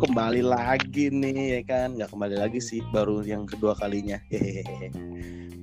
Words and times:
kembali 0.00 0.40
lagi 0.40 1.12
nih 1.12 1.60
ya 1.60 1.62
kan? 1.68 1.92
Nggak 1.92 2.16
kembali 2.16 2.36
lagi 2.40 2.56
sih 2.56 2.80
baru 2.88 3.20
yang 3.20 3.44
kedua 3.44 3.76
kalinya. 3.76 4.16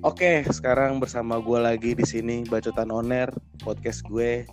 Oke 0.06 0.46
sekarang 0.46 1.02
bersama 1.02 1.42
gue 1.42 1.58
lagi 1.58 1.90
di 1.98 2.06
sini 2.06 2.46
bacotan 2.46 2.94
oner 2.94 3.34
podcast 3.66 4.06
gue 4.06 4.46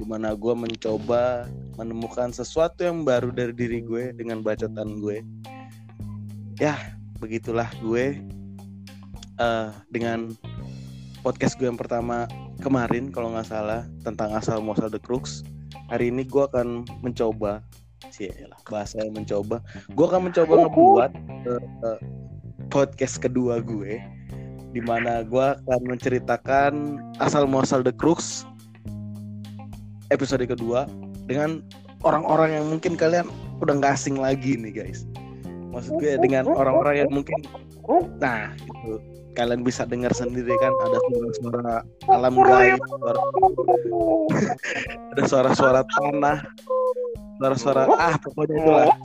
di 0.00 0.04
mana 0.08 0.32
gue 0.32 0.56
mencoba 0.56 1.44
menemukan 1.76 2.32
sesuatu 2.32 2.80
yang 2.80 3.04
baru 3.04 3.28
dari 3.28 3.52
diri 3.52 3.84
gue 3.84 4.16
dengan 4.16 4.40
bacotan 4.40 5.04
gue. 5.04 5.20
Ya 6.56 6.96
begitulah 7.20 7.68
gue 7.84 8.16
uh, 9.36 9.68
dengan 9.92 10.32
podcast 11.20 11.60
gue 11.60 11.68
yang 11.68 11.76
pertama 11.76 12.24
kemarin 12.64 13.12
kalau 13.12 13.36
nggak 13.36 13.52
salah 13.52 13.84
tentang 14.00 14.32
asal 14.32 14.64
muasal 14.64 14.88
the 14.88 14.96
crux. 14.96 15.44
Hari 15.92 16.08
ini 16.08 16.24
gue 16.24 16.40
akan 16.40 16.88
mencoba 17.04 17.60
sih 18.12 18.30
lah 18.46 18.58
bahasa 18.68 19.02
yang 19.02 19.14
mencoba. 19.14 19.62
Gue 19.94 20.06
akan 20.06 20.30
mencoba 20.30 20.52
ngebuat 20.66 21.10
uh, 21.46 21.62
uh, 21.86 22.00
podcast 22.68 23.22
kedua 23.22 23.62
gue 23.62 24.02
di 24.76 24.80
mana 24.84 25.24
gue 25.24 25.46
akan 25.56 25.82
menceritakan 25.88 26.72
asal 27.22 27.48
muasal 27.48 27.80
The 27.80 27.96
Crux 27.96 28.44
episode 30.12 30.44
kedua 30.44 30.84
dengan 31.26 31.64
orang-orang 32.04 32.60
yang 32.60 32.66
mungkin 32.68 32.94
kalian 32.94 33.26
udah 33.64 33.74
nggak 33.80 33.96
asing 33.96 34.20
lagi 34.20 34.54
nih 34.58 34.84
guys. 34.84 35.08
Maksud 35.72 35.96
gue 36.00 36.20
dengan 36.20 36.48
orang-orang 36.48 37.06
yang 37.06 37.10
mungkin 37.12 37.40
nah 38.18 38.50
itu 38.58 38.98
kalian 39.36 39.60
bisa 39.62 39.84
dengar 39.84 40.10
sendiri 40.16 40.56
kan 40.58 40.72
ada 40.88 40.98
suara-suara 41.06 41.76
alam 42.08 42.34
gaib 42.40 42.80
suara 42.88 43.20
ada 45.14 45.22
suara-suara 45.28 45.80
tanah 45.84 46.38
suara-suara 47.38 47.82
ah 47.96 48.16
pokoknya 48.20 48.56
itulah. 48.60 48.96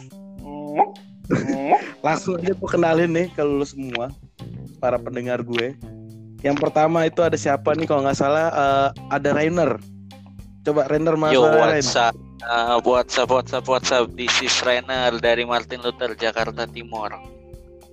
Langsung 2.06 2.40
aja 2.40 2.52
gue 2.52 2.70
kenalin 2.70 3.12
nih 3.12 3.28
kalau 3.36 3.62
lu 3.62 3.68
semua 3.68 4.12
para 4.82 4.98
pendengar 5.00 5.40
gue. 5.46 5.78
Yang 6.42 6.58
pertama 6.58 7.06
itu 7.06 7.22
ada 7.22 7.38
siapa 7.38 7.78
nih 7.78 7.86
kalau 7.86 8.02
nggak 8.04 8.18
salah 8.18 8.48
uh, 8.52 8.90
ada 9.14 9.30
Rainer. 9.38 9.78
Coba 10.66 10.90
Rainer 10.90 11.16
mas. 11.18 11.34
Yo 11.34 11.46
WhatsApp 11.46 12.16
uh, 12.46 12.78
WhatsApp 12.82 13.30
WhatsApp 13.30 13.66
WhatsApp 13.70 14.06
this 14.18 14.34
is 14.42 14.54
Rainer 14.66 15.14
dari 15.22 15.46
Martin 15.46 15.86
Luther 15.86 16.18
Jakarta 16.18 16.66
Timur. 16.66 17.14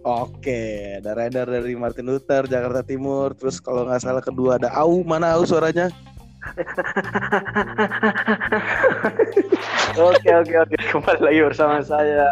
Oke, 0.09 0.97
ada 1.03 1.13
Rainer 1.13 1.45
dari 1.45 1.77
Martin 1.77 2.09
Luther 2.09 2.49
Jakarta 2.49 2.81
Timur. 2.81 3.37
Terus 3.37 3.61
kalau 3.61 3.85
nggak 3.85 4.01
salah 4.01 4.25
kedua 4.25 4.57
ada 4.57 4.73
Au, 4.73 5.05
mana 5.05 5.37
Au 5.37 5.45
suaranya? 5.45 5.93
oke 9.99 10.31
oke 10.31 10.55
oke 10.55 10.79
kembali 10.95 11.21
lagi 11.21 11.41
bersama 11.51 11.83
saya. 11.83 12.31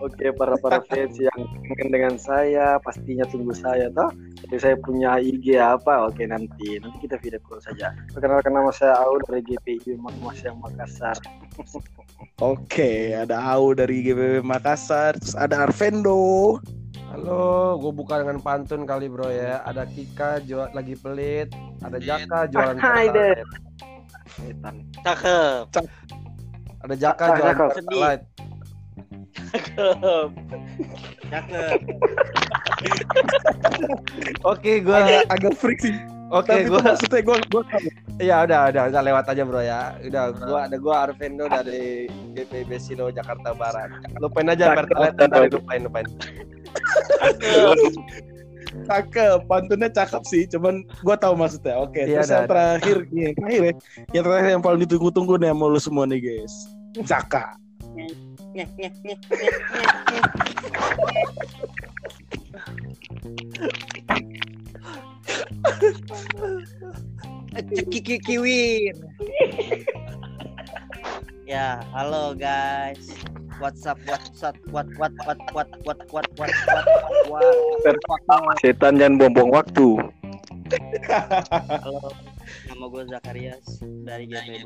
Oke 0.00 0.32
para 0.32 0.56
para 0.58 0.80
fans 0.88 1.20
yang 1.20 1.40
ingin 1.76 1.92
dengan 1.92 2.16
saya 2.16 2.80
pastinya 2.80 3.28
tunggu 3.28 3.52
saya 3.52 3.92
toh. 3.92 4.08
Jadi 4.44 4.56
saya 4.56 4.76
punya 4.80 5.20
IG 5.20 5.60
apa? 5.60 6.08
Oke 6.08 6.24
nanti 6.24 6.80
nanti 6.80 6.96
kita 7.04 7.20
video 7.20 7.36
call 7.44 7.60
saja. 7.60 7.92
Perkenalkan 8.16 8.56
nama 8.56 8.72
saya 8.72 8.96
Au 8.96 9.20
dari 9.28 9.44
GPI 9.44 10.00
Mas 10.00 10.40
yang 10.40 10.56
Makassar. 10.64 11.20
Oke, 12.40 13.12
ada 13.14 13.38
Au 13.38 13.76
dari 13.76 14.02
GPI 14.02 14.40
Makassar, 14.40 15.20
terus 15.20 15.36
ada 15.36 15.68
Arvendo. 15.68 16.58
Halo, 17.14 17.78
gue 17.78 17.94
buka 17.94 18.26
dengan 18.26 18.42
pantun 18.42 18.82
kali 18.82 19.06
bro 19.06 19.30
ya. 19.30 19.62
Ada 19.62 19.86
Kika 19.86 20.42
jual 20.42 20.66
lagi 20.74 20.98
pelit, 20.98 21.46
ada 21.78 22.02
Jaka 22.02 22.50
jualan 22.50 22.74
Hai 22.74 23.06
deh. 23.06 23.38
Cakep. 25.06 25.78
Ada 26.82 26.94
Jaka 26.98 27.24
jualan 27.38 27.54
Cakep. 27.54 27.70
Cakep. 29.46 30.28
Cakep. 31.30 31.78
Oke, 34.42 34.82
gue 34.82 34.98
agak 35.30 35.54
freak 35.54 35.86
sih. 35.86 35.94
Oke, 36.34 36.66
gue 36.66 36.82
maksudnya 36.82 37.22
gue 37.22 37.36
gue 37.46 37.62
Iya 38.18 38.42
udah 38.42 38.74
udah 38.74 38.82
udah 38.90 39.02
lewat 39.06 39.30
aja 39.30 39.42
bro 39.46 39.62
ya. 39.62 39.94
Udah 40.02 40.34
gua 40.34 40.66
ada 40.66 40.76
gua 40.82 40.94
Arvendo 41.06 41.46
dari 41.46 42.10
GPB 42.34 42.74
Silo 42.82 43.14
Jakarta 43.14 43.54
Barat. 43.54 44.02
Lupain 44.18 44.50
aja 44.50 44.74
dari 44.74 45.50
lupain 45.50 45.82
lupain. 45.86 46.06
Cakep 48.90 49.38
pantunnya 49.46 49.88
cakep 49.88 50.22
sih 50.26 50.42
cuman 50.50 50.82
gue 50.84 51.16
tahu 51.16 51.34
maksudnya. 51.38 51.78
Oke 51.78 52.02
okay, 52.02 52.04
iya, 52.10 52.20
terus 52.20 52.30
yang 52.34 52.48
terakhir 52.50 52.96
nih 53.10 53.22
yang 53.22 53.36
terakhir 53.38 53.62
ya. 53.62 53.72
Yang 54.12 54.24
terakhir 54.26 54.48
yang 54.50 54.64
paling 54.64 54.80
ditunggu-tunggu 54.82 55.34
nih 55.38 55.48
sama 55.54 55.64
lu 55.70 55.80
semua 55.80 56.04
nih 56.10 56.20
guys. 56.20 56.54
Zaka 57.06 57.54
Kiki 67.90 68.18
kiwin. 68.18 68.96
ya, 71.46 71.82
halo 71.94 72.34
guys. 72.34 73.10
WhatsApp 73.62 73.98
WhatsApp 74.06 74.56
what 74.74 74.88
what 74.98 75.14
what 75.26 75.38
what 75.54 75.68
what 75.86 75.98
what 76.10 76.26
what 76.38 76.52
what 77.30 77.44
Setan 78.62 78.98
jangan 78.98 79.14
buang-buang 79.20 79.50
waktu. 79.54 79.88
Halo, 81.84 82.10
nama 82.66 82.84
gue 82.90 83.02
Zakarias 83.10 83.66
dari 84.02 84.24
GP 84.26 84.64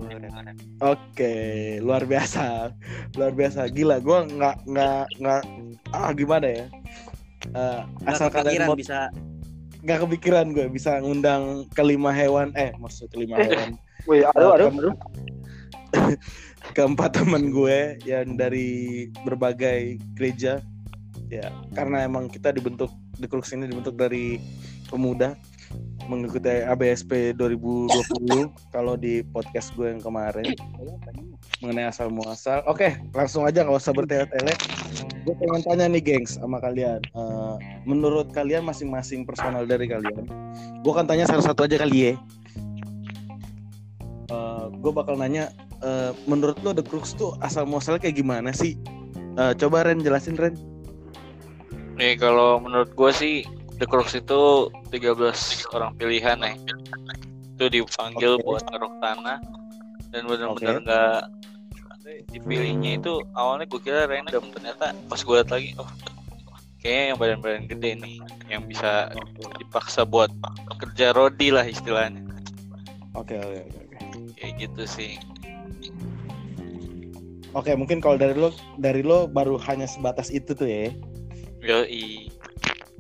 Oke, 0.81 1.35
luar 1.83 2.07
biasa, 2.07 2.73
luar 3.19 3.33
biasa, 3.35 3.67
gila. 3.73 4.01
Gue 4.01 4.19
nggak 4.25 4.57
nggak 4.69 5.05
nggak 5.21 5.43
ah 5.93 6.11
gimana 6.15 6.47
ya? 6.47 6.67
Uh, 7.53 7.83
asal 8.09 8.29
kalian 8.33 8.69
mau 8.69 8.79
bisa 8.79 9.09
nggak 9.85 9.99
kepikiran 10.05 10.51
gue 10.53 10.67
bisa 10.69 10.99
ngundang 11.01 11.65
kelima 11.73 12.11
hewan 12.11 12.51
eh 12.59 12.73
maksud 12.77 13.09
kelima 13.13 13.41
hewan. 13.41 13.77
Wih, 14.09 14.25
aduh, 14.33 14.57
aduh, 14.57 14.69
aduh. 14.73 14.95
keempat 16.77 17.21
teman 17.23 17.51
gue 17.53 17.99
yang 18.05 18.37
dari 18.37 19.09
berbagai 19.25 20.01
gereja. 20.17 20.61
Ya 21.29 21.53
karena 21.77 22.09
emang 22.09 22.33
kita 22.33 22.53
dibentuk 22.53 22.89
di 23.21 23.29
Crux 23.29 23.53
ini 23.53 23.69
dibentuk 23.69 24.01
dari 24.01 24.41
pemuda 24.89 25.37
mengikuti 26.09 26.65
ABSP 26.65 27.37
2020 27.37 28.49
kalau 28.75 28.97
di 28.97 29.21
podcast 29.21 29.77
gue 29.77 29.93
yang 29.93 30.01
kemarin. 30.01 30.57
Mengenai 31.61 31.93
asal 31.93 32.09
muasal. 32.09 32.65
Oke 32.65 32.97
langsung 33.13 33.45
aja 33.45 33.61
nggak 33.61 33.77
usah 33.77 33.93
bertele-tele. 33.93 34.57
Gue 35.29 35.35
pengen 35.37 35.61
tanya 35.61 35.85
nih 35.93 36.01
gengs 36.01 36.41
sama 36.41 36.57
kalian. 36.65 37.05
Uh, 37.13 37.61
menurut 37.85 38.33
kalian 38.33 38.65
masing-masing 38.65 39.29
personal 39.29 39.69
dari 39.69 39.85
kalian 39.85 40.25
gue 40.79 40.93
akan 40.95 41.07
tanya 41.11 41.27
satu-satu 41.27 41.67
aja 41.67 41.77
kali 41.85 41.99
ya. 42.01 42.13
Uh, 44.29 44.73
gue 44.81 44.93
bakal 44.93 45.17
nanya 45.17 45.53
uh, 45.83 46.11
menurut 46.27 46.59
lo 46.65 46.71
The 46.75 46.85
Crux 46.85 47.15
tuh 47.15 47.35
asal 47.45 47.67
muasalnya 47.67 48.03
kayak 48.03 48.19
gimana 48.19 48.51
sih? 48.55 48.79
Uh, 49.39 49.55
coba 49.55 49.87
Ren 49.87 50.03
jelasin 50.03 50.35
Ren. 50.35 50.55
Nih 51.99 52.19
kalau 52.19 52.63
menurut 52.63 52.91
gue 52.95 53.11
sih 53.11 53.35
The 53.79 53.87
Crux 53.87 54.15
itu 54.15 54.71
13 54.91 55.75
orang 55.75 55.95
pilihan 55.99 56.39
nih. 56.43 56.57
Itu 57.59 57.67
dipanggil 57.71 58.39
okay. 58.39 58.45
buat 58.47 58.65
ngeruk 58.71 58.95
tanah 59.03 59.39
dan 60.09 60.23
benar-benar 60.25 60.77
nggak 60.83 61.21
okay. 62.01 62.25
dipilihnya 62.33 62.97
itu 62.97 63.21
awalnya 63.37 63.69
gue 63.69 63.81
kira 63.83 64.09
random 64.09 64.41
ternyata 64.57 64.97
pas 65.05 65.21
gue 65.21 65.35
lihat 65.37 65.53
lagi 65.53 65.77
oh 65.77 65.91
kayaknya 66.81 67.05
yang 67.13 67.19
badan-badan 67.19 67.65
gede 67.69 67.91
nih 68.01 68.17
yang 68.49 68.63
bisa 68.65 69.13
dipaksa 69.59 70.07
buat 70.07 70.31
kerja 70.79 71.13
rodi 71.13 71.51
lah 71.51 71.67
istilahnya. 71.67 72.23
Oke 73.19 73.35
okay, 73.35 73.39
oke 73.43 73.51
okay, 73.51 73.63
oke. 73.67 73.75
Okay. 73.75 74.01
Kayak 74.39 74.53
gitu 74.63 74.83
sih. 74.87 75.13
Oke, 77.57 77.73
mungkin 77.73 78.05
kalau 78.05 78.21
dari 78.21 78.37
lo 78.37 78.53
dari 78.77 79.01
lo 79.01 79.25
baru 79.25 79.57
hanya 79.65 79.89
sebatas 79.89 80.29
itu 80.29 80.53
tuh 80.53 80.69
ya. 80.69 80.93
Yoi. 81.65 82.29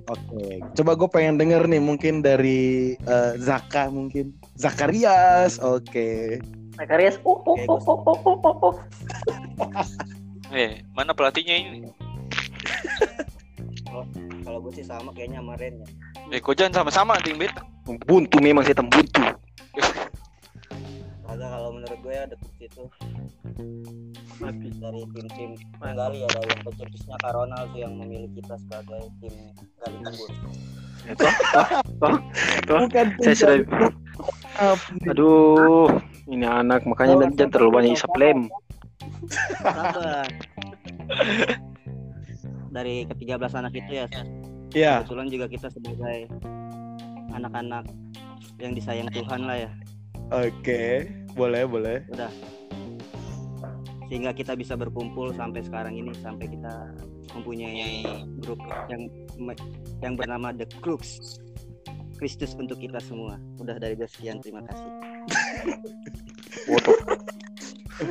Oke, 0.09 0.65
coba 0.73 0.97
gue 0.97 1.09
pengen 1.13 1.37
denger 1.37 1.69
nih 1.69 1.85
mungkin 1.85 2.25
dari 2.25 2.97
uh, 3.05 3.37
Zaka 3.37 3.93
mungkin 3.93 4.33
Zakarias. 4.57 5.61
Oke. 5.61 6.41
Zakarias. 6.81 7.21
Oh, 7.29 7.45
oh, 7.45 7.61
oh, 7.69 7.81
oh, 7.85 8.01
oh, 8.09 8.39
oh, 8.41 8.57
oh. 8.73 8.75
eh, 10.57 10.81
mana 10.97 11.13
pelatihnya 11.13 11.61
ini? 11.61 11.93
kalau 14.49 14.65
gue 14.65 14.73
sih 14.81 14.87
sama 14.87 15.13
kayaknya 15.13 15.45
sama 15.45 15.61
Ren 15.61 15.77
ya. 15.77 15.89
Eh, 16.33 16.41
kok 16.41 16.57
jangan 16.57 16.85
sama-sama 16.85 17.21
bet. 17.37 17.53
Buntu 17.85 18.41
memang 18.41 18.65
sih 18.65 18.73
buntu. 18.73 19.25
Kagak 21.39 21.55
kalau 21.55 21.71
menurut 21.71 21.99
gue 22.03 22.15
ya 22.19 22.27
detik 22.27 22.51
itu. 22.67 22.85
Dari 24.43 25.03
tim-tim 25.15 25.51
gali 25.79 26.19
ada 26.27 26.41
yang 26.43 26.61
pencetusnya 26.67 27.15
Karona 27.23 27.63
tuh 27.71 27.79
yang 27.79 27.95
memilih 27.95 28.27
kita 28.35 28.59
sebagai 28.59 29.07
tim 29.23 29.35
gali 29.79 29.97
tembus. 30.03 30.35
Bukan 32.67 33.07
saya 33.23 33.35
sudah 33.39 33.55
Aduh, 35.07 35.87
ini 36.27 36.43
anak 36.43 36.83
makanya 36.91 37.15
oh, 37.15 37.31
jangan 37.31 37.51
terlalu 37.55 37.71
banyak 37.71 37.95
isap 37.95 38.11
lem. 38.19 38.51
dari 42.75 43.07
ke-13 43.07 43.53
anak 43.63 43.73
itu 43.79 43.93
ya 43.95 44.07
Iya. 44.75 44.93
kebetulan 45.07 45.31
juga 45.31 45.47
kita 45.47 45.71
sebagai 45.71 46.19
anak-anak 47.31 47.87
yang 48.59 48.75
disayang 48.75 49.07
Tuhan 49.15 49.47
lah 49.47 49.71
ya. 49.71 49.71
Oke, 50.29 51.09
boleh 51.35 51.65
boleh. 51.69 51.99
udah 52.13 52.31
sehingga 54.09 54.33
kita 54.33 54.57
bisa 54.57 54.73
berkumpul 54.73 55.37
sampai 55.37 55.61
sekarang 55.61 55.93
ini 55.93 56.17
sampai 56.25 56.49
kita 56.49 56.97
mempunyai 57.37 58.09
grup 58.41 58.57
yang 58.89 59.05
yang 60.01 60.17
bernama 60.17 60.49
The 60.57 60.65
Crooks 60.81 61.37
Kristus 62.17 62.57
untuk 62.57 62.81
kita 62.81 62.99
semua 63.05 63.37
udah 63.61 63.77
dari 63.77 63.95
gue 64.01 64.09
sekian 64.09 64.41
terima 64.41 64.65
kasih 64.65 64.89
Foto. 66.69 66.93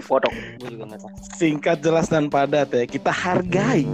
Foto. 0.06 0.30
gue 0.62 0.70
juga 0.70 0.84
nggak 0.94 1.02
tahu 1.02 1.12
Singkat, 1.38 1.78
jelas 1.86 2.10
dan 2.10 2.28
padat 2.28 2.74
ya. 2.74 2.84
Kita 2.90 3.14
hargai. 3.14 3.86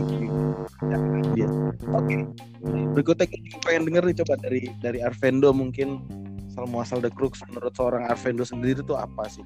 Oke. 1.93 2.15
Berikutnya 2.95 3.27
kita 3.27 3.57
pengen 3.61 3.83
denger 3.91 4.03
nih 4.07 4.17
coba 4.23 4.33
dari 4.39 4.61
dari 4.79 4.99
Arvendo 5.03 5.51
mungkin 5.51 6.01
asal 6.53 6.69
muasal 6.69 7.01
The 7.01 7.09
Crooks 7.09 7.41
menurut 7.49 7.73
seorang 7.73 8.05
Arvendo 8.05 8.45
sendiri 8.45 8.85
tuh 8.85 8.93
apa 8.93 9.25
sih? 9.25 9.41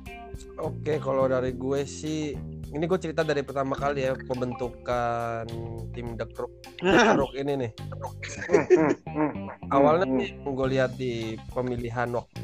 Oke, 0.59 0.99
kalau 0.99 1.31
dari 1.31 1.55
gue 1.55 1.87
sih, 1.87 2.35
ini 2.75 2.83
gue 2.83 2.99
cerita 2.99 3.23
dari 3.23 3.47
pertama 3.47 3.79
kali 3.79 4.03
ya 4.03 4.11
pembentukan 4.27 5.47
tim 5.95 6.19
The 6.19 6.27
Crook, 6.27 6.51
The 6.83 7.15
Crook 7.15 7.31
ini 7.39 7.63
nih. 7.63 7.71
Awalnya 9.71 10.03
nih 10.03 10.29
gue 10.43 10.67
lihat 10.67 10.99
di 10.99 11.39
pemilihan 11.55 12.11
waktu 12.11 12.43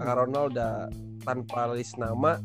Ronald 0.00 0.56
udah 0.56 0.88
tanpa 1.28 1.68
list 1.76 2.00
nama, 2.00 2.40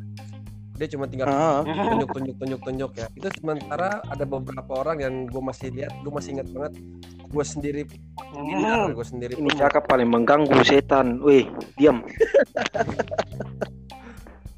dia 0.75 0.91
cuma 0.91 1.07
tinggal 1.07 1.31
Ah, 1.31 1.63
tunjuk 1.63 2.11
tunjuk 2.11 2.35
tunjuk 2.44 2.59
tunjuk 2.59 2.91
ya. 2.99 3.07
Itu 3.15 3.31
sementara 3.39 4.03
ada 4.03 4.27
beberapa 4.27 4.83
orang 4.83 4.99
yang 4.99 5.13
gue 5.31 5.39
masih 5.39 5.71
lihat, 5.71 5.95
gue 6.03 6.11
masih 6.11 6.35
ingat 6.38 6.51
banget, 6.51 6.75
gue 7.27 7.45
sendiri, 7.45 7.81
gue 7.85 9.06
sendiri 9.06 9.33
Ini 9.35 9.51
pun 9.51 9.59
cakap 9.59 9.83
paling 9.88 10.07
mengganggu 10.07 10.63
setan. 10.63 11.19
Wih, 11.21 11.47
diam. 11.75 12.01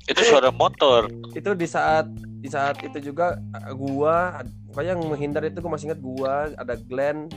Itu 0.09 0.21
suara 0.25 0.49
motor. 0.49 1.05
itu 1.37 1.53
di 1.53 1.69
saat 1.69 2.09
di 2.39 2.47
saat 2.47 2.79
itu 2.81 3.11
juga 3.11 3.35
uh, 3.51 3.75
gua 3.75 4.39
pokoknya 4.71 4.95
yang 4.95 5.03
menghindar 5.05 5.43
itu 5.43 5.59
gua 5.59 5.75
masih 5.75 5.91
ingat 5.91 6.01
gua 6.01 6.33
ada 6.55 6.73
Glenn 6.79 7.27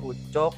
Ucok 0.00 0.54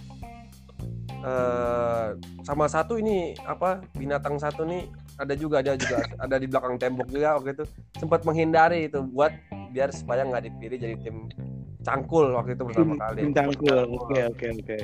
eh 1.18 2.14
sama 2.46 2.70
satu 2.70 2.94
ini 2.94 3.34
apa 3.42 3.82
binatang 3.98 4.38
satu 4.38 4.62
nih 4.62 4.86
ada 5.18 5.34
juga 5.34 5.58
ada 5.58 5.74
juga 5.74 5.98
ada 6.24 6.36
di 6.38 6.46
belakang 6.46 6.78
tembok 6.78 7.10
juga 7.10 7.34
waktu 7.42 7.58
itu 7.58 7.64
sempat 7.98 8.22
menghindari 8.22 8.86
itu 8.86 9.02
buat 9.02 9.34
biar 9.74 9.90
supaya 9.90 10.22
nggak 10.22 10.46
dipilih 10.46 10.78
jadi 10.78 10.94
tim 11.02 11.26
cangkul 11.82 12.26
waktu 12.34 12.54
itu 12.58 12.62
pertama 12.66 12.94
kali. 12.98 13.18
tim 13.22 13.32
cangkul. 13.34 13.78
Oke 13.94 14.18
oke 14.26 14.46
oke. 14.62 14.76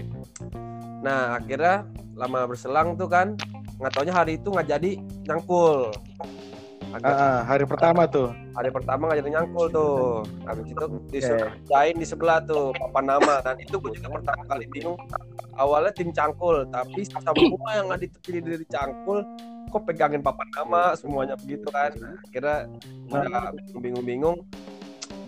nah 1.04 1.36
akhirnya 1.36 1.84
lama 2.16 2.48
berselang 2.48 2.96
tuh 2.96 3.10
kan 3.10 3.36
nggak 3.76 3.92
taunya 3.92 4.14
hari 4.14 4.40
itu 4.40 4.48
nggak 4.48 4.68
jadi 4.70 4.90
cangkul 5.26 5.92
Ah, 7.02 7.10
ah, 7.10 7.38
hari 7.42 7.66
pertama 7.66 8.06
tuh. 8.06 8.30
hari 8.54 8.70
pertama 8.70 9.10
nggak 9.10 9.18
jadi 9.26 9.30
nyangkul 9.34 9.66
tuh. 9.66 10.22
Habis 10.46 10.70
itu 10.70 10.84
diserjain 11.10 11.96
di 11.98 12.06
sebelah 12.06 12.38
tuh 12.46 12.70
papan 12.70 13.18
nama. 13.18 13.42
Dan 13.42 13.58
itu 13.58 13.82
gue 13.82 13.98
juga 13.98 14.14
pertama 14.14 14.42
kali 14.46 14.70
bingung 14.70 14.94
awalnya 15.58 15.90
tim 15.90 16.14
cangkul 16.14 16.62
tapi 16.70 17.02
semua 17.02 17.70
yang 17.74 17.90
nggak 17.90 18.06
dipilih 18.06 18.40
dari 18.46 18.66
cangkul 18.70 19.26
kok 19.74 19.82
pegangin 19.90 20.22
papan 20.22 20.46
nama 20.54 20.94
semuanya 20.94 21.34
begitu 21.34 21.66
kan. 21.74 21.90
Kira 22.30 22.70
udah 23.10 23.50
bingung-bingung 23.82 24.46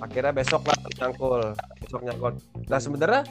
akhirnya 0.00 0.32
besok 0.32 0.62
lah 0.68 0.78
cangkul 0.96 1.42
besok 1.82 2.00
nyangkul 2.04 2.32
nah 2.68 2.78
sebenarnya 2.80 3.22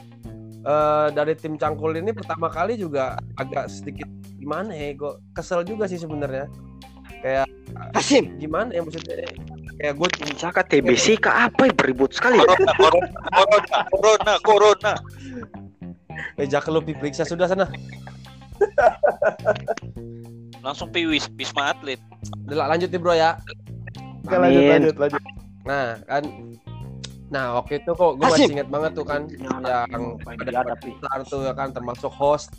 eh, 0.64 1.08
dari 1.14 1.34
tim 1.38 1.54
cangkul 1.54 1.94
ini 1.94 2.10
pertama 2.10 2.50
kali 2.50 2.78
juga 2.78 3.18
agak 3.38 3.70
sedikit 3.70 4.08
gimana 4.36 4.74
ya 4.74 4.94
gue 4.94 5.12
kesel 5.34 5.66
juga 5.66 5.86
sih 5.86 5.98
sebenarnya 5.98 6.46
kayak 7.22 7.46
Hasim 7.92 8.38
gimana 8.40 8.72
ya 8.72 8.80
maksudnya 8.80 9.26
kayak 9.76 9.94
gue 9.98 10.08
cakap 10.38 10.64
TBC 10.70 11.20
ke 11.20 11.28
apa 11.28 11.68
ya 11.68 11.72
beribut 11.76 12.12
sekali. 12.12 12.40
Corona, 12.40 12.72
corona, 12.72 13.08
corona, 13.28 13.78
corona, 13.92 14.32
corona. 14.40 14.92
Eh, 16.40 16.48
Jaka 16.48 16.72
lu 16.72 16.80
diperiksa 16.80 17.28
sudah 17.28 17.48
sana. 17.48 17.68
Langsung 20.64 20.88
piwis, 20.88 21.28
wisma 21.36 21.76
atlet. 21.76 22.00
Udah 22.48 22.72
lanjut 22.72 22.88
nih 22.88 23.00
bro 23.00 23.12
ya. 23.12 23.36
Oke 24.24 24.36
lanjut 24.40 24.62
Amin. 24.64 24.72
lanjut 24.80 24.96
lanjut. 24.96 25.22
Nah 25.66 25.98
kan, 26.06 26.22
nah 27.26 27.58
waktu 27.58 27.82
itu 27.82 27.90
kok 27.90 28.12
gue 28.16 28.26
masih 28.26 28.54
ingat 28.54 28.70
banget 28.70 28.92
tuh 28.94 29.06
kan 29.06 29.26
yang 29.26 29.66
ada 30.22 30.78
besar 30.78 31.18
tuh 31.26 31.42
ya 31.42 31.52
kan 31.52 31.74
termasuk 31.74 32.08
host, 32.14 32.54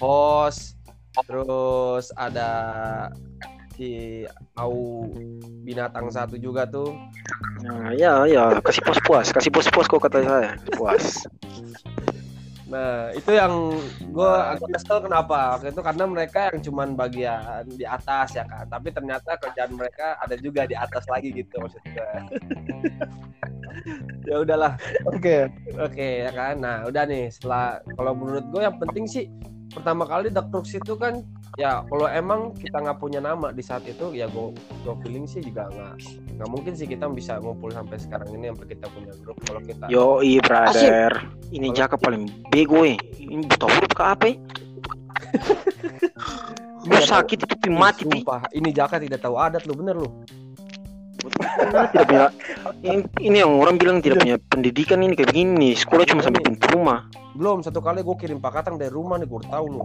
host, 0.00 0.80
terus 1.28 2.08
ada 2.16 2.50
si 3.76 4.24
Au 4.56 5.04
binatang 5.62 6.08
satu 6.08 6.40
juga 6.40 6.64
tuh. 6.64 6.96
Nah, 7.60 7.92
ya, 7.92 8.24
ya, 8.24 8.56
kasih 8.64 8.80
puas-puas, 8.84 9.28
kasih 9.32 9.52
puas-puas 9.52 9.84
kok 9.84 10.00
kata 10.00 10.24
saya. 10.24 10.50
Puas. 10.72 11.04
Nah 12.66 13.14
itu 13.14 13.30
yang 13.30 13.78
gue 14.10 14.32
agak 14.34 14.68
kesel 14.74 14.98
kenapa 15.06 15.54
waktu 15.58 15.70
itu 15.70 15.82
karena 15.82 16.04
mereka 16.10 16.50
yang 16.50 16.58
cuman 16.66 16.88
bagian 16.98 17.62
di 17.70 17.86
atas 17.86 18.34
ya 18.34 18.42
kan, 18.42 18.66
tapi 18.66 18.90
ternyata 18.90 19.38
kerjaan 19.38 19.78
mereka 19.78 20.18
ada 20.18 20.34
juga 20.34 20.66
di 20.66 20.74
atas 20.74 21.06
lagi 21.06 21.30
gitu 21.30 21.62
maksud 21.62 21.82
gue. 21.86 22.10
ya 24.30 24.42
udahlah 24.42 24.74
Oke. 25.06 25.46
Oke 25.78 26.26
ya 26.26 26.30
kan. 26.34 26.58
Nah 26.58 26.76
udah 26.90 27.06
nih 27.06 27.30
setelah 27.30 27.78
kalau 27.94 28.12
menurut 28.18 28.44
gue 28.50 28.62
yang 28.66 28.76
penting 28.82 29.06
sih 29.06 29.30
pertama 29.70 30.08
kali 30.08 30.32
The 30.32 30.42
Crooks 30.48 30.72
itu 30.74 30.94
kan 30.96 31.22
ya 31.60 31.84
kalau 31.86 32.08
emang 32.08 32.56
kita 32.56 32.80
nggak 32.80 32.98
punya 32.98 33.20
nama 33.20 33.52
di 33.52 33.60
saat 33.60 33.84
itu 33.84 34.16
ya 34.16 34.26
gue 34.30 34.56
gue 34.56 34.94
feeling 35.04 35.28
sih 35.28 35.44
juga 35.44 35.68
nggak 35.68 35.94
nggak 36.36 36.52
mungkin 36.52 36.76
sih 36.76 36.84
kita 36.84 37.08
bisa 37.08 37.40
ngumpul 37.40 37.72
sampai 37.72 37.96
sekarang 37.96 38.28
ini 38.36 38.52
sampai 38.52 38.76
kita 38.76 38.92
punya 38.92 39.08
grup 39.24 39.40
kalau 39.48 39.64
kita 39.64 39.88
Yo, 39.88 40.20
iya 40.20 40.44
brother. 40.44 41.24
Ini 41.48 41.72
cakap 41.72 42.04
paling 42.04 42.28
bego 42.52 42.84
eh. 42.84 43.00
Ini 43.16 43.48
buta 43.48 43.64
huruf 43.64 43.92
ke 43.96 44.04
apa 44.04 44.24
eh? 44.28 44.36
Lu 46.86 47.00
sakit 47.00 47.48
itu 47.48 47.54
pi 47.58 47.70
mati 47.72 48.04
pi. 48.06 48.22
Sumpah, 48.22 48.46
ini 48.54 48.70
Jaka 48.70 49.02
tidak 49.02 49.18
tahu 49.24 49.34
adat 49.40 49.66
lu 49.66 49.74
bener 49.74 49.98
lu. 49.98 50.06
Tidak 51.26 52.06
punya 52.06 52.30
ini, 52.86 53.02
ini 53.18 53.42
yang 53.42 53.58
orang 53.58 53.74
bilang 53.80 53.98
tidak 53.98 54.22
punya 54.22 54.38
pendidikan 54.46 55.02
ini 55.02 55.18
kayak 55.18 55.34
begini 55.34 55.74
sekolah 55.74 56.06
cuma 56.06 56.22
sampai 56.22 56.38
pintu 56.38 56.70
rumah 56.70 57.02
Belum 57.34 57.66
satu 57.66 57.82
kali 57.82 58.06
gue 58.06 58.14
kirim 58.14 58.38
Pak 58.38 58.62
Katang 58.62 58.78
dari 58.78 58.94
rumah 58.94 59.18
nih 59.18 59.26
gue 59.26 59.42
tahu 59.50 59.66
lu. 59.66 59.82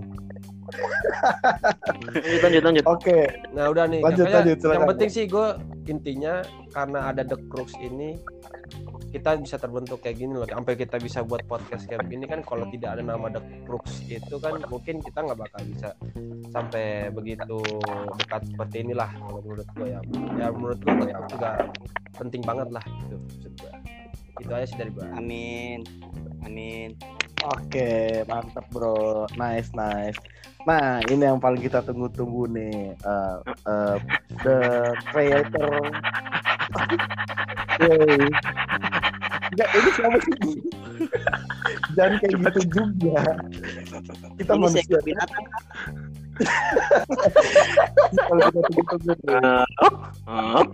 lanjut 2.05 2.41
lanjut 2.45 2.63
lanjut 2.63 2.85
Oke. 2.85 3.25
Nah 3.57 3.73
udah 3.73 3.89
nih, 3.89 4.05
Lanjut, 4.05 4.29
makanya 4.29 4.53
lanjut, 4.53 4.69
yang 4.69 4.85
penting 4.85 5.09
sih 5.09 5.25
gue 5.25 5.47
intinya 5.91 6.39
karena 6.71 7.11
ada 7.11 7.27
The 7.27 7.37
Crooks 7.51 7.75
ini 7.83 8.15
kita 9.11 9.35
bisa 9.43 9.59
terbentuk 9.59 9.99
kayak 9.99 10.23
gini 10.23 10.39
loh. 10.39 10.47
Sampai 10.47 10.79
kita 10.79 10.95
bisa 10.95 11.19
buat 11.27 11.43
podcast 11.43 11.83
kayak 11.83 12.07
begini 12.07 12.31
kan 12.31 12.39
kalau 12.47 12.63
tidak 12.71 12.95
ada 12.95 13.03
nama 13.03 13.27
The 13.27 13.43
Crooks 13.67 14.07
itu 14.07 14.35
kan 14.39 14.63
mungkin 14.71 15.03
kita 15.03 15.19
nggak 15.27 15.39
bakal 15.39 15.61
bisa 15.67 15.89
sampai 16.51 17.11
begitu 17.11 17.59
dekat 18.23 18.41
seperti 18.47 18.87
inilah 18.87 19.11
kalau 19.11 19.43
menurut 19.43 19.67
gue 19.75 19.87
ya. 19.91 19.99
Ya 20.39 20.47
menurut 20.55 20.79
gue 20.79 21.11
juga 21.27 21.49
penting 22.15 22.41
banget 22.47 22.71
lah 22.71 22.83
gitu 23.03 23.15
maksud 23.19 23.53
gue. 23.59 23.73
Itu 24.39 24.51
aja 24.55 24.65
sih 24.65 24.77
dari 24.79 24.91
gue. 24.95 25.05
Amin 25.11 25.83
Amin 26.47 26.95
Oke, 27.41 28.21
mantap 28.29 28.69
bro. 28.69 29.25
Nice, 29.33 29.73
nice. 29.73 30.13
Nah, 30.61 31.01
ini 31.09 31.23
yang 31.25 31.41
paling 31.41 31.61
kita 31.61 31.81
tunggu-tunggu 31.81 32.45
nih. 32.53 32.93
Eh, 32.93 33.37
eh, 33.65 33.95
the 34.45 34.57
creator. 35.09 35.73
Yay. 37.81 38.29
Enggak, 39.51 39.69
ini 39.75 39.89
siapa 39.91 40.17
sih? 40.21 40.35
Jangan 41.97 42.15
kayak 42.21 42.33
gitu 42.39 42.61
juga. 42.71 43.21
Kita 44.37 44.53
Ini 44.55 44.61
manusia. 44.61 44.99
binatang 45.01 45.45
Kalau 48.15 48.41
kita 48.53 48.59
tunggu-tunggu 48.69 49.13
nih. 49.27 49.65
Ah, 50.29 50.65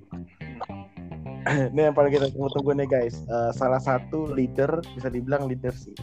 Ini 1.48 1.79
yang 1.79 1.96
paling 1.96 2.12
kita 2.12 2.27
tunggu-tunggu 2.36 2.75
nih 2.75 2.88
guys. 2.91 3.24
Eh, 3.24 3.51
salah 3.56 3.79
satu 3.79 4.27
leader, 4.36 4.84
bisa 5.00 5.08
dibilang 5.08 5.48
leader 5.48 5.72
sih. 5.72 5.96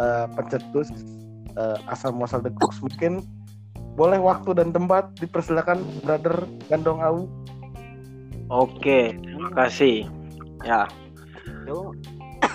Eh, 0.00 0.26
pencetus 0.32 0.88
eh, 1.56 1.78
asal 1.90 2.12
muasal 2.12 2.44
The 2.44 2.52
Crooks. 2.52 2.78
Mungkin 2.84 3.24
boleh 3.96 4.20
waktu 4.20 4.52
dan 4.52 4.76
tempat 4.76 5.08
dipersilakan 5.18 5.80
brother 6.04 6.44
Gandong 6.68 7.00
Au. 7.00 7.24
oke 8.52 9.16
terima 9.16 9.50
kasih 9.56 10.04
ya 10.62 10.84
Tuh, 11.64 11.96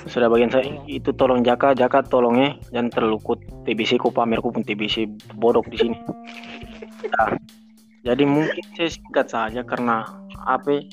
sudah 0.07 0.29
bagian 0.29 0.53
saya 0.53 0.69
itu 0.85 1.09
tolong 1.17 1.41
Jaka 1.41 1.73
Jaka 1.73 2.05
tolong 2.05 2.37
ya 2.37 2.49
jangan 2.69 2.93
terlukut 2.93 3.41
TBC 3.65 3.97
ku 3.97 4.13
pamer 4.13 4.37
ku 4.39 4.53
pun 4.53 4.61
TBC 4.61 5.09
bodok 5.35 5.67
di 5.73 5.81
sini 5.81 5.97
Ya. 7.01 8.13
jadi 8.13 8.29
mungkin 8.29 8.61
saya 8.77 8.93
singkat 8.93 9.27
saja 9.33 9.65
karena 9.65 10.05
apa 10.45 10.85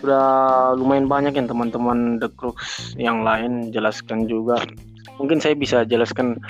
sudah 0.00 0.24
lumayan 0.72 1.04
banyak 1.04 1.36
yang 1.36 1.44
teman-teman 1.44 2.16
The 2.16 2.32
Crux 2.32 2.96
yang 2.96 3.20
lain 3.24 3.72
jelaskan 3.72 4.24
juga. 4.24 4.60
Mungkin 5.20 5.40
saya 5.40 5.52
bisa 5.52 5.84
jelaskan 5.84 6.40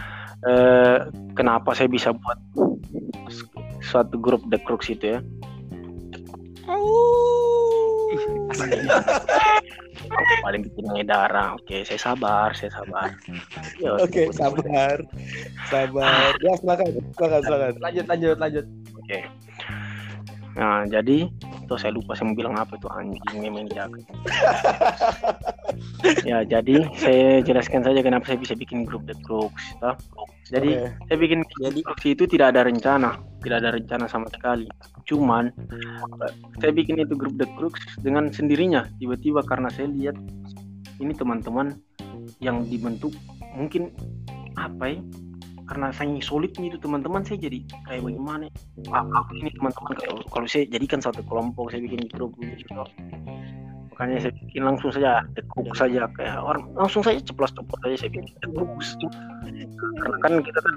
eh, 0.48 0.98
kenapa 1.36 1.72
saya 1.72 1.88
bisa 1.88 2.12
buat 2.12 2.38
suatu 3.84 4.16
grup 4.16 4.44
The 4.48 4.58
Crux 4.62 4.88
itu 4.92 5.18
ya. 5.18 5.20
paling 10.44 10.62
bikin 10.68 11.08
darah. 11.08 11.56
Oke, 11.56 11.82
saya 11.82 11.98
sabar, 11.98 12.52
saya 12.52 12.70
sabar. 12.70 13.10
Oke, 14.04 14.28
sabar. 14.36 15.00
Sabar. 15.72 16.30
Ya, 16.44 16.52
silakan. 16.60 16.88
Silakan, 17.16 17.40
silakan. 17.42 17.72
Lanjut 17.80 18.04
lanjut 18.06 18.36
lanjut. 18.38 18.64
Oke. 19.00 19.18
Nah, 20.54 20.86
jadi 20.86 21.26
tuh 21.66 21.78
saya 21.80 21.90
lupa 21.96 22.14
saya 22.14 22.30
mau 22.30 22.38
bilang 22.38 22.54
apa 22.54 22.78
tuh 22.78 22.92
anjing 22.92 23.42
memang 23.42 23.66
jaga. 23.72 23.98
ya, 26.30 26.44
jadi 26.44 26.84
saya 27.00 27.40
jelaskan 27.40 27.80
saja 27.84 28.00
kenapa 28.04 28.28
saya 28.28 28.38
bisa 28.40 28.54
bikin 28.56 28.84
grup 28.84 29.04
The 29.08 29.16
Crooks, 29.24 29.64
toh. 29.80 29.96
Jadi 30.52 30.76
Oke. 30.76 30.88
saya 31.08 31.18
bikin 31.18 31.40
jadi 31.60 31.80
Crooks 31.80 32.04
itu 32.04 32.24
tidak 32.28 32.52
ada 32.52 32.68
rencana, 32.68 33.16
tidak 33.40 33.56
ada 33.64 33.70
rencana 33.72 34.04
sama 34.04 34.28
sekali. 34.28 34.68
Cuman 35.08 35.48
eh, 35.72 36.32
saya 36.60 36.72
bikin 36.76 37.00
itu 37.00 37.16
grup 37.16 37.34
The 37.40 37.48
Crooks 37.56 37.80
dengan 38.04 38.28
sendirinya. 38.28 38.84
Tiba-tiba 39.00 39.40
karena 39.48 39.72
saya 39.72 39.88
lihat 39.88 40.16
ini 41.00 41.12
teman-teman 41.16 41.80
yang 42.44 42.68
dibentuk 42.68 43.16
mungkin 43.56 43.92
apa 44.60 44.98
ya? 44.98 45.00
Karena 45.64 45.88
saya 45.96 46.12
solidnya 46.20 46.68
itu 46.68 46.76
teman-teman 46.76 47.24
saya 47.24 47.40
jadi 47.40 47.64
kayak 47.88 48.04
bagaimana? 48.04 48.52
Ah, 48.92 49.00
aku 49.24 49.40
ini 49.40 49.48
teman-teman 49.56 49.96
kalau 49.96 50.20
kalau 50.28 50.46
saya 50.46 50.68
jadikan 50.68 51.00
satu 51.00 51.24
kelompok 51.24 51.72
saya 51.72 51.80
bikin 51.80 52.04
grup 52.12 52.36
gitu. 52.36 52.84
Makanya 53.94 54.26
saya 54.26 54.32
bikin 54.42 54.66
langsung 54.66 54.90
saja 54.90 55.22
The 55.38 55.42
Crooks 55.54 55.78
saja 55.78 56.10
kayak 56.18 56.42
orang 56.42 56.66
langsung 56.74 57.06
saja 57.06 57.22
ceplos-ceplos 57.22 57.78
saja 57.78 57.94
saya 57.94 58.10
bikin 58.10 58.26
Crooks. 58.50 58.98
Karena 60.02 60.18
kan 60.18 60.32
kita 60.42 60.58
kan 60.58 60.72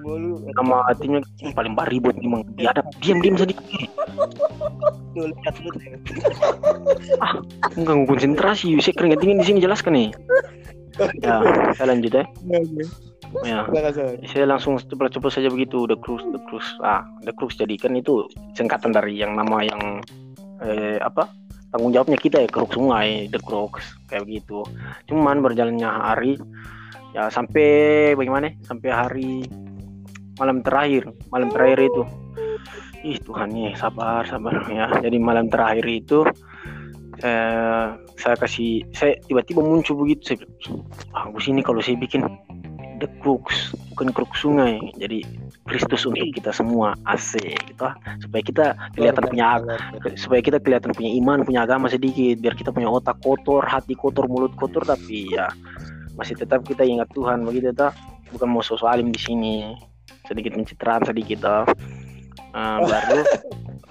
nama 0.53 0.77
timnya 1.01 1.25
yang 1.41 1.53
paling 1.57 1.73
baribut 1.73 2.13
memang 2.21 2.45
biadab 2.53 2.85
diam-diam 3.01 3.33
sedikit. 3.41 3.89
ah, 7.25 7.41
mengganggu 7.73 8.05
konsentrasi. 8.05 8.77
Saya 8.77 8.93
keringat 8.93 9.19
dingin 9.25 9.41
di 9.41 9.45
sini 9.49 9.59
jelaskan 9.65 9.97
nih. 9.97 10.09
Ya, 11.25 11.41
saya 11.73 11.97
lanjut 11.97 12.13
ya. 12.13 12.25
Ya, 13.43 13.65
Silakan, 13.65 13.91
silakan. 13.91 14.29
saya 14.29 14.45
langsung 14.47 14.73
cepet-cepet 14.79 15.31
saja 15.33 15.49
begitu 15.51 15.89
The 15.89 15.97
Crux, 15.99 16.21
The 16.31 16.39
Crux. 16.47 16.63
Ah, 16.85 17.01
The 17.25 17.33
Crux 17.33 17.57
jadi 17.57 17.75
kan 17.81 17.97
itu 17.97 18.29
singkatan 18.53 18.93
dari 18.93 19.17
yang 19.19 19.35
nama 19.35 19.65
yang 19.65 19.99
eh, 20.63 21.01
apa? 21.01 21.27
Tanggung 21.67 21.91
jawabnya 21.91 22.17
kita 22.19 22.43
ya 22.43 22.49
Crux 22.49 22.71
Sungai, 22.73 23.27
The 23.27 23.39
Crux 23.43 23.83
kayak 24.07 24.23
begitu. 24.23 24.63
Cuman 25.07 25.43
berjalannya 25.43 25.89
hari 25.89 26.39
ya 27.11 27.27
sampai 27.27 28.13
bagaimana? 28.15 28.55
Sampai 28.63 28.89
hari 28.91 29.31
malam 30.39 30.63
terakhir, 30.63 31.11
malam 31.33 31.51
terakhir 31.51 31.91
itu. 31.91 32.03
Ih 33.05 33.19
Tuhan 33.21 33.53
nih, 33.53 33.75
sabar, 33.77 34.25
sabar 34.25 34.63
ya. 34.71 34.89
Jadi 35.03 35.17
malam 35.19 35.51
terakhir 35.51 35.85
itu 35.85 36.23
eh, 37.23 37.87
saya 38.17 38.35
kasih 38.37 38.85
saya 38.93 39.17
tiba-tiba 39.25 39.61
muncul 39.61 39.97
begitu 40.05 40.33
saya 40.33 40.37
bagus 41.13 41.45
ini 41.49 41.61
kalau 41.61 41.81
saya 41.81 41.97
bikin 41.97 42.25
the 43.01 43.09
crux 43.21 43.73
bukan 43.93 44.09
crux 44.13 44.33
sungai 44.41 44.81
jadi 44.97 45.21
Kristus 45.67 46.07
untuk 46.07 46.23
kita 46.31 46.55
semua 46.55 46.95
AC 47.03 47.37
gitu 47.43 47.83
ah. 47.83 47.93
supaya 48.23 48.41
kita 48.41 48.65
kelihatan 48.95 49.23
punya 49.27 49.45
supaya 50.15 50.41
kita 50.41 50.57
kelihatan 50.63 50.95
punya 50.95 51.11
iman 51.19 51.43
punya 51.43 51.67
agama 51.67 51.91
sedikit 51.91 52.39
biar 52.39 52.55
kita 52.55 52.71
punya 52.71 52.87
otak 52.87 53.19
kotor 53.21 53.67
hati 53.67 53.93
kotor 53.93 54.25
mulut 54.31 54.55
kotor 54.55 54.81
tapi 54.87 55.27
ya 55.35 55.51
masih 56.17 56.33
tetap 56.33 56.65
kita 56.65 56.81
ingat 56.81 57.11
Tuhan 57.13 57.45
begitu 57.45 57.69
tak 57.75 57.93
bukan 58.33 58.47
mau 58.49 58.63
sosok 58.63 58.89
alim 58.89 59.13
di 59.13 59.21
sini. 59.21 59.55
Sedikit 60.27 60.57
pencitraan 60.57 61.05
sedikit 61.07 61.39
ah. 61.47 61.63
Ah, 62.55 62.81
baru. 62.83 63.21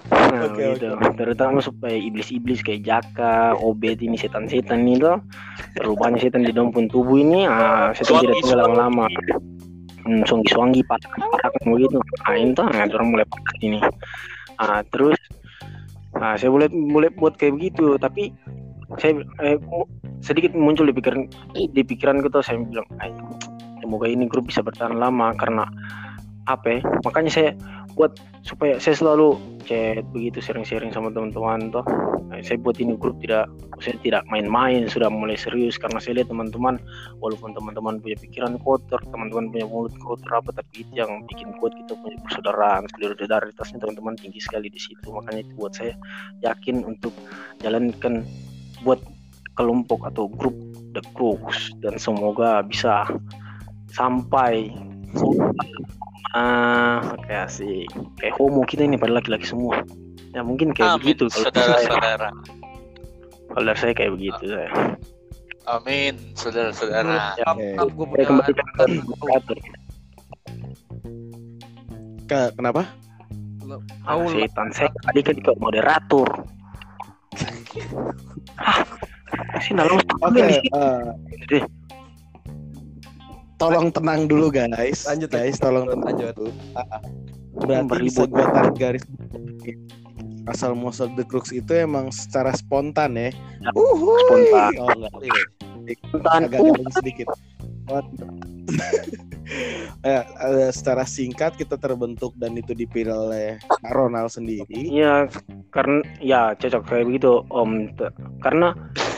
Nah, 0.07 0.47
Oke, 0.47 0.79
gitu. 0.79 0.87
terutama 1.19 1.59
supaya 1.59 1.91
iblis-iblis 1.91 2.63
kayak 2.63 2.87
Jaka, 2.87 3.59
Obed 3.59 3.99
ini 3.99 4.15
setan-setan 4.15 4.87
ini 4.87 5.03
tuh 5.03 5.19
perubahannya 5.75 6.23
setan 6.23 6.47
di 6.47 6.55
dalam 6.55 6.71
pun 6.71 6.87
tubuh 6.87 7.19
ini. 7.19 7.43
Ah, 7.43 7.91
setan 7.91 8.23
tidak 8.23 8.39
tinggal 8.39 8.71
lama-lama 8.71 9.11
hmm, 10.07 10.23
songgi-songgi 10.23 10.81
patah-patah 10.87 11.51
begitu. 11.67 11.99
Ah 12.23 12.39
ini 12.39 12.55
tuh 12.55 12.65
nah, 12.71 12.87
orang 12.87 13.11
mulai 13.11 13.27
patah 13.27 13.55
ini 13.59 13.79
ah, 14.63 14.81
terus 14.89 15.19
ah, 16.17 16.39
saya 16.39 16.49
boleh 16.49 16.71
boleh 16.71 17.11
buat 17.13 17.35
kayak 17.35 17.59
begitu 17.59 17.99
tapi 17.99 18.31
saya 18.97 19.19
eh, 19.43 19.59
sedikit 20.23 20.55
muncul 20.55 20.87
di 20.87 20.95
pikiran 20.95 21.27
di 21.53 21.81
pikiran 21.83 22.23
gitu 22.23 22.39
saya 22.39 22.63
bilang 22.63 22.87
"Ay, 23.03 23.11
semoga 23.83 24.07
ini 24.07 24.25
grup 24.25 24.47
bisa 24.47 24.63
bertahan 24.63 24.95
lama 24.95 25.35
karena 25.35 25.67
apa 26.47 26.79
ya? 26.79 26.81
Makanya 27.03 27.31
saya 27.31 27.49
buat 27.97 28.13
supaya 28.45 28.77
saya 28.77 28.93
selalu 28.93 29.41
chat 29.65 30.05
begitu 30.13 30.39
sharing-sharing 30.39 30.93
sama 30.93 31.09
teman-teman 31.11 31.73
toh. 31.73 31.83
Nah, 32.29 32.39
saya 32.45 32.61
buat 32.61 32.77
ini 32.77 32.93
grup 32.95 33.17
tidak 33.19 33.49
saya 33.81 33.97
tidak 34.05 34.23
main-main 34.29 34.85
sudah 34.85 35.09
mulai 35.09 35.35
serius 35.35 35.75
karena 35.75 35.97
saya 35.97 36.21
lihat 36.21 36.29
teman-teman 36.29 36.77
walaupun 37.19 37.57
teman-teman 37.57 37.97
punya 37.99 38.15
pikiran 38.21 38.55
kotor 38.61 39.01
teman-teman 39.09 39.49
punya 39.49 39.65
mulut 39.65 39.95
kotor 39.99 40.31
apa 40.39 40.53
tapi 40.53 40.85
itu 40.85 40.91
yang 40.93 41.25
bikin 41.25 41.49
kuat 41.57 41.73
kita 41.73 41.97
punya 41.97 42.17
persaudaraan 42.23 42.85
solidaritasnya 42.95 43.77
teman-teman 43.81 44.15
tinggi 44.15 44.39
sekali 44.39 44.69
di 44.69 44.79
situ. 44.79 45.07
Makanya 45.09 45.43
itu 45.43 45.53
buat 45.57 45.73
saya 45.73 45.97
yakin 46.45 46.85
untuk 46.85 47.11
jalankan 47.65 48.23
buat 48.85 49.01
kelompok 49.57 50.05
atau 50.05 50.29
grup 50.29 50.53
The 50.93 51.01
Crooks. 51.17 51.73
Dan 51.81 51.97
semoga 51.97 52.61
bisa 52.61 53.09
sampai 53.91 54.69
ah 56.35 56.99
kayak 57.23 57.47
asik 57.47 57.87
kayak 58.17 58.33
homo 58.35 58.65
kita 58.67 58.83
ini 58.83 58.95
pada 58.95 59.15
laki-laki 59.15 59.47
semua 59.47 59.79
ya 60.35 60.43
mungkin 60.43 60.75
kayak 60.75 60.99
Amin, 60.99 61.15
begitu 61.15 61.25
saudara-saudara. 61.31 62.29
kalau 63.47 63.63
dari 63.63 63.79
saya 63.79 63.93
kayak 63.95 64.11
begitu 64.15 64.43
saya 64.49 64.69
Amin, 65.67 66.15
saudara-saudara. 66.31 67.35
ya, 67.35 67.43
Oke. 67.51 67.75
Maaf, 67.75 67.91
gue 67.91 68.23
kembalikan 68.23 68.67
ke 68.71 68.83
moderator. 69.03 69.57
Ke- 72.23 72.51
kenapa? 72.55 72.81
Ah, 74.07 74.15
Aul. 74.15 74.31
setan 74.31 74.71
saya 74.71 74.87
tadi 75.03 75.19
kan 75.27 75.35
ke 75.35 75.51
moderator 75.59 76.23
ah 78.63 79.59
sih 79.59 79.75
nalar 79.75 79.99
Oke, 80.23 80.39
sini. 80.55 81.59
Tolong 83.57 83.89
tenang 83.89 84.29
dulu 84.29 84.53
guys. 84.53 85.05
Lanjut, 85.05 85.29
guys, 85.29 85.57
tolong 85.57 85.85
tenang 85.89 86.13
lanjut. 86.13 86.33
dulu. 86.37 86.51
Ah, 86.77 86.97
ah. 86.97 87.01
Berarti 87.57 87.97
bisa 88.05 88.23
gua 88.29 88.45
tarik 88.53 88.75
garis 88.77 89.03
asal 90.47 90.71
muasal 90.79 91.11
The 91.19 91.27
Crooks 91.27 91.51
itu 91.51 91.67
emang 91.75 92.09
secara 92.09 92.55
spontan 92.55 93.19
ya. 93.19 93.29
Ya, 93.59 93.69
Uhuy. 93.75 94.21
spontan. 94.23 94.71
Oh, 94.79 94.89
enggak. 94.95 95.13
Spontan. 96.07 96.41
Agak 96.47 96.59
Uh, 96.63 96.91
sedikit. 96.95 97.27
Ya, 100.03 100.27
secara 100.75 101.07
singkat 101.07 101.55
kita 101.55 101.79
terbentuk 101.79 102.35
dan 102.35 102.59
itu 102.59 102.75
dipilih 102.75 103.31
oleh 103.31 103.55
Ronald 103.95 104.27
sendiri. 104.27 104.67
Iya, 104.67 105.31
karena 105.71 106.03
ya 106.19 106.51
cocok 106.51 106.83
kayak 106.83 107.07
begitu 107.07 107.47
Om. 107.47 107.95
Karena 108.43 108.75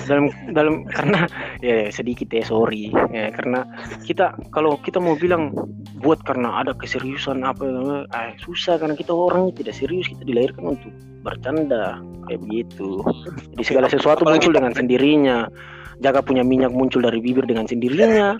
dalam 0.09 0.33
dalam 0.51 0.75
karena 0.89 1.29
ya 1.61 1.93
sedikit 1.93 2.33
ya 2.33 2.41
sorry 2.41 2.89
ya 3.13 3.29
karena 3.29 3.61
kita 4.03 4.33
kalau 4.49 4.81
kita 4.81 4.97
mau 4.97 5.13
bilang 5.13 5.53
buat 6.01 6.19
karena 6.25 6.65
ada 6.65 6.73
keseriusan 6.73 7.45
apa 7.45 7.63
eh, 8.09 8.33
susah 8.41 8.81
karena 8.81 8.97
kita 8.97 9.13
orangnya 9.13 9.61
tidak 9.61 9.75
serius 9.77 10.09
kita 10.09 10.25
dilahirkan 10.25 10.75
untuk 10.75 10.91
bercanda 11.21 11.99
kayak 12.27 12.41
begitu. 12.45 13.03
Jadi 13.55 13.63
segala 13.65 13.87
sesuatu 13.91 14.23
muncul 14.23 14.55
dengan 14.55 14.71
sendirinya. 14.71 15.49
Jaga 15.99 16.23
punya 16.23 16.47
minyak 16.47 16.71
muncul 16.71 17.03
dari 17.03 17.19
bibir 17.19 17.43
dengan 17.43 17.67
sendirinya. 17.67 18.39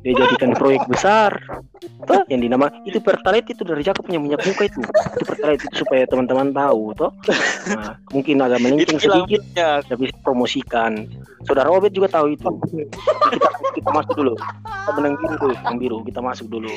Dia 0.00 0.12
jadikan 0.14 0.54
proyek 0.54 0.86
besar. 0.86 1.34
Toh, 2.06 2.22
yang 2.30 2.40
dinama 2.40 2.70
itu 2.86 3.02
pertalite 3.02 3.52
itu 3.52 3.66
dari 3.66 3.82
Jaka 3.82 4.00
punya 4.00 4.22
minyak 4.22 4.40
muka 4.46 4.70
itu. 4.70 4.80
Itu 4.80 5.24
pertalite 5.26 5.66
itu 5.66 5.82
supaya 5.82 6.06
teman-teman 6.06 6.54
tahu 6.54 6.94
toh. 6.94 7.10
Nah, 7.74 7.98
mungkin 8.14 8.40
agak 8.40 8.62
melenceng 8.62 8.96
sedikit 9.02 9.42
tapi 9.90 10.08
promosikan. 10.22 11.04
Saudara 11.44 11.68
Obed 11.68 11.92
juga 11.92 12.08
tahu 12.08 12.32
itu. 12.32 12.46
Kita 12.46 13.48
kita 13.74 13.88
masuk 13.90 14.14
dulu. 14.14 14.34
Kita 14.38 14.90
benang 14.96 15.14
biru 15.18 15.34
dulu, 15.36 15.54
benang 15.60 15.78
biru. 15.82 15.98
Kita 16.06 16.20
masuk 16.22 16.46
dulu. 16.48 16.72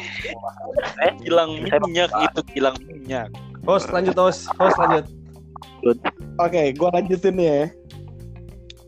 Eh, 0.99 1.11
Hilang 1.23 1.61
Saya- 1.69 1.81
minyak 1.85 2.09
itu 2.09 2.41
hilang 2.57 2.75
minyak. 2.83 3.27
Host 3.63 3.93
lanjut 3.95 4.17
host, 4.17 4.49
host 4.59 4.75
lanjut. 4.81 5.05
Oke, 6.39 6.73
gua 6.75 6.89
lanjutin 6.95 7.37
ya. 7.39 7.71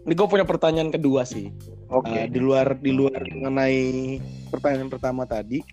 Ini 0.05 0.13
gue 0.13 0.27
punya 0.29 0.45
pertanyaan 0.45 0.93
kedua 0.93 1.25
sih. 1.25 1.49
oke. 1.89 2.05
Uh, 2.05 2.29
di 2.29 2.37
luar 2.37 2.77
di 2.77 2.93
luar 2.93 3.25
mengenai 3.25 4.21
pertanyaan 4.53 4.89
pertama 4.93 5.25
tadi, 5.25 5.65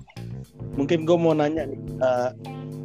mungkin 0.73 1.05
gue 1.05 1.17
mau 1.21 1.37
nanya 1.37 1.69
nih, 1.69 1.81
uh, 2.01 2.33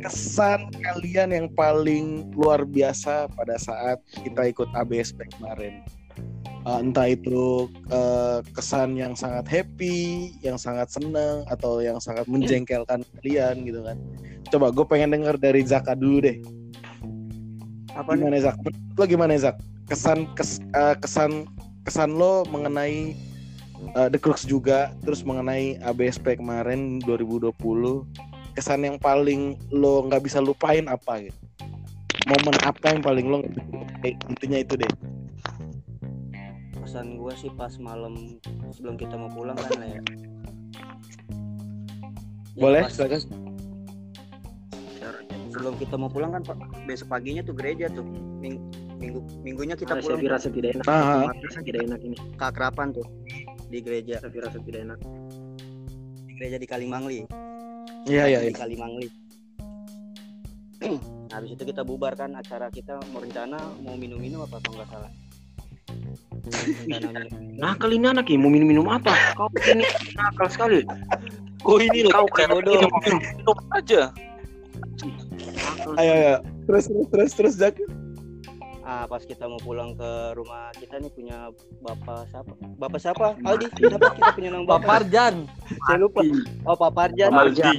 kesan 0.03 0.67
kalian 0.83 1.31
yang 1.31 1.47
paling 1.55 2.27
luar 2.35 2.67
biasa 2.67 3.31
pada 3.31 3.55
saat 3.55 4.03
kita 4.27 4.51
ikut 4.51 4.67
ABSP 4.75 5.23
kemarin. 5.39 5.87
Uh, 6.67 6.83
entah 6.83 7.15
itu 7.15 7.71
uh, 7.95 8.43
kesan 8.51 8.99
yang 8.99 9.15
sangat 9.15 9.47
happy, 9.47 10.35
yang 10.43 10.59
sangat 10.59 10.91
senang, 10.91 11.47
atau 11.47 11.79
yang 11.79 11.95
sangat 12.03 12.27
menjengkelkan 12.27 13.07
kalian 13.23 13.63
gitu 13.63 13.79
kan. 13.87 13.95
Coba 14.51 14.75
gue 14.75 14.83
pengen 14.83 15.15
denger 15.15 15.39
dari 15.39 15.63
Zaka 15.63 15.95
dulu 15.95 16.27
deh. 16.27 16.43
Apa 17.95 18.19
nih? 18.19 18.27
Gimana 18.27 18.39
Zak? 18.43 18.55
Lo 18.99 19.03
gimana 19.07 19.39
Zak? 19.39 19.55
Kesan 19.87 20.27
kes, 20.35 20.59
uh, 20.75 20.95
kesan 20.99 21.47
kesan 21.87 22.19
lo 22.19 22.43
mengenai 22.51 23.15
uh, 23.95 24.11
The 24.11 24.19
Crux 24.19 24.43
juga, 24.43 24.91
terus 25.07 25.23
mengenai 25.23 25.79
ABSP 25.79 26.43
kemarin 26.43 26.99
2020, 27.07 27.55
kesan 28.59 28.83
yang 28.83 28.97
paling 28.99 29.55
lo 29.71 30.03
nggak 30.09 30.27
bisa 30.27 30.43
lupain 30.43 30.83
apa 30.91 31.23
gitu? 31.23 31.39
Momen 32.27 32.57
apa 32.67 32.91
yang 32.91 32.99
paling 32.99 33.25
lo 33.31 33.39
lupain? 33.47 34.15
intinya 34.27 34.59
itu 34.59 34.75
deh. 34.75 34.91
Pesan 36.83 37.15
gue 37.15 37.33
sih 37.39 37.51
pas 37.55 37.71
malam 37.79 38.39
sebelum 38.75 38.99
kita 38.99 39.15
mau 39.15 39.31
pulang 39.31 39.55
kan 39.55 39.71
lah 39.79 39.87
ya. 39.87 40.01
Ya, 42.57 42.61
Boleh, 42.63 42.83
pas 42.89 42.93
silakan. 42.97 43.21
sebelum 45.53 45.73
kita 45.81 45.95
mau 45.97 46.09
pulang 46.09 46.37
kan 46.37 46.41
Pak, 46.45 46.57
besok 46.85 47.09
paginya 47.09 47.41
tuh 47.41 47.53
gereja 47.57 47.89
tuh. 47.89 48.05
Ming- 48.97 49.13
minggu 49.13 49.19
minggunya 49.45 49.75
kita 49.77 50.01
saya 50.01 50.17
pulang 50.17 50.33
rasa 50.33 50.49
tidak 50.49 50.69
enak. 50.73 50.85
Ah, 50.89 51.29
ah. 51.29 51.33
Rasa 51.37 51.61
tidak 51.61 51.81
enak 51.85 51.99
ini. 52.01 52.17
keakrapan 52.33 52.87
tuh 52.89 53.05
di 53.67 53.77
gereja 53.83 54.17
Saya 54.17 54.41
rasa 54.41 54.57
tidak 54.57 54.79
enak. 54.89 54.99
di 56.25 56.33
gereja 56.33 56.57
di 56.57 56.67
Kalimangli. 56.67 57.19
Iya 58.09 58.23
iya 58.25 58.39
di 58.41 58.49
iya. 58.49 58.57
Kalimangli. 58.57 59.07
Habis 61.33 61.49
itu 61.53 61.63
kita 61.65 61.81
bubar 61.83 62.17
kan 62.17 62.33
acara 62.33 62.71
kita 62.71 62.97
mau 63.11 63.21
rencana 63.21 63.57
mau 63.83 63.93
minum-minum 63.93 64.41
apa 64.41 64.57
kalau 64.63 64.81
nggak 64.81 64.89
salah. 64.89 65.11
Minum. 66.87 67.11
Nakal 67.61 67.89
ini 67.93 68.05
anak 68.07 68.29
ya, 68.29 68.37
mau 68.39 68.49
minum-minum 68.49 68.87
apa? 68.87 69.13
Kau 69.35 69.49
ini 69.67 69.83
nakal 70.13 70.47
sekali. 70.49 70.79
Oh 71.65 71.81
ini 71.81 72.05
loh, 72.05 72.23
Kau 72.23 72.27
cara 72.37 72.53
bodoh. 72.53 72.77
minum, 72.77 72.91
minum 73.01 73.57
aja. 73.73 74.01
Ayo 75.97 76.11
ayo. 76.13 76.35
Terus 76.69 76.85
terus 76.87 77.07
terus 77.09 77.31
terus 77.33 77.53
Zak. 77.57 77.75
Ah 78.87 79.03
pas 79.03 79.19
kita 79.19 79.51
mau 79.51 79.59
pulang 79.59 79.91
ke 79.99 80.11
rumah 80.39 80.71
kita 80.79 81.03
nih 81.03 81.11
punya 81.11 81.51
bapak 81.83 82.23
siapa? 82.31 82.55
Bapak 82.79 82.99
siapa? 83.03 83.35
Aldi. 83.43 83.67
Siapa 83.83 84.15
kita 84.15 84.31
punya 84.31 84.49
nama 84.55 84.63
Pak 84.63 84.79
bapak? 84.79 84.87
Parjan. 84.87 85.35
Saya 85.83 85.97
lupa. 85.99 86.23
Oh 86.63 86.75
Pak 86.79 86.91
Parjan. 86.95 87.31
Marjan. 87.35 87.75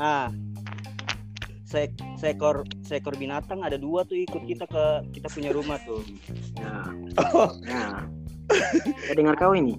Ah. 0.00 0.32
Se 1.68 1.92
seekor 2.16 2.64
seekor 2.80 3.12
binatang 3.20 3.60
ada 3.60 3.76
dua 3.76 4.08
tuh 4.08 4.16
ikut 4.16 4.48
kita 4.48 4.64
ke 4.64 4.84
kita 5.20 5.28
punya 5.28 5.52
rumah 5.52 5.76
tuh. 5.84 6.00
Nah, 6.64 6.88
Oh, 7.36 7.52
nah. 7.68 8.08
Saya 9.04 9.14
dengar 9.20 9.36
kau 9.36 9.52
ini. 9.52 9.76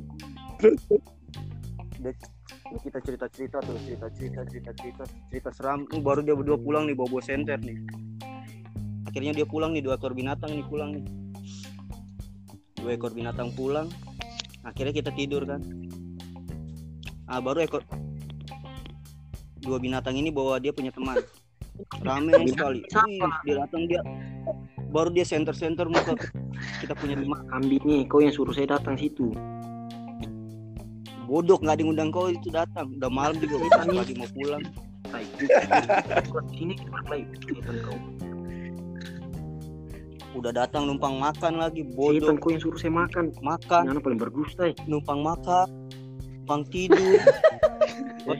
kita 2.86 3.00
cerita 3.02 3.26
cerita 3.34 3.58
tuh 3.66 3.74
cerita 3.82 4.08
cerita 4.14 4.42
cerita 4.46 4.72
cerita 4.78 5.04
cerita 5.34 5.50
seram 5.50 5.90
Uh, 5.90 6.02
baru 6.04 6.22
dia 6.22 6.38
berdua 6.38 6.58
pulang 6.62 6.86
nih 6.86 6.94
bawa 6.94 7.08
bawa 7.10 7.24
senter 7.24 7.58
nih 7.64 7.78
akhirnya 9.16 9.32
dia 9.32 9.48
pulang 9.48 9.72
nih 9.72 9.80
dua 9.80 9.96
ekor 9.96 10.12
binatang 10.12 10.52
nih 10.52 10.68
pulang 10.68 10.92
nih. 10.92 11.08
Dua 12.84 13.00
ekor 13.00 13.16
binatang 13.16 13.48
pulang. 13.56 13.88
Akhirnya 14.68 14.92
kita 14.92 15.16
tidur 15.16 15.48
kan. 15.48 15.64
Ah 17.24 17.40
baru 17.40 17.64
ekor 17.64 17.88
dua 19.64 19.80
binatang 19.80 20.20
ini 20.20 20.36
bawa 20.36 20.60
dia 20.60 20.76
punya 20.76 20.92
teman. 20.92 21.16
Rame 22.04 22.44
sekali? 22.44 22.84
Wih, 22.84 23.24
dia 23.48 23.56
datang 23.64 23.88
dia. 23.88 24.04
Baru 24.92 25.08
dia 25.16 25.24
center 25.24 25.56
center 25.56 25.88
muka. 25.88 26.20
Kita 26.84 26.92
punya 27.00 27.16
teman 27.16 27.48
Kambing 27.48 27.88
nih, 27.88 28.04
kau 28.12 28.20
yang 28.20 28.36
suruh 28.36 28.52
saya 28.52 28.76
datang 28.76 29.00
situ. 29.00 29.32
bodoh 31.24 31.56
nggak 31.56 31.80
diundang 31.80 32.12
kau 32.12 32.28
itu 32.28 32.52
datang. 32.52 32.92
Udah 33.00 33.08
malam 33.08 33.40
juga 33.40 33.64
lagi 33.64 34.12
mau 34.20 34.28
pulang. 34.36 34.64
Sini 36.52 36.76
baik. 37.08 37.28
Setan 37.48 37.80
kau. 37.80 37.96
Udah 40.36 40.52
datang 40.52 40.84
numpang 40.86 41.16
makan 41.16 41.58
lagi 41.58 41.82
bodoh 41.88 42.28
Setan 42.28 42.38
kau 42.38 42.52
yang 42.52 42.60
suruh 42.60 42.76
saya 42.76 42.94
makan. 42.94 43.32
makan 43.40 43.84
Mana 43.88 44.00
paling 44.00 44.20
berdusta. 44.20 44.68
eh. 44.68 44.76
numpang 44.86 45.20
makan 45.20 45.68
numpang 46.44 46.62
tidur 46.70 47.18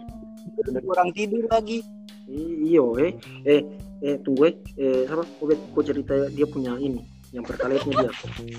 orang 0.86 1.10
tidur 1.12 1.44
lagi 1.48 1.80
Iyo, 2.26 2.98
eh, 2.98 3.14
eh, 3.46 3.62
eh, 4.02 4.18
tunggu, 4.26 4.50
eh, 4.50 4.58
eh, 4.82 5.06
apa? 5.06 5.22
Kau, 5.38 5.46
bet- 5.46 5.62
kau 5.70 5.86
cerita 5.86 6.26
dia 6.34 6.42
punya 6.44 6.74
ini, 6.74 6.98
yang 7.30 7.46
pertalitnya 7.46 8.02
dia. 8.02 8.12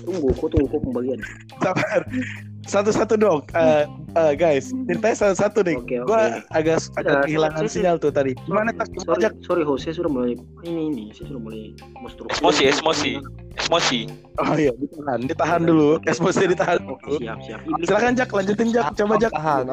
Tunggu, 0.07 0.31
kau 0.33 0.47
tunggu 0.47 0.71
kau 0.71 0.79
pembagian. 0.79 1.19
sabar. 1.59 2.07
Satu-satu 2.67 3.15
dong. 3.15 3.39
Eh, 3.55 3.87
eh, 4.13 4.33
guys, 4.35 4.75
ceritanya 4.85 5.15
satu-satu 5.15 5.63
nih. 5.63 5.75
Oke, 5.79 5.95
oke. 5.97 6.05
Gua 6.05 6.19
agak 6.19 6.43
agak 6.51 6.77
Sudah, 6.83 7.23
kehilangan 7.23 7.63
saya- 7.63 7.71
sinyal 7.71 7.95
tuh 7.95 8.11
tadi. 8.11 8.31
Gimana 8.43 8.69
tak 8.75 8.91
Sorry, 8.99 9.23
ajak? 9.23 9.31
sorry 9.39 9.63
host, 9.63 9.87
saya 9.87 9.95
sudah 9.95 10.11
mulai 10.11 10.35
ini 10.61 10.81
ini, 10.91 11.05
saya 11.15 11.31
sudah 11.31 11.41
mulai 11.41 11.71
menstruktur. 11.97 12.35
Emosi, 12.37 12.63
emosi. 12.69 13.11
Emosi. 13.65 13.99
Oh 14.37 14.53
iya, 14.53 14.75
ditahan, 14.75 15.19
ditahan 15.23 15.61
dulu. 15.63 15.89
Emosi 16.03 16.43
ditahan 16.45 16.77
Oke, 16.83 17.07
dulu. 17.07 17.17
siap, 17.17 17.37
siap. 17.39 17.59
Iblis. 17.63 17.85
Silakan 17.87 18.11
Jak, 18.13 18.29
lanjutin 18.29 18.67
Jak. 18.69 18.85
Coba 18.93 19.13
Jak. 19.15 19.31
Tahan, 19.31 19.63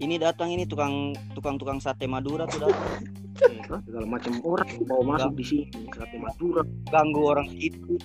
ini 0.00 0.16
datang 0.16 0.48
ini 0.48 0.64
tukang 0.64 1.12
tukang 1.32 1.56
tukang 1.56 1.76
sate 1.76 2.04
Madura 2.04 2.44
tuh 2.48 2.68
datang 2.68 3.80
segala 3.84 4.06
macam 4.08 4.32
orang 4.44 4.68
bawa 4.84 5.02
masuk 5.16 5.32
di 5.36 5.44
sini, 5.44 5.64
sate 5.92 6.16
Madura. 6.16 6.64
ganggu 6.88 7.20
orang 7.22 7.48
itu 7.52 7.96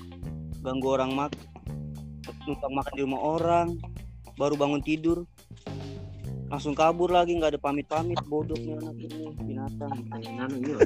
ganggu 0.60 0.88
orang 0.92 1.12
makan 1.16 1.40
numpang 2.46 2.74
makan 2.74 2.94
di 2.96 3.02
rumah 3.06 3.22
orang 3.22 3.68
baru 4.36 4.56
bangun 4.60 4.82
tidur 4.84 5.24
langsung 6.46 6.78
kabur 6.78 7.10
lagi 7.10 7.34
nggak 7.34 7.58
ada 7.58 7.62
pamit 7.62 7.90
pamit 7.90 8.22
bodohnya 8.30 8.78
anak 8.78 8.96
ini 9.02 9.34
binatang 9.44 9.92
iya, 10.62 10.78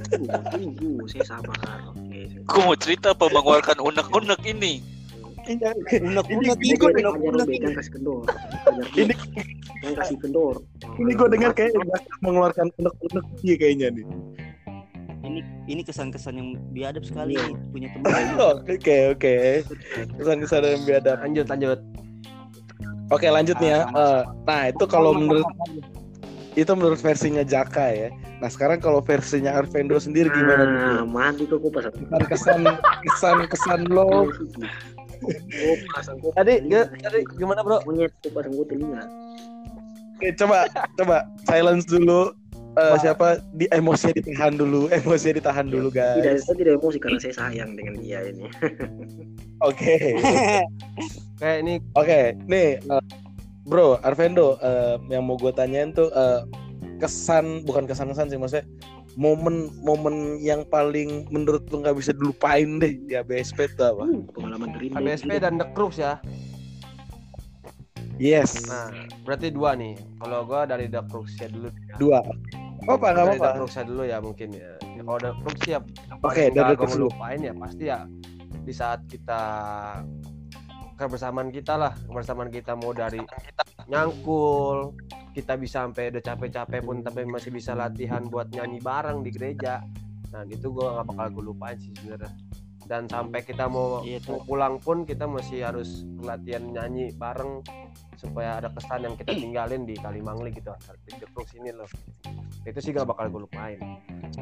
saya 1.09 1.25
sabar. 1.27 1.59
Oke, 1.91 2.31
Gue 2.47 2.61
mau 2.63 2.77
cerita 2.79 3.11
apa 3.11 3.27
mengeluarkan 3.27 3.77
unek-unek 3.83 4.39
ini. 4.47 4.79
Iya. 5.49 5.75
unek 5.99 6.25
Ini- 6.31 6.47
unek 6.47 6.57
ini 6.63 7.55
ini 7.59 7.75
kasih 7.75 7.91
kendor. 7.91 8.23
Ini 8.95 9.13
jangan 9.83 9.95
kasih 9.99 10.17
kendor. 10.21 10.55
ini 10.99 11.11
gue 11.15 11.27
dengar 11.27 11.51
kayak 11.51 11.71
mengeluarkan 12.23 12.67
unek-unek 12.79 13.25
dia 13.43 13.55
kayaknya 13.59 13.87
nih. 13.99 14.05
Ini 15.29 15.39
ini 15.69 15.81
kesan-kesan 15.85 16.33
yang 16.35 16.49
biadab 16.73 17.05
sekali 17.05 17.37
Iya. 17.37 17.53
punya 17.69 17.87
teman 17.93 18.09
Oh, 18.41 18.53
Oke 18.65 19.13
oke. 19.13 19.33
Kesan-kesan 20.17 20.61
yang 20.65 20.83
biadab. 20.89 21.21
Lanjut, 21.21 21.45
lanjut. 21.45 21.79
Oke 23.09 23.25
lanjut 23.25 23.57
nih 23.57 23.73
ya. 23.73 23.81
Eh, 23.89 24.21
nah 24.45 24.69
itu 24.69 24.85
kalau 24.85 25.13
menurut 25.13 25.45
itu 26.53 26.71
menurut 26.73 26.99
versinya 26.99 27.41
Jaka 27.41 27.89
ya. 27.89 28.09
Nah 28.41 28.49
sekarang 28.49 28.77
kalau 28.81 29.01
versinya 29.01 29.57
Arvendo 29.57 29.97
sendiri 29.97 30.29
gimana 30.29 30.63
nih? 30.65 30.77
Nah, 30.77 31.05
mati 31.05 31.43
kok 31.45 31.61
pasang. 31.69 31.93
Kesan 32.29 32.61
kesan 32.61 32.61
kesan 33.05 33.37
kesan 33.49 33.79
lo. 33.89 34.09
Oh. 35.19 36.31
Tadi, 36.31 36.63
tadi 36.71 37.19
gimana 37.35 37.59
bro? 37.59 37.83
Monyet 37.83 38.07
kau 38.23 38.31
pasang 38.31 38.55
kau 38.55 38.63
telinga. 38.63 39.03
Oke 40.15 40.31
coba 40.39 40.63
coba 40.95 41.27
silence 41.43 41.83
dulu. 41.83 42.31
Eh, 42.79 42.97
siapa 43.03 43.43
di 43.51 43.67
emosinya 43.75 44.15
ditahan 44.15 44.55
dulu, 44.55 44.87
emosinya 44.95 45.35
ditahan 45.43 45.67
dulu 45.67 45.91
Tidak, 45.91 46.23
guys. 46.23 46.47
saya 46.47 46.55
tidak 46.55 46.73
emosi 46.79 46.97
karena 47.03 47.19
saya 47.19 47.35
sayang 47.35 47.75
dengan 47.75 47.99
dia 47.99 48.19
ini. 48.23 48.47
Oke 49.67 50.15
Kayak 51.39 51.57
ini 51.67 51.73
oke 51.95 52.35
nih 52.47 52.79
eh, 52.79 53.03
bro 53.67 53.99
Arvendo 54.03 54.55
eh, 54.59 54.95
yang 55.11 55.27
mau 55.27 55.35
gue 55.35 55.51
tanyain 55.51 55.91
tuh 55.91 56.07
eh, 56.11 56.47
kesan 56.99 57.63
bukan 57.67 57.83
kesan 57.83 58.11
kesan 58.11 58.31
sih 58.31 58.39
maksudnya 58.39 58.63
momen 59.19 59.67
momen 59.83 60.39
yang 60.39 60.63
paling 60.67 61.27
menurut 61.27 61.67
lu 61.71 61.83
nggak 61.83 61.95
bisa 61.95 62.15
dilupain 62.15 62.79
deh 62.79 62.95
di 63.03 63.19
ABSP 63.19 63.67
itu 63.67 63.83
apa? 63.83 64.07
Uh, 64.07 64.23
pengalaman 64.31 64.71
terindah. 64.71 64.99
ABSP 65.03 65.31
dan 65.43 65.59
The 65.59 65.67
Crux 65.75 65.99
ya. 65.99 66.23
Yes 68.15 68.67
Nah, 68.67 68.91
berarti 69.23 69.47
dua 69.47 69.75
nih. 69.75 69.95
Kalau 70.19 70.43
gua 70.43 70.67
dari 70.67 70.87
The 70.87 71.03
Crux 71.07 71.35
ya 71.35 71.47
dulu. 71.47 71.67
dua. 71.99 72.19
Apa 72.85 73.05
nggak 73.11 73.13
Dari 73.15 73.37
The 73.39 73.47
apa-apa? 73.49 73.71
Ya 73.75 73.81
dulu 73.83 74.03
ya 74.07 74.17
mungkin 74.23 74.49
ya. 74.55 74.71
ya 74.79 75.01
kalau 75.03 75.19
The 75.19 75.31
Crux 75.43 75.59
ya 75.67 75.79
Oke 76.23 76.43
paling 76.47 76.55
dari 76.55 76.73
dulu. 76.75 77.07
lupain 77.09 77.39
ya 77.39 77.53
pasti 77.55 77.83
ya 77.87 77.99
di 78.63 78.73
saat 78.75 78.99
kita 79.09 79.41
kebersamaan 80.99 81.49
kita 81.49 81.73
lah 81.79 81.93
kebersamaan 82.07 82.51
kita 82.51 82.75
mau 82.75 82.91
dari 82.91 83.23
nyangkul 83.87 84.93
kita 85.31 85.55
bisa 85.55 85.87
sampai 85.87 86.11
udah 86.11 86.23
capek-capek 86.23 86.81
pun 86.83 86.99
tapi 86.99 87.23
masih 87.23 87.55
bisa 87.55 87.71
latihan 87.71 88.27
buat 88.27 88.51
nyanyi 88.51 88.83
bareng 88.83 89.23
di 89.23 89.31
gereja 89.31 89.79
nah 90.29 90.43
itu 90.45 90.69
gua 90.69 90.99
nggak 90.99 91.07
bakal 91.15 91.25
gue 91.39 91.43
lupain 91.55 91.77
sih 91.79 91.89
sebenarnya 91.97 92.29
dan 92.89 93.05
sampai 93.05 93.45
kita 93.45 93.69
mau, 93.69 94.01
Iya, 94.01 94.17
mau 94.33 94.41
pulang 94.41 94.81
pun 94.81 95.05
kita 95.05 95.29
masih 95.29 95.61
harus 95.61 96.09
latihan 96.25 96.65
nyanyi 96.73 97.13
bareng 97.13 97.61
supaya 98.19 98.59
ada 98.59 98.67
kesan 98.75 99.07
yang 99.07 99.15
kita 99.15 99.31
tinggalin 99.31 99.87
di 99.87 99.95
Kalimangli 99.95 100.51
gitu 100.51 100.75
di 101.07 101.11
The 101.15 101.27
Crux 101.31 101.55
ini 101.55 101.71
loh. 101.71 101.87
Itu 102.67 102.83
sih 102.83 102.91
gak 102.91 103.07
bakal 103.07 103.31
gue 103.31 103.47
lupain. 103.47 103.79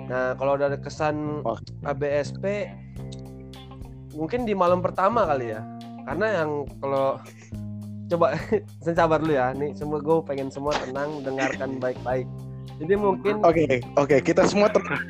Nah 0.09 0.33
kalau 0.33 0.57
dari 0.57 0.81
kesan 0.81 1.45
Oh. 1.45 1.57
ABSP 1.85 2.73
mungkin 4.17 4.49
di 4.49 4.57
malam 4.57 4.81
pertama 4.81 5.29
kali 5.29 5.53
ya. 5.53 5.61
Karena 6.09 6.41
yang 6.41 6.65
kalau 6.81 7.21
coba 8.09 8.33
sabar 8.97 9.21
dulu 9.21 9.37
ya 9.37 9.53
nih 9.53 9.77
semua 9.77 10.01
gue 10.01 10.17
pengen 10.25 10.49
semua 10.49 10.73
tenang 10.81 11.21
dengarkan 11.21 11.77
baik-baik. 11.77 12.25
Jadi 12.81 12.93
mungkin 12.97 13.41
Oke, 13.45 13.81
oke, 13.93 14.17
kita 14.25 14.45
semua 14.49 14.73
tenang. 14.73 15.05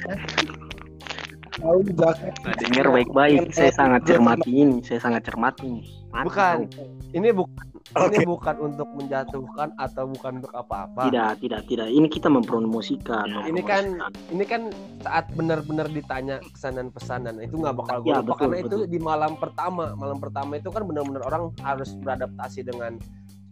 Tahu 1.57 1.81
Jaka 1.89 2.29
dengar 2.61 2.85
baik-baik 2.93 3.49
saya 3.49 3.73
sangat 3.73 4.05
cermati 4.05 4.51
ini 4.61 4.77
saya 4.85 5.01
sangat 5.01 5.25
cermati 5.25 5.65
ini 5.65 5.81
bukan. 6.13 6.69
Ini 7.17 7.29
bukan 7.33 7.65
Oke. 7.95 8.19
ini 8.19 8.27
bukan 8.27 8.55
untuk 8.59 8.89
menjatuhkan 8.99 9.71
atau 9.79 10.11
bukan 10.11 10.43
untuk 10.43 10.51
apa-apa 10.51 11.07
tidak 11.07 11.39
tidak 11.39 11.61
tidak 11.71 11.87
ini 11.87 12.07
kita 12.11 12.27
mempromosikan 12.27 13.47
ini 13.47 13.63
kan 13.63 13.95
ini 14.27 14.43
kan 14.43 14.75
saat 14.99 15.31
benar-benar 15.31 15.87
ditanya 15.87 16.43
kesanan 16.51 16.91
pesanan 16.91 17.39
itu 17.39 17.55
nggak 17.55 17.79
bakal 17.79 18.03
gue 18.03 18.11
Ya, 18.11 18.19
lupa 18.19 18.35
betul, 18.35 18.39
karena 18.43 18.57
itu 18.59 18.77
betul. 18.83 18.91
di 18.91 18.99
malam 18.99 19.33
pertama 19.39 19.95
malam 19.95 20.19
pertama 20.19 20.51
itu 20.59 20.67
kan 20.67 20.83
benar-benar 20.83 21.23
orang 21.31 21.43
harus 21.63 21.95
beradaptasi 22.03 22.67
dengan 22.67 22.99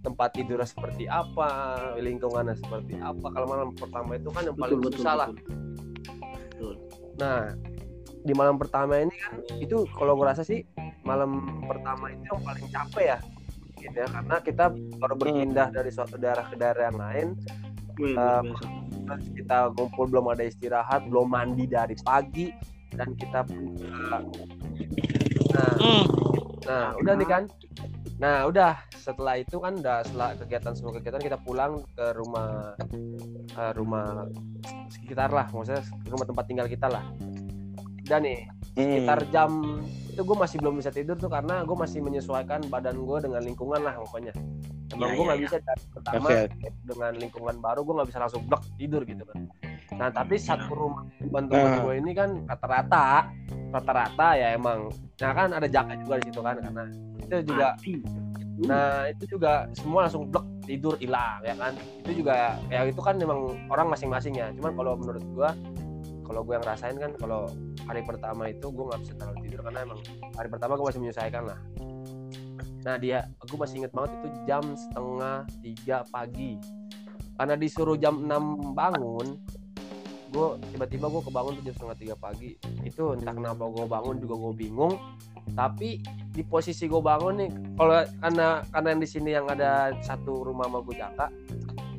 tempat 0.04 0.36
tidurnya 0.36 0.68
seperti 0.68 1.08
apa 1.08 1.50
lingkungannya 1.98 2.60
seperti 2.60 3.00
apa 3.00 3.26
kalau 3.32 3.48
malam 3.48 3.70
pertama 3.74 4.20
itu 4.20 4.30
kan 4.36 4.44
yang 4.46 4.58
paling 4.60 4.78
betul 4.84 4.92
betul, 4.92 5.00
susah 5.00 5.16
lah. 5.16 5.30
Betul. 6.52 6.74
nah 7.18 7.40
di 8.26 8.34
malam 8.36 8.60
pertama 8.60 9.00
ini 9.00 9.16
kan 9.16 9.34
itu 9.64 9.88
kalau 9.96 10.20
gue 10.20 10.28
rasa 10.28 10.44
sih 10.44 10.66
malam 11.08 11.62
pertama 11.70 12.12
itu 12.12 12.26
yang 12.26 12.42
paling 12.44 12.66
capek 12.74 13.06
ya 13.16 13.18
gitu 13.86 13.98
ya. 14.02 14.08
Karena 14.10 14.36
kita 14.42 14.66
baru 14.98 15.16
berpindah 15.16 15.68
dari 15.70 15.90
suatu 15.94 16.18
daerah 16.18 16.46
ke 16.50 16.56
daerah 16.58 16.90
yang 16.90 17.00
lain 17.00 17.28
Eh, 17.96 18.42
terus 19.08 19.28
kita 19.40 19.72
ngumpul 19.72 20.06
belum 20.12 20.26
ada 20.36 20.44
istirahat 20.44 21.08
belum 21.08 21.32
mandi 21.32 21.64
dari 21.70 21.96
pagi 22.04 22.52
dan 22.92 23.16
kita 23.16 23.48
nah 25.56 25.72
Hmm. 25.80 26.04
nah 26.68 26.92
udah 27.00 27.14
nih 27.16 27.28
kan? 27.30 27.44
Nah 28.20 28.44
udah. 28.52 28.76
Setelah 29.00 29.40
itu 29.40 29.62
kan 29.62 29.80
udah 29.80 30.04
setelah 30.04 30.36
kegiatan 30.36 30.74
semua 30.76 30.92
kegiatan 31.00 31.22
kita 31.24 31.38
pulang 31.40 31.80
ke 31.96 32.06
rumah 32.12 32.76
eh, 33.56 33.72
rumah 33.78 34.28
sekitar 34.92 35.32
lah. 35.32 35.48
Maksudnya 35.48 35.84
rumah 36.12 36.26
tempat 36.28 36.46
tinggal 36.50 36.68
kita 36.68 36.92
lah. 36.92 37.06
Dan 38.04 38.28
nih 38.28 38.40
sekitar 38.76 39.20
jam 39.32 39.80
itu 40.16 40.24
gue 40.24 40.38
masih 40.40 40.58
belum 40.64 40.80
bisa 40.80 40.90
tidur 40.90 41.20
tuh 41.20 41.28
karena 41.28 41.68
gue 41.68 41.76
masih 41.76 42.00
menyesuaikan 42.00 42.64
badan 42.72 42.96
gue 42.96 43.18
dengan 43.20 43.44
lingkungan 43.44 43.84
lah 43.84 44.00
pokoknya 44.00 44.32
emang 44.96 45.12
Ya, 45.12 45.16
gue 45.20 45.24
nggak 45.28 45.36
ya. 45.36 45.44
bisa 45.44 45.58
dari 45.60 45.84
pertama 45.92 46.28
Oke. 46.32 46.40
dengan 46.88 47.12
lingkungan 47.20 47.56
baru 47.60 47.80
gue 47.84 47.94
nggak 48.00 48.10
bisa 48.10 48.20
langsung 48.24 48.42
blok 48.48 48.64
tidur 48.80 49.04
gitu 49.04 49.24
kan 49.28 49.44
nah 49.96 50.08
tapi 50.08 50.40
satu 50.40 50.72
rumah 50.72 51.04
teman-teman 51.20 51.68
Nah. 51.68 51.80
gue 51.84 51.94
ini 52.00 52.12
kan 52.16 52.30
rata-rata 52.48 53.28
rata-rata 53.70 54.28
ya 54.34 54.48
emang 54.56 54.88
nah 55.20 55.32
kan 55.32 55.52
ada 55.52 55.68
jaka 55.68 56.00
juga 56.00 56.16
di 56.16 56.32
situ 56.32 56.40
kan 56.40 56.56
karena 56.58 56.84
itu 57.20 57.36
juga 57.44 57.68
Mati. 57.76 57.94
nah 58.64 59.12
itu 59.12 59.24
juga 59.28 59.52
semua 59.76 60.08
langsung 60.08 60.32
blok 60.32 60.48
tidur 60.64 60.96
hilang 60.96 61.44
ya 61.44 61.60
kan 61.60 61.76
itu 62.08 62.24
juga 62.24 62.56
ya 62.72 62.88
itu 62.88 63.02
kan 63.04 63.20
memang 63.20 63.52
orang 63.68 63.92
masing-masing 63.92 64.32
ya 64.32 64.48
cuman 64.56 64.72
kalau 64.74 64.96
menurut 64.96 65.24
gua 65.36 65.52
kalau 66.24 66.42
gue 66.42 66.56
yang 66.56 66.66
rasain 66.66 66.96
kan 66.96 67.12
kalau 67.20 67.52
hari 67.86 68.02
pertama 68.02 68.50
itu 68.50 68.68
gue 68.70 68.86
nggak 68.86 69.02
bisa 69.02 69.14
terlalu 69.18 69.38
tidur 69.46 69.62
karena 69.66 69.80
emang 69.86 70.00
hari 70.34 70.50
pertama 70.50 70.74
gue 70.78 70.86
masih 70.86 71.02
menyesuaikan 71.02 71.44
lah. 71.46 71.60
Nah 72.86 72.96
dia 73.02 73.26
aku 73.42 73.58
masih 73.58 73.82
inget 73.82 73.94
banget 73.94 74.12
itu 74.22 74.28
jam 74.46 74.64
setengah 74.78 75.38
tiga 75.62 75.98
pagi. 76.14 76.62
Karena 77.36 77.56
disuruh 77.60 77.98
jam 78.00 78.24
6 78.24 78.78
bangun 78.78 79.28
gue 80.36 80.48
tiba-tiba 80.76 81.08
gue 81.08 81.22
kebangun 81.24 81.52
tuh 81.60 81.64
jam 81.66 81.76
setengah 81.78 81.98
tiga 81.98 82.16
pagi. 82.18 82.50
Itu 82.86 83.18
entah 83.18 83.34
kenapa 83.34 83.66
gue 83.70 83.86
bangun 83.90 84.16
juga 84.22 84.36
gue 84.38 84.54
bingung. 84.54 84.94
Tapi 85.54 86.02
di 86.34 86.42
posisi 86.46 86.90
gue 86.90 87.02
bangun 87.02 87.34
nih 87.38 87.52
kalau 87.78 88.02
karena 88.22 88.48
karena 88.74 88.88
yang 88.92 89.02
di 89.02 89.10
sini 89.10 89.30
yang 89.34 89.46
ada 89.46 89.94
satu 90.02 90.42
rumah 90.42 90.66
sama 90.68 90.80
gue 90.82 90.96
Jaka 90.98 91.28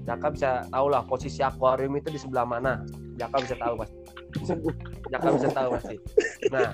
Jaka 0.06 0.26
bisa 0.30 0.50
tahu 0.70 0.86
lah 0.86 1.02
posisi 1.02 1.42
akuarium 1.42 1.98
itu 1.98 2.14
di 2.14 2.20
sebelah 2.22 2.46
mana. 2.46 2.86
Jaka 3.18 3.42
bisa 3.42 3.58
tahu 3.58 3.74
pasti 3.82 3.95
Jaka 5.06 5.26
bisa 5.32 5.48
tahu 5.50 5.68
pasti 5.72 5.96
nah 6.46 6.70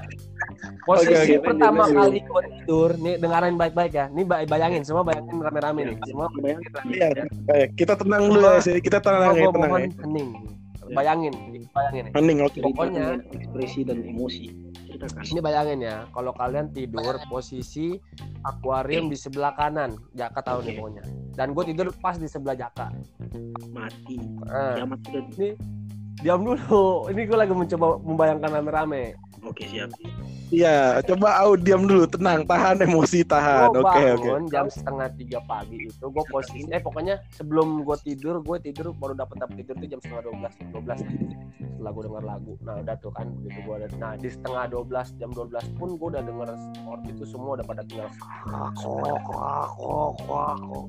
posisi 0.83 1.13
Oke, 1.15 1.35
oke, 1.35 1.37
pertama 1.47 1.83
lanjut, 1.83 1.97
kali 1.97 2.19
gue 2.21 2.43
tidur 2.51 2.91
nih 2.97 3.15
dengarin 3.17 3.55
baik-baik 3.55 3.93
ya 3.93 4.07
nih 4.09 4.25
bay- 4.25 4.45
bayangin 4.45 4.83
semua 4.83 5.03
bayangin 5.03 5.39
rame-rame 5.39 5.81
nih 5.87 5.97
semua 6.05 6.27
Iya, 6.85 7.09
baik. 7.47 7.69
kita 7.75 7.95
tenang 7.95 8.29
dulu 8.29 8.43
ya, 8.43 8.59
sih. 8.59 8.77
kita 8.79 8.99
tenang 8.99 9.33
ya, 9.33 9.47
tenang 9.47 9.55
mohon 9.63 9.81
ya. 9.81 9.89
hening 10.01 10.29
bayangin 10.91 11.35
bayangin 11.71 12.03
nih 12.05 12.13
Hening, 12.13 12.39
oke. 12.43 12.59
Pokoknya- 12.61 13.17
Ceritakan 13.17 13.35
ekspresi 13.35 13.81
dan 13.83 13.99
emosi 14.03 14.47
Ini 15.03 15.41
bayangin 15.41 15.81
ya, 15.81 16.07
kalau 16.11 16.31
kalian 16.31 16.71
tidur 16.71 17.17
posisi 17.27 17.97
akuarium 18.43 19.09
di 19.09 19.17
sebelah 19.17 19.51
kanan, 19.53 19.99
Jaka 20.13 20.39
tahu 20.39 20.63
nih 20.63 20.69
Oke. 20.69 20.79
pokoknya. 20.79 21.03
Dan 21.33 21.49
gue 21.53 21.65
tidur 21.65 21.89
pas 21.97 22.15
di 22.15 22.29
sebelah 22.29 22.55
Jaka. 22.55 22.93
mati 23.69 24.15
Eh, 24.21 24.75
kiamat 24.77 24.99
sudah 25.03 25.25
diam 26.23 26.41
dulu, 26.47 27.11
ini 27.11 27.27
gue 27.27 27.35
lagi 27.35 27.51
mencoba 27.51 27.99
membayangkan 27.99 28.51
rame-rame. 28.63 29.19
oke 29.43 29.67
siap 29.67 29.91
Iya, 30.53 31.01
coba 31.09 31.41
au 31.41 31.57
diam 31.57 31.89
dulu, 31.89 32.05
tenang, 32.05 32.45
tahan 32.45 32.85
emosi, 32.85 33.25
tahan. 33.25 33.73
Oke, 33.73 33.81
oke. 33.81 34.29
bangun 34.29 34.45
jam 34.53 34.69
setengah 34.69 35.09
tiga 35.17 35.41
pagi 35.49 35.89
itu, 35.89 36.05
gue 36.05 36.25
posisi, 36.29 36.69
eh 36.69 36.77
pokoknya 36.77 37.25
sebelum 37.33 37.81
gue 37.89 37.97
tidur, 38.05 38.45
gue 38.45 38.61
tidur 38.61 38.93
baru 38.93 39.17
dapat 39.17 39.41
dapat 39.41 39.65
tidur 39.65 39.75
tuh 39.81 39.89
jam 39.89 40.01
setengah 40.05 40.23
dua 40.29 40.35
belas, 40.45 40.55
dua 40.69 40.83
belas. 40.85 41.01
Setelah 41.57 41.91
gue 41.97 42.03
denger 42.05 42.25
lagu, 42.29 42.53
nah 42.63 42.75
udah 42.79 42.97
tuh 43.01 43.13
kan, 43.17 43.27
begitu 43.41 43.59
gue 43.65 43.75
ada, 43.81 43.89
nah 43.97 44.13
di 44.15 44.29
setengah 44.29 44.65
dua 44.69 44.83
belas, 44.85 45.07
jam 45.17 45.31
dua 45.33 45.47
belas 45.49 45.65
pun 45.81 45.97
gue 45.97 46.09
udah 46.13 46.23
denger 46.23 46.49
sport 46.53 47.01
itu 47.09 47.25
semua 47.25 47.57
udah 47.57 47.67
pada 47.67 47.83
tinggal 47.89 48.09
kok 48.77 49.19
kok 49.25 49.71
kok 49.73 50.11
kok 50.29 50.85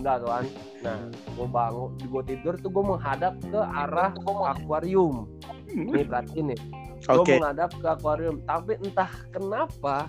udah 0.00 0.14
tuh 0.16 0.30
kan 0.32 0.44
nah 0.80 0.98
gue 1.12 1.46
bangun 1.48 1.88
gue 2.00 2.22
tidur 2.24 2.54
tuh 2.56 2.70
gue 2.72 2.84
menghadap 2.84 3.32
ke 3.40 3.60
arah 3.60 4.10
akuarium 4.48 5.28
nih 5.74 6.04
perhatiin 6.06 6.46
nih 6.54 6.60
gue 7.00 7.16
Oke. 7.16 7.34
menghadap 7.40 7.70
ke 7.72 7.86
akuarium. 7.88 8.36
Tapi 8.44 8.76
entah 8.84 9.08
kenapa 9.32 10.08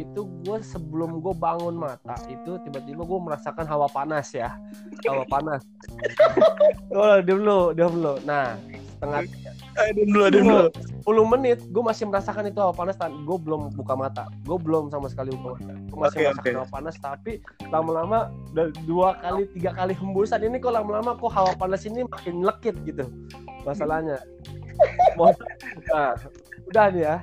itu 0.00 0.24
gue 0.48 0.56
sebelum 0.64 1.20
gue 1.20 1.36
bangun 1.36 1.76
mata 1.76 2.16
itu 2.24 2.56
tiba-tiba 2.64 3.04
gue 3.04 3.20
merasakan 3.20 3.68
hawa 3.68 3.84
panas 3.92 4.32
ya. 4.32 4.56
Hawa 5.04 5.24
panas. 5.28 5.62
Oh 6.92 7.20
diam 7.24 7.40
dulu 7.40 7.72
diam 7.72 7.92
dulu 7.96 8.14
nah 8.28 8.52
setengah 9.00 9.24
Eh, 9.72 9.88
diam 9.96 10.08
dulu, 10.12 10.24
diam 10.28 10.44
dulu. 10.44 10.68
10 11.08 11.32
menit 11.32 11.58
gue 11.72 11.80
masih 11.80 12.04
merasakan 12.04 12.44
itu 12.52 12.60
hawa 12.60 12.76
panas 12.76 12.96
dan 13.00 13.24
gue 13.24 13.38
belum 13.40 13.72
buka 13.72 13.96
mata. 13.96 14.28
Gue 14.44 14.60
belum 14.60 14.92
sama 14.92 15.08
sekali 15.08 15.32
buka 15.32 15.56
mata. 15.56 15.72
Gue 15.88 15.98
masih 16.00 16.16
Oke, 16.20 16.24
merasakan 16.28 16.44
oke. 16.44 16.56
hawa 16.60 16.68
panas 16.68 16.94
tapi 17.00 17.32
lama-lama 17.72 18.18
dua 18.84 19.16
kali 19.24 19.48
tiga 19.56 19.72
kali 19.72 19.92
hembusan 19.96 20.44
ini 20.44 20.60
kok 20.60 20.76
lama-lama 20.76 21.16
kok 21.16 21.32
hawa 21.32 21.52
panas 21.56 21.88
ini 21.88 22.04
makin 22.04 22.44
lekit 22.44 22.76
gitu 22.84 23.08
masalahnya 23.64 24.18
nah, 25.90 26.14
udah 26.68 26.86
nih 26.92 27.02
ya. 27.04 27.16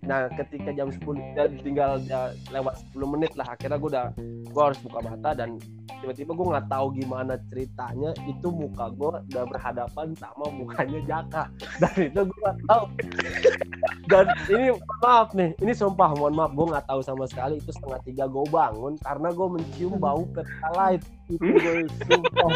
Nah 0.00 0.26
ketika 0.34 0.74
jam 0.74 0.90
10 0.90 1.38
dan 1.38 1.54
tinggal 1.62 2.00
ya, 2.08 2.34
lewat 2.50 2.82
10 2.96 3.12
menit 3.14 3.32
lah. 3.38 3.54
Akhirnya 3.54 3.78
gue 3.78 3.90
udah 3.94 4.08
gue 4.50 4.62
harus 4.62 4.80
buka 4.82 4.98
mata 5.06 5.30
dan 5.36 5.60
tiba-tiba 6.02 6.32
gue 6.34 6.46
nggak 6.50 6.66
tahu 6.66 6.86
gimana 6.98 7.38
ceritanya. 7.52 8.10
Itu 8.26 8.50
muka 8.50 8.90
gue 8.90 9.10
udah 9.30 9.44
berhadapan 9.46 10.16
sama 10.18 10.50
mukanya 10.50 11.00
Jaka. 11.06 11.44
Dan 11.78 11.94
itu 12.10 12.20
gue 12.26 12.38
nggak 12.42 12.58
tahu. 12.66 12.84
Dan 14.10 14.26
ini 14.50 14.74
maaf 15.04 15.30
nih 15.36 15.54
ini 15.62 15.72
sumpah 15.76 16.10
mohon 16.18 16.34
maaf 16.34 16.52
gue 16.58 16.66
nggak 16.74 16.86
tahu 16.90 17.00
sama 17.06 17.24
sekali. 17.30 17.62
Itu 17.62 17.70
setengah 17.70 18.00
tiga 18.02 18.24
gue 18.26 18.44
bangun 18.50 18.98
karena 19.04 19.28
gue 19.30 19.46
mencium 19.46 19.94
bau 20.00 20.26
pertalite. 20.34 21.06
Itu 21.30 21.44
gue 21.44 21.86
sumpah 22.08 22.50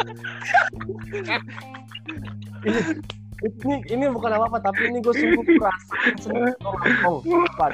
ini, 3.42 3.76
ini 3.90 4.04
bukan 4.12 4.30
apa 4.38 4.46
apa 4.46 4.58
tapi 4.62 4.86
ini 4.92 5.02
gue 5.02 5.14
sungguh 5.14 5.44
perasaan 5.58 6.14
ngomong 6.62 7.44
Apa? 7.50 7.66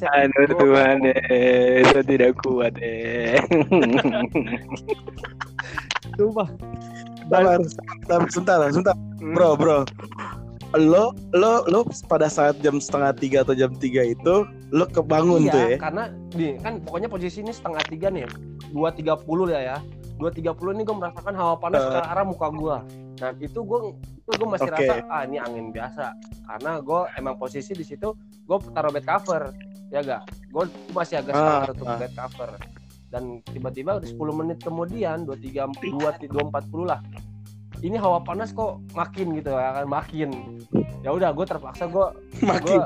Aduh 0.00 0.46
Tuhan 0.56 0.96
eh, 1.04 1.82
saya 1.90 2.04
tidak 2.06 2.40
kuat 2.40 2.74
eh. 2.80 3.40
sumpah 6.16 6.48
Sabar, 7.30 7.62
sabar, 7.62 8.26
sebentar, 8.26 8.58
sebentar. 8.74 8.96
Bro, 9.22 9.54
bro. 9.54 9.86
Lo, 10.70 11.10
lo, 11.34 11.66
lo 11.66 11.82
pada 12.06 12.30
saat 12.30 12.62
jam 12.62 12.78
setengah 12.78 13.10
tiga 13.18 13.38
atau 13.42 13.58
jam 13.58 13.74
tiga 13.74 14.06
itu, 14.06 14.46
lo 14.70 14.86
kebangun 14.86 15.50
iya, 15.50 15.52
tuh 15.52 15.62
ya? 15.66 15.78
karena 15.82 16.04
di 16.30 16.54
kan 16.62 16.78
pokoknya 16.86 17.10
posisi 17.10 17.42
ini 17.42 17.50
setengah 17.50 17.82
tiga 17.90 18.06
nih 18.06 18.22
dua 18.70 18.94
tiga 18.94 19.18
puluh 19.18 19.50
ya 19.50 19.58
ya 19.58 19.76
dua 20.14 20.30
tiga 20.30 20.54
puluh 20.54 20.70
ini 20.76 20.86
gue 20.86 20.94
merasakan 20.94 21.34
hawa 21.34 21.58
panas 21.58 21.82
Eh. 21.82 21.90
ke 21.90 21.98
arah 22.06 22.22
muka 22.22 22.46
gue 22.54 22.76
nah 23.18 23.30
itu 23.42 23.58
gue 23.66 23.78
itu 23.98 24.30
gue 24.30 24.48
masih 24.48 24.70
Oke. 24.70 24.76
rasa 24.86 24.94
ah 25.10 25.22
ini 25.26 25.42
angin 25.42 25.74
biasa 25.74 26.14
karena 26.46 26.72
gue 26.78 27.00
emang 27.18 27.34
posisi 27.34 27.72
di 27.74 27.82
situ 27.82 28.14
gue 28.46 28.56
taruh 28.70 28.94
bed 28.94 29.02
cover 29.02 29.50
ya 29.90 30.00
gak 30.06 30.22
gue 30.54 30.64
masih 30.94 31.18
agak 31.18 31.34
Ah, 31.34 31.38
setengah 31.40 31.66
tutup 31.74 31.86
ah. 31.90 31.98
bed 31.98 32.12
cover 32.14 32.50
dan 33.10 33.22
tiba-tiba 33.50 33.98
10 34.06 34.14
menit 34.38 34.62
kemudian 34.62 35.26
dua 35.26 35.34
tiga 35.34 35.66
dua 35.82 36.14
dua 36.30 36.42
empat 36.46 36.64
puluh 36.70 36.86
lah 36.94 37.02
ini 37.80 37.96
hawa 37.96 38.20
panas 38.20 38.52
kok 38.52 38.80
makin 38.92 39.36
gitu 39.36 39.50
ya 39.50 39.72
kan 39.72 39.86
makin 39.88 40.28
ya 41.00 41.10
udah 41.10 41.32
gue 41.32 41.46
terpaksa 41.48 41.88
gue 41.88 42.06
Makin. 42.50 42.62
gue 42.64 42.82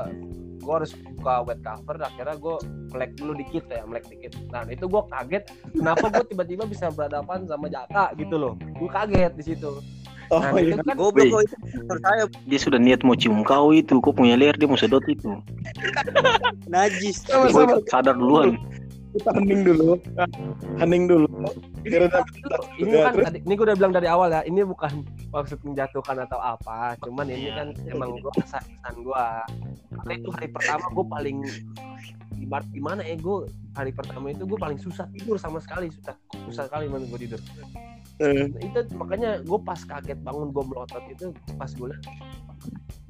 gue 0.65 0.73
harus 0.73 0.91
buka 0.97 1.45
wet 1.45 1.59
cover 1.61 1.95
akhirnya 2.01 2.35
gue 2.35 2.55
melek 2.89 3.11
dulu 3.19 3.31
dikit 3.37 3.65
ya 3.69 3.85
melek 3.85 4.05
dikit 4.09 4.33
nah 4.49 4.65
itu 4.65 4.87
gue 4.87 5.01
kaget 5.11 5.43
kenapa 5.75 6.05
gue 6.09 6.25
tiba-tiba 6.33 6.63
bisa 6.65 6.89
berhadapan 6.89 7.45
sama 7.45 7.69
Jaka 7.69 8.15
gitu 8.17 8.35
loh 8.35 8.53
gue 8.57 8.89
kaget 8.89 9.31
di 9.35 9.43
situ 9.45 9.71
Oh 10.33 10.41
nah 10.41 10.57
iya. 10.57 10.73
itu 10.73 10.81
kan 10.81 10.97
Goblok 10.97 11.21
Wih. 11.21 11.29
kok 11.29 11.41
itu 11.45 11.55
menurut 11.85 12.01
saya 12.01 12.23
Dia 12.49 12.57
sudah 12.57 12.79
niat 12.81 13.05
mau 13.05 13.13
cium 13.13 13.45
kau 13.45 13.69
itu, 13.69 13.93
kau 14.01 14.09
punya 14.09 14.33
leher 14.33 14.57
dia 14.57 14.65
mau 14.65 14.73
sedot 14.73 15.05
itu. 15.05 15.37
najis. 16.73 17.21
Kau 17.29 17.45
Sama-sama. 17.45 17.77
sadar 17.85 18.17
duluan. 18.17 18.57
Kita 19.15 19.31
hening 19.31 19.61
dulu. 19.63 19.95
Hening 20.75 21.03
dulu. 21.07 21.27
Kira 21.81 22.11
ini 22.75 22.91
Ya, 22.91 23.07
kan 23.07 23.13
tadi, 23.23 23.39
ini 23.39 23.53
gue 23.53 23.65
udah 23.65 23.77
bilang 23.77 23.93
dari 23.93 24.07
awal 24.07 24.27
ya 24.27 24.41
ini 24.43 24.59
bukan 24.61 25.05
maksud 25.29 25.61
menjatuhkan 25.61 26.17
atau 26.19 26.35
apa 26.37 26.97
cuman 26.99 27.29
ini 27.29 27.47
Iya. 27.47 27.53
kan 27.55 27.67
emang 27.87 28.17
gue 28.17 28.33
kesan 28.35 28.65
gue 28.97 29.25
karena 29.95 30.13
itu 30.13 30.29
hari 30.33 30.47
pertama 30.49 30.85
gue 30.89 31.05
paling 31.05 31.37
ibarat 32.35 32.67
gimana 32.69 33.01
ya 33.01 33.15
gue 33.15 33.37
hari 33.71 33.93
pertama 33.93 34.33
itu 34.33 34.43
gue 34.43 34.57
paling 34.57 34.75
susah 34.75 35.05
tidur 35.09 35.37
sama 35.37 35.61
sekali 35.61 35.87
susah 35.87 36.17
susah 36.43 36.63
sekali 36.65 36.89
menurut 36.89 37.07
gue 37.13 37.19
tidur 37.23 37.41
Eh, 38.15 38.47
Nah, 38.47 38.61
itu 38.63 38.79
makanya 38.95 39.43
gue 39.43 39.59
pas 39.59 39.75
kaget 39.77 40.15
bangun 40.19 40.49
gue 40.49 40.63
melotot 40.65 41.03
itu 41.05 41.29
pas 41.53 41.67
gue 41.69 41.91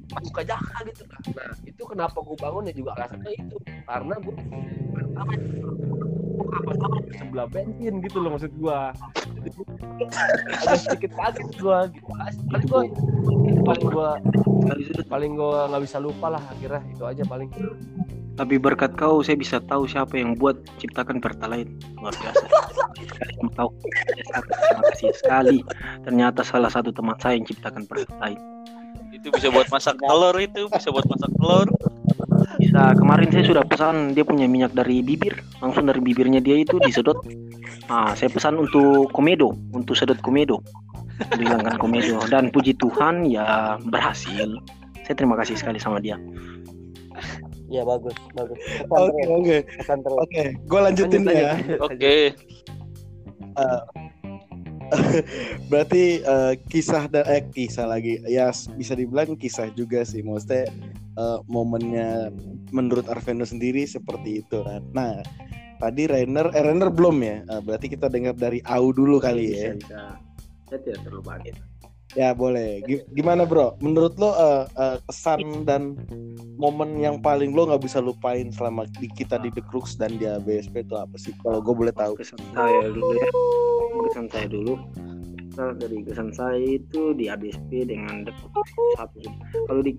pas 0.06 0.22
buka 0.22 0.42
jaka 0.46 0.78
gitu 0.86 1.02
kan 1.10 1.20
nah 1.34 1.50
itu 1.66 1.82
kenapa 1.82 2.18
gue 2.22 2.36
bangun 2.38 2.68
ya 2.70 2.74
juga 2.74 2.90
alasannya 2.98 3.32
itu 3.34 3.56
karena 3.86 4.14
gue 4.22 4.34
pertama 4.94 5.32
kapan-kapan 6.46 7.00
di 7.04 7.14
sebelah 7.18 7.46
bensin 7.50 7.94
gitu 8.00 8.16
loh 8.22 8.30
maksud 8.36 8.52
gue 8.56 8.78
agak 10.62 10.78
sedikit 10.78 11.10
kaget 11.14 11.48
gue 11.58 11.78
gitu 11.94 12.10
paling 12.50 12.66
gue 12.66 12.82
paling 13.66 13.88
gue 13.90 14.10
paling 15.06 15.32
gue 15.34 15.58
nggak 15.70 15.82
bisa 15.82 15.98
lupa 15.98 16.26
lah 16.38 16.42
akhirnya 16.52 16.82
itu 16.90 17.04
aja 17.04 17.22
paling 17.26 17.50
Tapi 18.36 18.60
berkat 18.60 18.92
kau 19.00 19.24
saya 19.24 19.40
bisa 19.40 19.64
tahu 19.64 19.88
siapa 19.88 20.20
yang 20.20 20.36
buat 20.36 20.60
ciptakan 20.76 21.24
Pertalite. 21.24 21.72
Luar 21.96 22.12
biasa. 22.20 22.44
Tahu. 23.56 23.70
Terima 23.80 24.82
kasih 24.92 25.08
sekali. 25.16 25.58
Ternyata 26.04 26.44
salah 26.44 26.68
satu 26.68 26.92
teman 26.92 27.16
saya 27.16 27.40
yang 27.40 27.48
ciptakan 27.48 27.88
Pertalite. 27.88 28.55
Itu 29.26 29.34
bisa 29.34 29.50
buat 29.50 29.66
masak 29.74 29.98
telur 29.98 30.38
itu, 30.38 30.70
bisa 30.70 30.94
buat 30.94 31.02
masak 31.10 31.34
telur. 31.34 31.66
Bisa 32.62 32.94
kemarin 32.94 33.26
saya 33.34 33.42
sudah 33.42 33.66
pesan 33.66 34.14
dia 34.14 34.22
punya 34.22 34.46
minyak 34.46 34.70
dari 34.70 35.02
bibir, 35.02 35.34
langsung 35.58 35.90
dari 35.90 35.98
bibirnya 35.98 36.38
dia 36.38 36.62
itu 36.62 36.78
disedot. 36.78 37.18
Ah, 37.90 38.14
saya 38.14 38.30
pesan 38.30 38.54
untuk 38.54 39.10
komedo, 39.10 39.50
untuk 39.74 39.98
sedot 39.98 40.22
komedo. 40.22 40.62
Dihilangkan 41.34 41.74
komedo 41.74 42.22
dan 42.30 42.54
puji 42.54 42.78
Tuhan 42.78 43.26
ya 43.26 43.74
berhasil. 43.90 44.62
Saya 45.02 45.14
terima 45.18 45.34
kasih 45.42 45.58
sekali 45.58 45.82
sama 45.82 45.98
dia. 45.98 46.14
Iya 47.66 47.82
bagus, 47.82 48.14
bagus. 48.38 48.62
Oke 48.94 49.22
oke 49.26 49.56
oke. 50.06 50.42
Gue 50.70 50.80
lanjutin 50.86 51.26
Lanjut, 51.26 51.34
ya. 51.34 51.52
Oke. 51.82 52.14
Berarti 55.70 56.22
eh, 56.22 56.54
kisah 56.70 57.10
dan 57.10 57.24
eh 57.26 57.42
kisah 57.50 57.86
lagi 57.90 58.22
ya 58.26 58.50
bisa 58.76 58.94
dibilang 58.94 59.34
kisah 59.34 59.70
juga 59.74 60.06
sih 60.06 60.22
maksudnya 60.22 60.70
eh, 61.18 61.38
momennya 61.50 62.30
menurut 62.70 63.06
Arvendo 63.10 63.46
sendiri 63.46 63.86
seperti 63.86 64.42
itu 64.46 64.62
kan. 64.62 64.82
Nah 64.94 65.22
tadi 65.82 66.08
Rainer 66.08 66.50
eh 66.54 66.62
Rainer 66.64 66.90
belum 66.90 67.16
ya 67.20 67.36
Eh, 67.46 67.60
berarti 67.62 67.86
kita 67.92 68.10
dengar 68.10 68.34
dari 68.34 68.58
Au 68.66 68.90
dulu 68.90 69.22
kali 69.22 69.54
ya. 69.54 69.74
bisa. 69.76 70.18
Saya 70.66 70.80
tidak 70.82 71.00
terlalu 71.06 71.24
kaget. 71.30 71.56
Ya 72.14 72.30
boleh. 72.32 72.86
Gi- 72.86 73.04
Gimana 73.10 73.42
bro? 73.42 73.74
Menurut 73.82 74.14
lo 74.16 74.30
eh, 74.32 74.64
eh, 74.70 74.96
kesan 75.04 75.66
dan 75.66 75.98
momen 76.56 76.96
yang 76.96 77.18
paling 77.18 77.50
lo 77.50 77.66
nggak 77.66 77.82
bisa 77.82 77.98
lupain 77.98 78.48
selama 78.48 78.86
di 78.96 79.10
kita 79.10 79.36
di 79.36 79.50
The 79.50 79.64
Crux 79.66 79.98
dan 79.98 80.14
di 80.14 80.24
ABSP 80.24 80.86
itu 80.86 80.94
apa 80.94 81.16
sih? 81.18 81.34
Kalau 81.42 81.58
gue 81.58 81.74
boleh 81.74 81.92
tahu. 81.92 82.14
kesan 82.14 82.38
saya 82.54 82.86
dulu 82.88 83.12
ya 83.12 83.28
kesan 84.06 84.26
saya 84.30 84.46
dulu 84.46 84.74
dari 85.56 85.98
kesan 86.04 86.30
saya 86.30 86.60
itu 86.60 87.16
di 87.16 87.32
ABSP 87.32 87.88
dengan 87.88 88.22
The 88.22 88.32
Crux 88.32 88.68
satu 88.94 89.18
kalau 89.66 89.82
di 89.82 89.92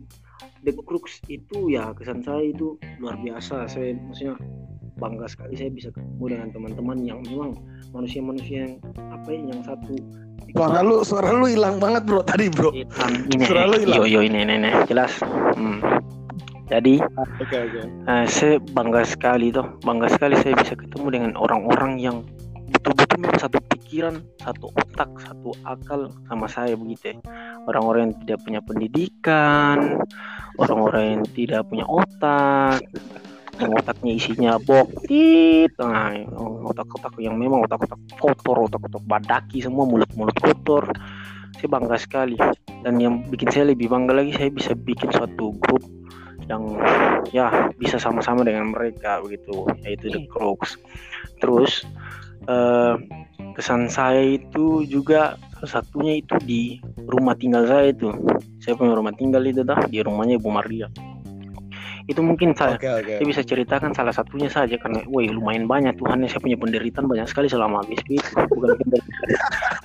The 0.63 0.73
Crux 0.73 1.21
itu 1.27 1.69
ya 1.69 1.91
kesan 1.93 2.21
saya 2.21 2.45
itu 2.45 2.77
luar 2.97 3.17
biasa 3.19 3.65
saya 3.65 3.97
maksudnya 3.99 4.37
bangga 4.97 5.25
sekali 5.29 5.53
saya 5.53 5.69
bisa 5.69 5.89
ketemu 5.93 6.25
dengan 6.37 6.47
teman-teman 6.51 6.97
yang 7.05 7.19
memang 7.25 7.53
manusia-manusia 7.93 8.65
yang 8.67 8.73
apa 9.13 9.29
ya 9.29 9.41
yang 9.53 9.61
satu 9.63 9.95
Suara 10.47 10.79
lu, 10.79 11.03
suara 11.03 11.35
lu 11.35 11.45
hilang 11.49 11.77
banget 11.77 12.07
bro 12.07 12.23
tadi 12.23 12.47
bro. 12.47 12.71
Ini 12.71 13.43
Suara 13.49 13.67
lu 13.67 13.83
hilang. 13.83 13.99
yo 13.99 14.03
yo 14.07 14.19
ini 14.23 14.47
ini, 14.47 14.63
ini. 14.63 14.71
jelas 14.87 15.19
Hmm. 15.57 15.83
jadi 16.71 17.03
Oke 17.41 17.57
oke. 17.57 17.81
Eh, 17.83 18.25
saya 18.27 18.55
bangga 18.71 19.03
sekali 19.03 19.51
tuh, 19.51 19.65
bangga 19.83 20.07
sekali 20.11 20.35
saya 20.39 20.55
bisa 20.55 20.73
ketemu 20.75 21.07
dengan 21.13 21.31
orang-orang 21.35 21.99
yang 21.99 22.23
betul-betul 22.67 23.17
memang 23.23 23.39
satu 23.39 23.57
pikiran, 23.71 24.15
satu 24.43 24.67
otak, 24.75 25.09
satu 25.23 25.55
akal 25.63 26.11
sama 26.27 26.47
saya 26.51 26.75
begitu. 26.75 27.15
ya. 27.15 27.19
Orang-orang 27.67 28.11
yang 28.11 28.15
tidak 28.23 28.39
punya 28.43 28.59
pendidikan, 28.63 29.77
orang-orang 30.59 31.03
yang 31.17 31.23
tidak 31.31 31.61
punya 31.71 31.85
otak, 31.87 32.83
yang 33.57 33.73
otaknya 33.73 34.11
isinya 34.13 34.51
boktit, 34.61 35.73
nah, 35.81 36.13
otak-otak 36.69 37.17
yang 37.17 37.35
memang 37.37 37.65
otak-otak 37.65 37.97
kotor, 38.21 38.69
otak-otak 38.69 39.03
badaki 39.09 39.61
semua 39.61 39.85
mulut-mulut 39.89 40.37
kotor. 40.37 40.85
Saya 41.57 41.69
bangga 41.73 41.97
sekali. 41.97 42.37
Dan 42.85 43.01
yang 43.01 43.25
bikin 43.25 43.49
saya 43.49 43.73
lebih 43.73 43.89
bangga 43.89 44.13
lagi, 44.13 44.37
saya 44.37 44.53
bisa 44.53 44.77
bikin 44.77 45.09
suatu 45.09 45.57
grup 45.57 45.81
yang 46.47 46.79
ya 47.35 47.73
bisa 47.75 47.97
sama-sama 47.97 48.45
dengan 48.45 48.71
mereka 48.71 49.19
begitu. 49.25 49.65
Yaitu 49.81 50.13
the 50.13 50.21
crux 50.29 50.77
terus 51.41 51.83
eh, 52.45 52.95
kesan 53.57 53.89
saya 53.89 54.37
itu 54.37 54.85
juga 54.85 55.35
salah 55.57 55.81
satunya 55.81 56.21
itu 56.21 56.37
di 56.45 56.77
rumah 57.09 57.33
tinggal 57.33 57.65
saya 57.65 57.89
itu. 57.89 58.13
Saya 58.61 58.77
punya 58.77 58.93
rumah 58.93 59.17
tinggal 59.17 59.41
itu 59.49 59.65
dah 59.65 59.81
di 59.89 59.99
rumahnya 60.05 60.37
Ibu 60.37 60.49
Maria 60.53 60.87
itu 62.07 62.23
mungkin 62.23 62.55
saya 62.55 62.79
oke. 62.79 63.19
saya 63.19 63.25
bisa 63.27 63.43
ceritakan 63.43 63.91
salah 63.91 64.15
satunya 64.15 64.47
saja 64.47 64.79
karena 64.79 65.03
woi 65.11 65.27
lumayan 65.27 65.67
banyak 65.67 65.99
Tuhan 65.99 66.23
saya 66.23 66.39
punya 66.39 66.55
penderitaan 66.55 67.03
banyak 67.03 67.27
sekali 67.27 67.51
selama 67.51 67.83
ABSP 67.83 68.15
itu 68.15 68.31
bukan 68.47 68.79
penderitaan, 68.79 69.29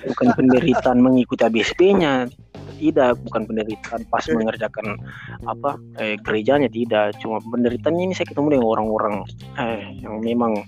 bukan 0.07 0.27
penderitaan 0.39 0.97
mengikuti 1.03 1.43
ABSP-nya 1.43 2.31
tidak 2.79 3.15
bukan 3.23 3.47
penderitaan 3.47 4.01
pas 4.11 4.23
mengerjakan 4.27 4.99
apa 5.47 5.79
eh, 5.99 6.15
gerejanya 6.19 6.67
tidak. 6.67 7.15
Cuma 7.23 7.39
penderitaannya 7.39 8.11
ini 8.11 8.13
saya 8.15 8.27
ketemu 8.27 8.59
dengan 8.59 8.67
orang-orang 8.67 9.15
eh, 9.55 9.83
yang 10.03 10.19
memang 10.19 10.63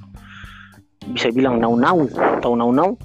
bisa 1.12 1.30
bilang 1.30 1.62
nau-nau 1.62 2.10
tahu 2.42 2.58
nau-nau 2.58 2.98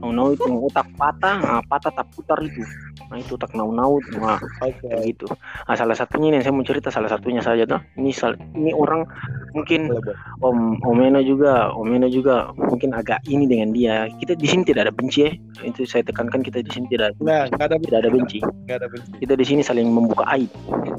nau-nau 0.00 0.32
itu 0.32 0.48
otak 0.48 0.88
patah 0.96 1.36
nah, 1.38 1.60
patah 1.68 1.92
tak 1.92 2.08
putar 2.16 2.40
itu. 2.40 2.64
Nah 3.12 3.20
itu 3.20 3.36
otak 3.36 3.52
nau-nau 3.52 4.00
itu 4.00 4.16
nah, 4.16 4.40
Oke. 4.64 4.88
kayak 4.88 5.14
gitu. 5.14 5.28
Nah, 5.68 5.76
salah 5.76 5.92
satunya 5.92 6.32
ini 6.32 6.34
yang 6.40 6.44
saya 6.48 6.54
mau 6.56 6.64
cerita 6.64 6.88
salah 6.88 7.12
satunya 7.12 7.44
saja 7.44 7.68
tuh. 7.68 7.80
Ini 8.00 8.10
sal- 8.16 8.40
ini 8.56 8.72
orang 8.72 9.04
mungkin. 9.52 9.92
Om 10.40 10.80
Omena 10.88 11.20
juga 11.20 11.68
Omena 11.76 12.08
juga 12.08 12.48
mungkin 12.56 12.96
agak 12.96 13.20
ini 13.28 13.44
dengan 13.44 13.76
dia. 13.76 14.08
Kita 14.16 14.32
di 14.34 14.48
sini 14.48 14.64
tidak 14.64 14.88
ada 14.88 14.92
benci 14.96 15.28
ya. 15.28 15.32
Itu 15.60 15.84
saya 15.84 16.00
tekankan 16.08 16.40
kita 16.40 16.64
di 16.64 16.70
sini 16.72 16.88
tidak 16.88 17.12
Nah 17.20 17.44
ada 17.60 17.76
tidak 17.76 17.98
ada 18.00 18.10
benci. 18.10 18.40
Nggak 18.40 18.76
ada 18.80 18.88
benci. 18.88 19.10
kita 19.20 19.34
di 19.36 19.44
sini 19.44 19.60
saling 19.60 19.84
membuka 19.92 20.24
aib. 20.32 20.48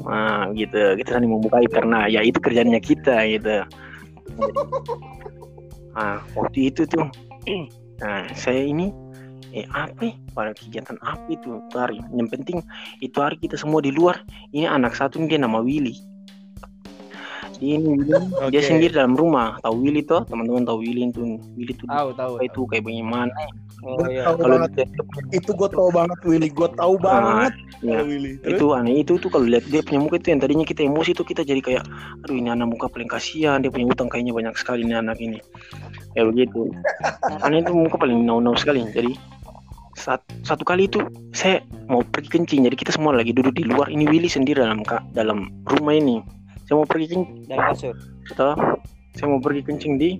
Nah 0.06 0.46
gitu. 0.54 0.94
Kita 0.94 1.18
saling 1.18 1.30
membuka 1.30 1.58
aib 1.58 1.74
karena 1.74 2.06
ya 2.06 2.22
itu 2.22 2.38
kerjanya 2.38 2.78
kita 2.78 3.26
gitu. 3.26 3.66
Nah 5.92 6.24
waktu 6.32 6.72
itu 6.72 6.88
tuh 6.88 7.04
nah 8.02 8.26
saya 8.34 8.66
ini 8.66 8.90
eh 9.52 9.68
apa 9.76 10.08
ya? 10.08 10.14
pada 10.32 10.50
kegiatan 10.56 10.96
apa 11.04 11.22
itu 11.28 11.60
itu 11.60 11.76
hari? 11.76 12.00
Yang 12.16 12.28
penting 12.40 12.58
itu 13.04 13.16
hari 13.20 13.36
kita 13.36 13.60
semua 13.60 13.84
di 13.84 13.92
luar. 13.92 14.24
Ini 14.50 14.64
anak 14.64 14.96
satu 14.96 15.20
dia 15.28 15.36
nama 15.36 15.60
Willy. 15.60 15.92
Dia 17.60 17.78
ini 17.78 18.00
Willy, 18.00 18.48
dia 18.48 18.62
sendiri 18.64 18.96
dalam 18.96 19.12
rumah. 19.12 19.60
Tahu 19.60 19.76
Willy 19.84 20.02
tuh 20.08 20.24
teman-teman 20.24 20.64
tahu 20.64 20.82
Willy 20.82 21.12
itu? 21.12 21.36
Willy 21.54 21.76
tuh 21.76 21.86
tahu 21.86 22.08
tahu 22.16 22.32
itu? 22.40 22.60
kayak 22.64 22.84
bagaimana 22.88 23.32
oh 23.82 24.06
iya 24.06 24.22
tahu 24.26 24.36
kalau 24.42 24.56
banget. 24.62 24.88
Itu 25.34 25.50
gue 25.52 25.68
tahu 25.70 25.88
banget 25.90 26.18
Willy. 26.22 26.48
Gue 26.50 26.68
tahu 26.74 26.94
banget 27.02 27.52
ya. 27.82 28.00
Willy. 28.02 28.38
Terus? 28.40 28.58
itu 28.58 28.66
aneh 28.72 28.94
itu 29.02 29.12
tuh 29.18 29.28
kalau 29.28 29.46
lihat 29.46 29.66
dia 29.68 29.82
punya 29.82 30.00
muka 30.02 30.16
itu 30.22 30.28
yang 30.30 30.40
tadinya 30.40 30.66
kita 30.66 30.80
emosi 30.86 31.10
tuh 31.12 31.26
kita 31.26 31.42
jadi 31.42 31.60
kayak 31.60 31.84
aduh 32.22 32.36
ini 32.38 32.48
anak 32.48 32.70
muka 32.70 32.86
paling 32.86 33.10
kasihan 33.10 33.58
dia 33.58 33.70
punya 33.74 33.90
utang 33.90 34.06
kayaknya 34.06 34.32
banyak 34.32 34.54
sekali 34.54 34.86
ini 34.86 34.94
anak 34.94 35.18
ini 35.18 35.42
ya 36.14 36.22
begitu 36.22 36.70
aneh 37.42 37.60
itu 37.60 37.72
muka 37.74 37.98
paling 37.98 38.22
nau-nau 38.22 38.54
sekali 38.54 38.86
jadi 38.94 39.12
saat, 39.92 40.24
satu 40.42 40.64
kali 40.64 40.88
itu 40.88 40.98
saya 41.36 41.60
mau 41.86 42.00
pergi 42.00 42.40
kencing 42.40 42.64
jadi 42.64 42.76
kita 42.78 42.90
semua 42.96 43.12
lagi 43.12 43.30
duduk 43.34 43.52
di 43.54 43.68
luar 43.68 43.92
ini 43.92 44.08
Willy 44.08 44.30
sendiri 44.30 44.64
dalam 44.64 44.80
dalam 45.12 45.52
rumah 45.68 45.94
ini 45.94 46.22
saya 46.66 46.80
mau 46.80 46.88
pergi 46.88 47.06
kencing 47.12 47.50
Dalam 47.50 47.64
kasur. 47.74 47.94
saya 49.12 49.26
mau 49.28 49.40
pergi 49.42 49.62
kencing 49.66 49.94
di 50.00 50.10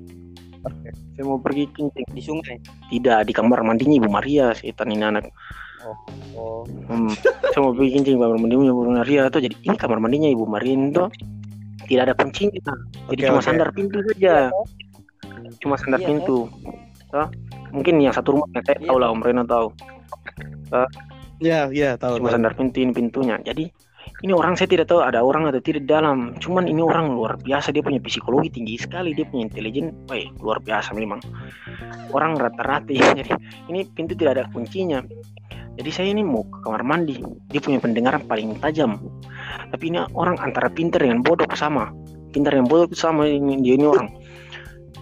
Saya 1.13 1.25
mau 1.25 1.39
pergi 1.39 1.67
kencing. 1.69 2.07
di 2.09 2.23
sungai. 2.23 2.57
Tidak 2.89 3.19
di 3.25 3.33
kamar 3.33 3.63
mandinya 3.63 3.99
Ibu 3.99 4.09
Maria, 4.09 4.55
setan 4.55 4.91
ini 4.91 5.03
anak. 5.03 5.27
Oh, 6.35 6.63
Hmm. 6.87 7.11
Saya 7.51 7.61
mau 7.61 7.75
pergi 7.75 7.99
kencing 7.99 8.17
kamar 8.17 8.39
mandinya 8.39 8.71
Ibu 8.71 8.83
Maria 8.89 9.23
tuh. 9.29 9.43
Jadi 9.43 9.55
ini 9.61 9.75
kamar 9.75 9.99
mandinya 9.99 10.31
Ibu 10.31 10.45
Maria 10.47 10.75
itu 10.79 11.05
tidak 11.91 12.03
ada 12.07 12.15
kuncinya. 12.15 12.55
Jadi 13.11 13.21
Oke, 13.21 13.27
cuma 13.27 13.39
oke. 13.39 13.47
sandar 13.47 13.69
pintu 13.75 13.99
saja. 14.07 14.35
Cuma 15.59 15.75
sandar 15.75 16.01
Iya, 16.01 16.09
pintu. 16.09 16.39
Toh? 17.11 17.29
Mungkin 17.73 17.95
yang 17.99 18.15
satu 18.15 18.39
rumah 18.39 18.47
saya 18.55 18.79
Iya, 18.79 18.87
tahu 18.87 18.97
lah 18.99 19.09
Om 19.11 19.21
Reno 19.21 19.43
tahu. 19.43 19.67
Ya, 21.43 21.67
ya, 21.75 21.99
tahu. 21.99 22.23
Cuma 22.23 22.31
tahu. 22.31 22.35
sandar 22.39 22.53
pintu 22.55 22.79
ini 22.79 22.93
pintunya. 22.95 23.37
Jadi 23.43 23.67
ini 24.23 24.31
orang 24.31 24.55
saya 24.55 24.71
tidak 24.71 24.87
tahu 24.87 25.03
ada 25.03 25.19
orang 25.19 25.51
atau 25.51 25.59
tidak 25.59 25.83
dalam. 25.91 26.39
Cuman 26.39 26.71
ini 26.71 26.79
orang 26.79 27.11
luar 27.11 27.35
biasa 27.43 27.75
dia 27.75 27.83
punya 27.83 27.99
psikologi 27.99 28.55
tinggi 28.55 28.79
sekali, 28.79 29.11
dia 29.19 29.27
punya 29.27 29.51
intelijen, 29.51 29.91
wah 30.07 30.23
luar 30.39 30.59
biasa 30.63 30.95
memang. 30.95 31.19
Orang 32.15 32.39
rata-rata 32.39 32.87
ya. 32.95 33.03
Jadi 33.19 33.35
ini 33.67 33.83
pintu 33.91 34.15
tidak 34.15 34.39
ada 34.39 34.45
kuncinya. 34.55 35.03
Jadi 35.75 35.91
saya 35.91 36.09
ini 36.15 36.23
mau 36.23 36.47
ke 36.47 36.63
kamar 36.63 36.87
mandi. 36.87 37.19
Dia 37.51 37.59
punya 37.59 37.83
pendengaran 37.83 38.23
paling 38.31 38.63
tajam. 38.63 39.03
Tapi 39.75 39.85
ini 39.91 39.99
orang 40.15 40.39
antara 40.39 40.71
pintar 40.71 41.03
dengan 41.03 41.27
bodoh 41.27 41.49
sama. 41.59 41.91
Pintar 42.31 42.55
dengan 42.55 42.71
bodoh 42.71 42.95
sama 42.95 43.27
ini 43.27 43.59
dia 43.59 43.75
ini 43.75 43.91
orang. 43.91 44.07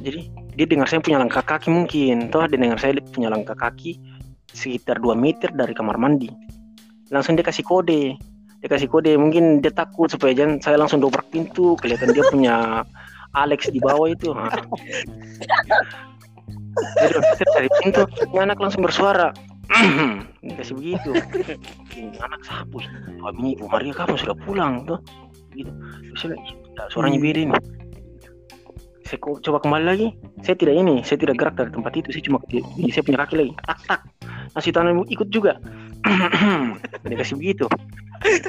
Jadi 0.01 0.33
dia 0.57 0.65
dengar 0.65 0.89
saya 0.89 1.05
punya 1.05 1.21
langkah 1.21 1.45
kaki 1.45 1.69
mungkin. 1.69 2.33
Toh 2.33 2.49
dia 2.49 2.57
dengar 2.57 2.81
saya 2.81 2.97
punya 3.13 3.29
langkah 3.29 3.59
kaki 3.59 4.01
sekitar 4.49 4.97
2 4.97 5.13
meter 5.13 5.53
dari 5.53 5.77
kamar 5.77 6.01
mandi. 6.01 6.33
Langsung 7.13 7.37
dia 7.37 7.45
kasih 7.45 7.67
kode. 7.67 8.30
Dia 8.61 8.69
kasih 8.69 8.89
kode 8.93 9.17
mungkin 9.17 9.65
dia 9.65 9.73
takut 9.73 10.13
supaya 10.13 10.37
jangan 10.37 10.61
saya 10.61 10.77
langsung 10.77 11.01
dobrak 11.01 11.29
pintu. 11.33 11.77
Kelihatan 11.81 12.13
dia 12.13 12.25
punya 12.29 12.85
Alex 13.33 13.73
di 13.73 13.81
bawah 13.81 14.09
itu. 14.13 14.37
Nah. 14.37 14.53
Jadi 17.01 17.13
saya 17.19 17.49
dari 17.57 17.71
pintu, 17.83 18.03
ini 18.31 18.39
anak 18.39 18.59
langsung 18.61 18.85
bersuara. 18.85 19.35
Kasih 20.59 20.75
begitu. 20.77 21.11
Ini 21.95 22.19
anak 22.21 22.43
sapu. 22.45 22.83
Kami 23.21 23.57
Ibu 23.59 23.67
Maria 23.71 23.93
kapan 23.95 24.17
sudah 24.19 24.37
pulang 24.45 24.85
tuh? 24.87 24.99
Gitu. 25.55 25.71
Terus 25.71 26.19
saya 26.21 26.29
bilang, 26.35 26.43
"Ih, 26.47 26.55
suaranya 26.91 27.19
beda 27.19 27.41
ini. 27.43 27.55
Saya 29.07 29.19
coba 29.19 29.59
kembali 29.59 29.85
lagi. 29.87 30.09
Saya 30.47 30.55
tidak 30.55 30.75
ini, 30.79 31.03
saya 31.03 31.19
tidak 31.19 31.35
gerak 31.43 31.55
dari 31.59 31.71
tempat 31.75 31.93
itu. 31.99 32.09
Saya 32.15 32.23
cuma 32.31 32.39
saya 32.95 33.03
punya 33.03 33.19
kaki 33.27 33.35
lagi. 33.35 33.53
Tak 33.67 33.79
tak. 33.91 34.01
Nasi 34.55 34.71
tanganmu 34.71 35.03
ikut 35.11 35.29
juga. 35.31 35.59
Dia 37.11 37.17
kasih 37.19 37.37
begitu. 37.39 37.67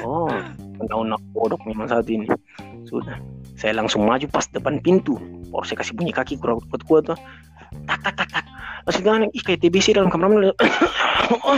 Oh, 0.04 0.28
undang-undang 0.78 1.22
bodoh 1.32 1.58
memang 1.64 1.88
saat 1.88 2.06
ini. 2.12 2.28
Sudah. 2.84 3.16
Saya 3.56 3.78
langsung 3.78 4.04
maju 4.04 4.26
pas 4.28 4.44
depan 4.50 4.82
pintu. 4.82 5.16
Baru 5.48 5.64
saya 5.64 5.80
kasih 5.80 5.96
bunyi 5.96 6.12
kaki 6.12 6.36
kurang 6.40 6.60
kuat-kuat 6.68 7.12
tuh. 7.12 7.18
Tak 7.88 7.98
tak 8.04 8.14
tak 8.20 8.28
tak. 8.28 8.44
Nasi 8.82 9.00
tangan 9.00 9.30
ih 9.30 9.42
kayak 9.42 9.62
TBC 9.62 9.94
dalam 9.94 10.10
kamar 10.10 10.28
mandi. 10.28 10.50
Oh, 11.32 11.56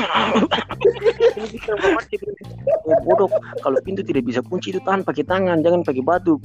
bodoh. 3.03 3.29
Kalau 3.65 3.79
pintu 3.83 4.05
tidak 4.05 4.29
bisa 4.29 4.45
kunci 4.45 4.71
itu 4.71 4.81
tahan 4.85 5.03
pakai 5.03 5.25
tangan, 5.27 5.65
jangan 5.65 5.83
pakai 5.83 6.05
batu. 6.05 6.39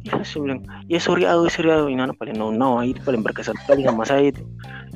Ya, 0.00 0.16
saya 0.24 0.40
bilang, 0.48 0.64
ya 0.88 0.96
sorry 0.96 1.28
aku, 1.28 1.52
sorry 1.52 1.68
aku. 1.68 1.92
Ini 1.92 2.08
anak 2.08 2.16
paling 2.16 2.40
no-no, 2.40 2.80
itu 2.80 2.96
paling 3.04 3.20
berkesan 3.20 3.52
sekali 3.60 3.84
sama 3.84 4.08
saya 4.08 4.32
itu. 4.32 4.40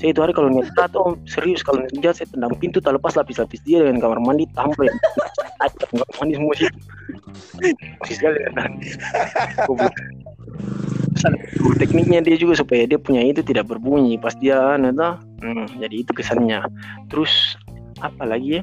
Saya 0.00 0.16
itu 0.16 0.20
hari 0.24 0.32
kalau 0.32 0.48
niat 0.48 0.92
om 0.96 1.20
serius 1.28 1.60
kalau 1.60 1.84
niat 1.84 1.92
jahat 2.00 2.16
saya 2.24 2.28
tendang 2.32 2.56
pintu, 2.56 2.80
tak 2.80 2.96
lepas 2.96 3.12
lapis-lapis 3.12 3.60
dia 3.68 3.84
dengan 3.84 4.00
kamar 4.00 4.18
mandi, 4.24 4.48
tampil. 4.56 4.88
Aja 5.60 5.84
kamar 5.92 6.08
mandi 6.16 6.32
semua 6.40 6.54
sih. 6.56 6.68
Masih 8.00 8.16
sekali 8.16 8.38
kan. 8.56 8.72
Tekniknya 11.80 12.24
dia 12.24 12.36
juga 12.40 12.56
supaya 12.56 12.88
dia 12.88 12.96
punya 12.96 13.20
itu 13.20 13.44
tidak 13.44 13.68
berbunyi 13.68 14.16
pas 14.16 14.32
dia 14.40 14.76
toh. 14.80 15.14
Hmm, 15.44 15.68
jadi 15.76 16.00
itu 16.00 16.16
kesannya. 16.16 16.64
Terus 17.12 17.60
apa 18.00 18.24
lagi 18.24 18.60
ya? 18.60 18.62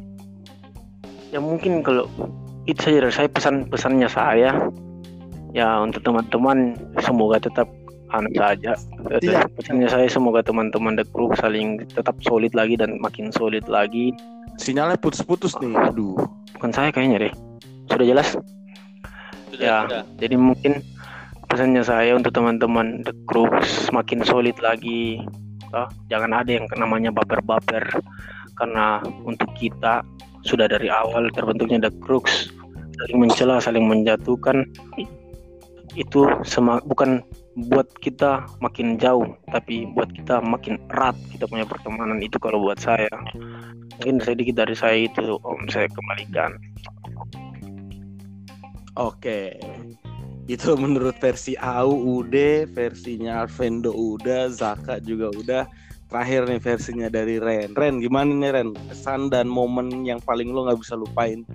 Ya 1.32 1.40
mungkin 1.40 1.86
kalau 1.86 2.10
itu 2.66 2.82
saja 2.82 2.98
dari 3.06 3.14
saya 3.14 3.30
pesan-pesannya 3.30 4.10
saya 4.10 4.58
ya 5.52 5.80
untuk 5.80 6.02
teman-teman 6.02 6.74
semoga 7.00 7.38
tetap 7.38 7.68
anu 8.12 8.28
saja 8.36 8.76
Iya. 9.20 9.48
pesannya 9.56 9.88
saya 9.88 10.08
semoga 10.08 10.44
teman-teman 10.44 11.00
The 11.00 11.08
Crew 11.08 11.32
saling 11.36 11.80
tetap 11.88 12.20
solid 12.22 12.52
lagi 12.52 12.76
dan 12.76 13.00
makin 13.00 13.32
solid 13.32 13.68
lagi 13.68 14.12
Sinyalnya 14.60 15.00
putus-putus 15.00 15.56
nih. 15.58 15.74
Aduh. 15.74 16.20
bukan 16.56 16.72
saya 16.72 16.92
kayaknya 16.92 17.28
deh 17.28 17.34
sudah 17.88 18.06
jelas 18.06 18.36
Sudah, 19.50 19.64
Ya. 19.64 19.78
sudah. 19.88 20.02
jadi 20.20 20.36
mungkin 20.36 20.74
pesannya 21.48 21.84
saya 21.84 22.16
untuk 22.16 22.32
teman-teman 22.32 23.04
The 23.04 23.16
Crew 23.26 23.48
semakin 23.64 24.24
solid 24.24 24.56
lagi 24.60 25.24
Ah, 25.72 25.88
jangan 26.08 26.36
ada 26.36 26.52
yang 26.52 26.68
namanya 26.76 27.16
baper-baper 27.16 27.88
karena 28.60 29.00
untuk 29.24 29.48
kita 29.56 30.04
sudah 30.44 30.68
dari 30.68 30.92
awal 30.92 31.32
terbentuknya 31.32 31.88
The 31.88 31.96
Crooks 32.04 32.52
saling 33.00 33.18
mencela 33.18 33.64
saling 33.64 33.88
menjatuhkan 33.88 34.68
itu 35.96 36.24
bukan 36.88 37.20
buat 37.68 37.88
kita 38.00 38.48
makin 38.64 38.96
jauh 38.96 39.28
tapi 39.52 39.84
buat 39.92 40.08
kita 40.16 40.40
makin 40.40 40.80
erat 40.96 41.20
kita 41.36 41.44
punya 41.52 41.68
pertemanan 41.68 42.24
itu 42.24 42.40
kalau 42.40 42.64
buat 42.64 42.80
saya 42.80 43.12
mungkin 44.00 44.24
sedikit 44.24 44.64
dari 44.64 44.72
saya 44.72 45.04
itu 45.04 45.36
om 45.44 45.68
saya 45.68 45.92
kembalikan 45.92 46.56
Oke. 49.00 49.56
Itu 50.52 50.76
menurut 50.76 51.16
versi 51.24 51.56
AU 51.56 52.22
udah, 52.28 52.68
versinya 52.76 53.48
Arvendo 53.48 53.96
udah, 53.96 54.52
Zaka 54.52 55.00
juga 55.00 55.32
udah. 55.32 55.64
Terakhir 56.12 56.44
nih 56.44 56.60
versinya 56.60 57.08
dari 57.08 57.40
Ren. 57.40 57.72
Ren 57.72 58.04
gimana 58.04 58.36
nih 58.36 58.52
Ren? 58.52 58.70
Kesan 58.92 59.32
dan 59.32 59.48
momen 59.48 60.04
yang 60.04 60.20
paling 60.20 60.52
lo 60.52 60.68
nggak 60.68 60.84
bisa 60.84 61.00
lupain 61.00 61.48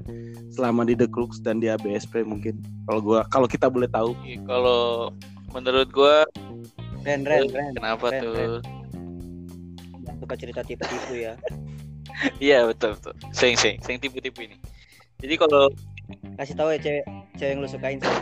selama 0.49 0.89
di 0.89 0.97
The 0.97 1.05
Crooks 1.13 1.45
dan 1.45 1.61
di 1.61 1.69
ABSP 1.69 2.25
mungkin. 2.25 2.65
Kalau 2.89 3.01
gua 3.05 3.21
kalau 3.29 3.45
kita 3.45 3.69
boleh 3.69 3.85
tahu. 3.93 4.17
Iya, 4.25 4.41
Kalau 4.49 5.13
menurut 5.53 5.93
gua 5.93 6.25
Ren, 7.05 7.29
Ren, 7.29 7.53
Ren. 7.53 7.77
kenapa 7.77 8.09
Ren, 8.09 8.21
tuh? 8.25 8.33
Ren. 8.33 8.51
Suka 10.25 10.35
cerita 10.41 10.61
tipu-tipu 10.65 11.15
ya. 11.21 11.37
Iya 12.41 12.65
betul 12.65 12.97
betul. 12.97 13.13
Seng 13.37 13.61
seng 13.61 13.77
seng 13.85 14.01
tipu-tipu 14.01 14.41
ini. 14.41 14.57
Jadi 15.21 15.37
kalau 15.37 15.69
Kasih 16.41 16.57
tahu 16.57 16.73
ya 16.73 16.79
cewek, 16.81 17.05
cewek 17.37 17.51
yang 17.53 17.61
lu 17.61 17.69
sukain. 17.69 17.99
Sel. 18.01 18.15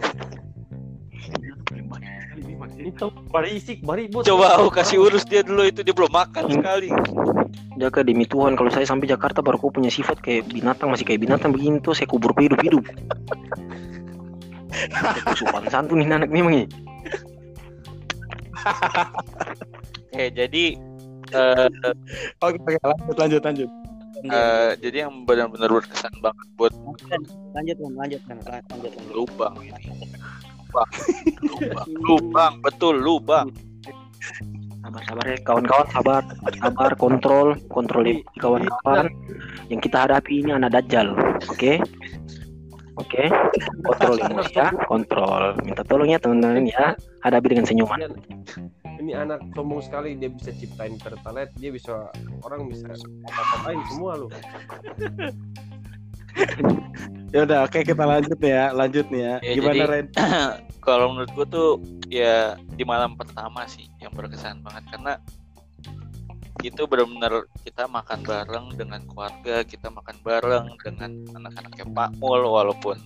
Itu 2.85 3.07
barisik, 3.29 3.79
bari 3.81 4.07
bos. 4.09 4.25
coba 4.25 4.61
aku 4.61 4.68
kasih 4.70 5.01
urus 5.01 5.25
dia 5.25 5.40
dulu 5.40 5.64
itu 5.64 5.81
dia 5.81 5.94
belum 5.97 6.12
makan 6.12 6.44
sekali. 6.53 6.88
jaga 7.75 8.07
demi 8.07 8.23
Tuhan 8.23 8.55
kalau 8.55 8.70
saya 8.70 8.87
sampai 8.87 9.11
Jakarta 9.11 9.42
baru 9.42 9.59
kau 9.59 9.73
punya 9.73 9.90
sifat 9.90 10.23
kayak 10.23 10.47
binatang 10.47 10.94
masih 10.94 11.03
kayak 11.03 11.27
binatang 11.27 11.51
begini 11.51 11.83
tuh 11.83 11.90
saya 11.90 12.07
kubur 12.07 12.31
hidup 12.38 12.62
hidup 12.62 12.87
sopan 15.35 15.66
santun 15.70 15.99
ini 16.03 16.12
anak 16.14 16.31
memang 16.31 16.55
ya 16.55 16.66
Oke 20.14 20.31
jadi 20.31 20.64
eh, 21.35 21.68
Oke, 22.38 22.57
oke 22.62 22.79
lanjut 22.79 23.16
lanjut 23.18 23.42
lanjut. 23.42 23.70
eh, 24.25 24.70
jadi 24.79 24.97
yang 25.11 25.27
benar-benar 25.27 25.68
berkesan 25.68 26.14
banget 26.23 26.47
buat 26.55 26.70
Lanjut, 27.55 27.79
lanjut, 27.79 28.20
Ren. 28.27 28.38
Lanjut, 28.70 28.92
lanjut. 28.94 29.14
lubang 29.14 29.55
ini. 29.62 30.07
Lubang, 30.74 30.90
lubang, 31.46 31.88
lubang, 32.02 32.52
betul 32.66 32.94
lubang. 32.98 33.48
sabar 34.84 35.02
sabar 35.06 35.24
ya 35.30 35.38
kawan-kawan 35.46 35.87
sabar. 35.94 36.22
Sabar 36.58 36.90
kontrol. 36.98 37.48
Kontrol 37.70 38.04
ini 38.04 38.26
kawan-kawan. 38.42 39.06
Yang 39.70 39.80
kita 39.88 40.10
hadapi 40.10 40.42
ini 40.42 40.50
anak 40.50 40.74
dajjal 40.74 41.14
oke? 41.46 41.72
Oke? 42.98 43.24
Kontrol 43.87 44.18
emosi 44.18 44.54
ya 44.58 44.74
kontrol. 44.90 45.54
Minta 45.62 45.87
tolong 45.87 46.10
ya 46.10 46.18
teman-teman 46.18 46.66
ya. 46.66 46.98
Hadapi 47.22 47.54
dengan 47.54 47.66
senyuman. 47.70 48.02
Ini, 49.04 49.12
anak 49.20 49.44
sombong 49.52 49.85
sekali 49.85 50.16
dia 50.16 50.33
bisa 50.33 50.48
ciptain 50.56 50.96
pertalet, 50.96 51.52
dia 51.60 51.68
bisa 51.68 52.08
orang 52.40 52.72
bisa 52.72 52.88
apa-apain 53.29 53.77
semua 53.92 54.16
lu. 54.16 54.29
Ya 57.35 57.42
udah, 57.42 57.66
oke 57.66 57.82
kita 57.82 58.04
lanjut 58.06 58.38
nih 58.38 58.52
ya. 58.54 58.66
Lanjut 58.70 59.06
nih 59.10 59.20
ya. 59.26 59.35
Ya, 59.42 59.52
Gimana 59.58 59.74
jadi- 59.74 59.90
Ren? 59.90 60.06
Kalau 60.87 61.06
menurut 61.10 61.30
gua 61.35 61.46
tuh 61.48 61.70
ya 62.12 62.54
di 62.76 62.85
malam 62.87 63.16
pertama 63.18 63.64
sih 63.66 63.88
yang 63.98 64.12
berkesan 64.12 64.60
banget 64.62 64.85
karena 64.92 65.16
itu 66.62 66.85
benar-benar 66.87 67.48
kita 67.64 67.85
makan 67.88 68.20
bareng 68.22 68.66
dengan 68.76 69.00
keluarga, 69.08 69.64
kita 69.64 69.88
makan 69.90 70.16
bareng 70.22 70.64
dengan 70.80 71.10
anak-anaknya 71.35 71.85
Pak 71.90 72.10
Mul 72.20 72.40
walaupun 72.46 72.96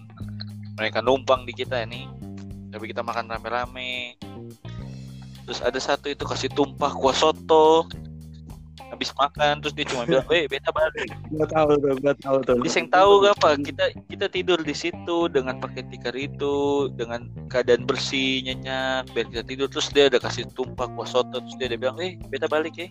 mereka 0.76 1.02
numpang 1.02 1.42
di 1.42 1.54
kita 1.54 1.82
ini, 1.82 2.06
tapi 2.70 2.90
kita 2.90 3.02
makan 3.02 3.26
rame-rame. 3.26 4.14
Terus 5.42 5.58
ada 5.64 5.80
satu 5.80 6.12
itu 6.12 6.22
kasih 6.22 6.52
tumpah 6.52 6.92
kuah 6.94 7.16
soto. 7.16 7.88
Habis 8.99 9.14
makan 9.14 9.62
terus 9.62 9.74
dia 9.78 9.86
cuma 9.86 10.03
bilang 10.03 10.26
eh 10.34 10.51
beta 10.51 10.74
balik 10.74 11.14
Gua 11.30 11.46
tahu 11.46 11.70
tuh, 11.78 11.94
gua 12.03 12.14
tahu 12.18 12.36
tuh. 12.42 12.59
Dia 12.66 12.72
yang 12.82 12.90
tahu 12.90 13.12
gak 13.22 13.34
apa 13.38 13.51
kita 13.62 13.84
kita 14.11 14.26
tidur 14.26 14.59
di 14.59 14.74
situ 14.74 15.16
dengan 15.30 15.62
pakai 15.62 15.86
tikar 15.86 16.18
itu 16.18 16.88
dengan 16.99 17.30
keadaan 17.46 17.86
bersih 17.86 18.42
nyenyak 18.42 19.07
biar 19.14 19.26
kita 19.30 19.44
tidur 19.46 19.70
terus 19.70 19.88
dia 19.94 20.11
ada 20.11 20.18
kasih 20.18 20.51
tumpah 20.59 20.90
kuah 20.99 21.07
soto 21.07 21.38
terus 21.38 21.55
dia 21.62 21.70
ada 21.70 21.78
bilang 21.78 21.96
eh 22.03 22.18
beta 22.26 22.51
balik 22.51 22.74
ya 22.74 22.90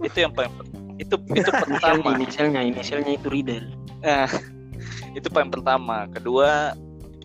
itu 0.00 0.18
yang 0.24 0.32
paling 0.32 0.52
itu 0.98 1.14
itu 1.34 1.50
pertama 1.66 2.14
inisialnya, 2.18 2.60
inisialnya 2.62 3.12
itu 3.18 3.26
Riddle. 3.30 3.66
Nah, 4.02 4.30
itu 5.16 5.26
paling 5.30 5.50
pertama. 5.50 6.06
Kedua, 6.10 6.74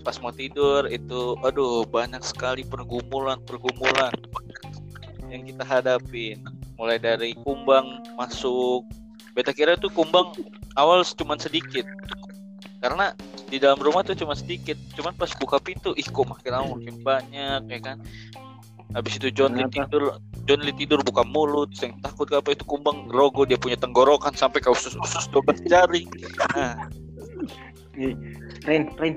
pas 0.01 0.17
mau 0.21 0.33
tidur 0.33 0.89
itu, 0.89 1.37
aduh 1.45 1.85
banyak 1.85 2.21
sekali 2.25 2.65
pergumulan-pergumulan 2.65 4.13
yang 5.29 5.45
kita 5.45 5.61
hadapin. 5.61 6.41
Mulai 6.79 6.97
dari 6.97 7.35
kumbang 7.43 7.99
masuk. 8.15 8.87
Beta 9.35 9.51
kira 9.51 9.75
tuh 9.75 9.91
kumbang 9.91 10.31
awal 10.79 11.03
cuma 11.03 11.35
sedikit. 11.35 11.83
Karena 12.79 13.11
di 13.51 13.59
dalam 13.59 13.83
rumah 13.83 14.01
tuh 14.07 14.15
cuma 14.15 14.31
sedikit. 14.31 14.79
Cuman 14.95 15.11
pas 15.19 15.29
buka 15.35 15.59
pintu, 15.59 15.91
ih 15.99 16.07
kok 16.07 16.23
makin 16.23 16.51
lama 16.55 16.79
makin 16.79 16.95
banyak 17.03 17.61
ya 17.67 17.79
kan. 17.83 17.99
Habis 18.95 19.21
itu 19.21 19.29
John 19.29 19.53
Lee 19.53 19.69
tidur, 19.69 20.17
John 20.49 20.65
Lee 20.65 20.73
tidur 20.73 21.05
buka 21.05 21.21
mulut, 21.21 21.69
yang 21.77 21.93
takut 22.01 22.25
apa 22.33 22.57
itu 22.57 22.65
kumbang 22.65 23.05
rogo 23.11 23.45
dia 23.45 23.59
punya 23.59 23.77
tenggorokan 23.77 24.33
sampai 24.33 24.65
ke 24.65 24.71
usus-usus 24.71 25.29
12 25.29 25.61
jari. 25.69 26.09
Nah, 26.57 26.89
Ren, 28.65 28.89
Ren, 28.97 29.13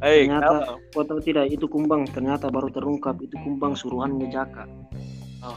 Hei, 0.00 0.24
Ternyata- 0.24 0.64
kenapa? 0.64 0.74
kau 0.96 1.04
tahu 1.04 1.20
tidak 1.20 1.52
itu 1.52 1.68
kumbang 1.68 2.08
ternyata 2.08 2.48
baru 2.48 2.72
terungkap 2.72 3.20
itu 3.20 3.36
kumbang 3.44 3.76
suruhannya 3.76 4.32
Jaka. 4.32 4.64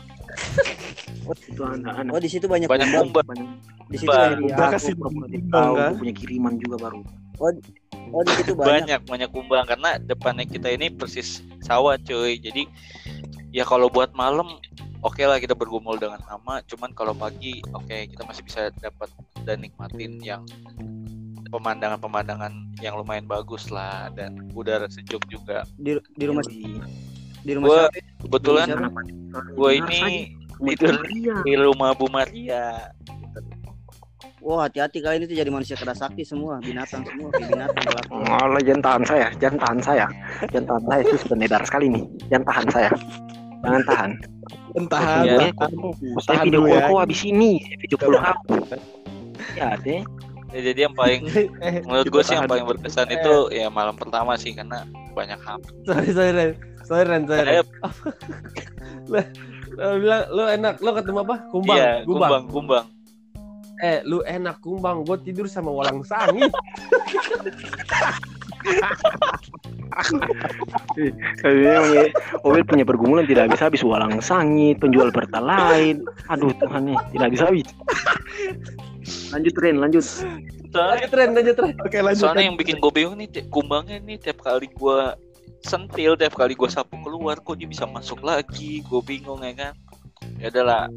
Oh. 1.23 1.31
itu 1.31 1.61
anak-anak. 1.63 2.11
Oh 2.11 2.19
di 2.19 2.27
situ 2.27 2.45
banyak 2.51 2.67
banyak 2.67 2.87
banyak 2.89 3.47
Di 3.87 3.97
situ 4.01 4.11
banyak. 4.11 4.43
Iya, 4.43 4.55
Kumbang 4.55 4.67
aku 4.67 4.75
kasih 4.75 4.93
tahu, 5.47 5.73
punya 6.03 6.13
kiriman 6.19 6.53
juga 6.59 6.75
baru. 6.83 6.99
Oh 8.13 8.21
di 8.21 8.33
situ 8.35 8.51
banyak. 8.53 8.67
banyak 8.67 8.99
banyak 9.07 9.29
kumbang 9.31 9.65
karena 9.65 9.89
depannya 10.03 10.45
kita 10.45 10.67
ini 10.67 10.91
persis 10.91 11.39
sawah 11.63 11.95
cuy. 11.95 12.37
Jadi 12.43 12.67
ya 13.55 13.63
kalau 13.63 13.87
buat 13.87 14.11
malam 14.11 14.59
oke 14.99 15.23
lah 15.23 15.39
kita 15.39 15.55
bergumul 15.55 15.95
dengan 15.95 16.19
hama 16.27 16.59
cuman 16.67 16.91
kalau 16.91 17.13
pagi 17.15 17.63
oke 17.71 18.11
kita 18.11 18.23
masih 18.27 18.43
bisa 18.43 18.73
dapat 18.81 19.07
dan 19.47 19.63
nikmatin 19.63 20.19
yang 20.19 20.43
pemandangan-pemandangan 21.53 22.51
yang 22.81 22.97
lumayan 22.97 23.29
bagus 23.29 23.69
lah. 23.69 24.09
Dan 24.11 24.49
udara 24.57 24.89
sejuk 24.89 25.23
juga. 25.29 25.63
Di, 25.77 26.01
di 26.17 26.25
rumah 26.25 26.43
Yoi. 26.49 27.12
Di 27.43 27.51
rumah 27.53 27.67
Gua- 27.67 27.87
siapa? 27.89 27.99
kebetulan 28.19 28.67
Siapa? 28.67 28.89
gue 29.53 29.69
ini 29.73 30.01
tidur 30.65 30.95
Maria. 30.95 31.35
di 31.43 31.53
rumah 31.55 31.89
Bu 31.91 32.05
Maria 32.07 32.63
Wah 34.39 34.67
hati-hati 34.67 34.99
kalian 34.99 35.23
itu 35.23 35.39
jadi 35.39 35.47
manusia 35.47 35.71
kera 35.73 35.95
sakti 35.95 36.19
semua, 36.21 36.59
binatang 36.59 36.99
semua, 37.01 37.31
kayak 37.31 37.47
binatang 37.47 37.79
kelakuan. 37.81 38.27
Allah 38.27 38.59
jangan 38.59 38.83
tahan 38.83 39.03
saya, 39.07 39.27
jangan 39.39 39.55
tahan 39.57 39.79
saya, 39.79 40.05
jangan 40.51 40.65
tahan 40.67 40.83
saya 40.83 41.01
itu 41.01 41.33
nedar 41.33 41.61
sekali 41.63 41.85
nih, 41.87 42.03
jangan 42.27 42.45
tahan 42.45 42.67
saya, 42.67 42.91
jangan 43.61 43.83
tahan. 43.87 44.11
Entahan. 44.73 45.23
Iya. 45.23 45.37
tahan. 45.53 45.71
Saya 46.19 46.27
Tahan 46.27 46.43
video 46.43 46.61
ya. 46.67 46.91
kau 46.91 46.99
habis 46.99 47.21
ini, 47.23 47.51
video 47.77 47.95
call 47.95 48.19
aku. 48.19 48.55
Ya 49.55 49.79
deh, 49.79 50.03
Ya, 50.53 50.59
jadi 50.61 50.79
yang 50.85 50.93
paling 50.93 51.25
Eh, 51.65 51.81
menurut 51.81 52.07
gue 52.13 52.23
sih 52.23 52.37
yang 52.37 52.45
paling 52.45 52.69
berkesan 52.69 53.09
itu 53.09 53.49
ya 53.49 53.73
malam 53.73 53.97
pertama 53.97 54.37
sih 54.37 54.53
karena 54.53 54.85
banyak 55.17 55.41
hama 55.41 55.65
sorry 55.89 56.09
sorry 56.13 56.31
Ren. 56.31 56.51
Sorry 56.85 57.05
Ren 57.09 57.23
sorry. 57.25 57.41
Ren. 57.41 57.65
Eh, 59.13 59.25
Lo 59.73 59.97
bilang 59.97 60.23
lu 60.29 60.45
enak 60.45 60.77
lo 60.85 60.93
ketemu 60.93 61.25
apa? 61.25 61.35
Kumbang 61.49 61.77
iya, 61.81 61.91
kumbang. 62.05 62.29
kumbang 62.29 62.45
kumbang. 62.53 62.85
Eh 63.81 64.05
lu 64.05 64.21
enak 64.21 64.61
kumbang 64.61 65.01
gue 65.01 65.17
tidur 65.25 65.49
sama 65.49 65.73
walang 65.73 66.05
sangit 66.05 66.53
Obel 72.45 72.63
punya 72.65 72.85
pergumulan 72.87 73.27
tidak 73.27 73.51
habis 73.51 73.61
habis 73.61 73.81
walang 73.85 74.17
sangit, 74.23 74.79
penjual 74.81 75.11
pertalite. 75.13 76.01
Aduh 76.31 76.49
Tuhan 76.57 76.89
nih, 76.89 76.97
tidak 77.13 77.25
habis 77.29 77.41
habis. 77.43 77.67
Lanjut 79.31 79.55
Ren, 79.57 79.77
lanjut. 79.77 80.05
lanjut 80.73 81.11
Ren 81.11 81.29
lanjut 81.31 81.55
Ren 81.55 81.73
Oke 81.81 81.97
lanjut. 81.99 82.23
soalnya 82.25 82.49
yang 82.49 82.57
bikin 82.57 82.81
gue 82.81 82.89
bingung 82.89 83.13
nih 83.13 83.29
kumbangnya 83.47 84.01
nih 84.01 84.17
tiap 84.17 84.41
kali 84.41 84.65
gue 84.67 84.99
sentil 85.61 86.17
tiap 86.17 86.33
kali 86.33 86.53
gue 86.53 86.65
sapu 86.65 86.97
keluar 86.99 87.37
kok 87.37 87.55
dia 87.55 87.69
bisa 87.69 87.85
masuk 87.85 88.19
lagi 88.19 88.81
gue 88.81 89.01
bingung 89.01 89.37
ya 89.39 89.53
kan 89.53 89.73
ya 90.41 90.49
adalah 90.49 90.89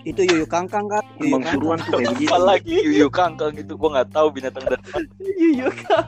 Itu 0.00 0.24
yuyu 0.24 0.48
kangkang 0.48 0.88
kan? 0.88 1.04
Yuyu 1.20 1.36
Kumbang 1.36 1.44
kangkang. 1.44 1.52
suruhan 1.52 1.78
tuh 1.84 1.92
kayak 1.92 2.10
begitu. 2.16 2.40
lagi 2.40 2.76
yuyu 2.80 3.08
kangkang 3.12 3.52
itu 3.54 3.72
gue 3.76 3.90
nggak 3.92 4.08
tahu 4.08 4.26
binatang 4.32 4.64
dari 4.64 4.84
mana 4.88 5.08
iya 5.36 5.68
kan 5.68 6.06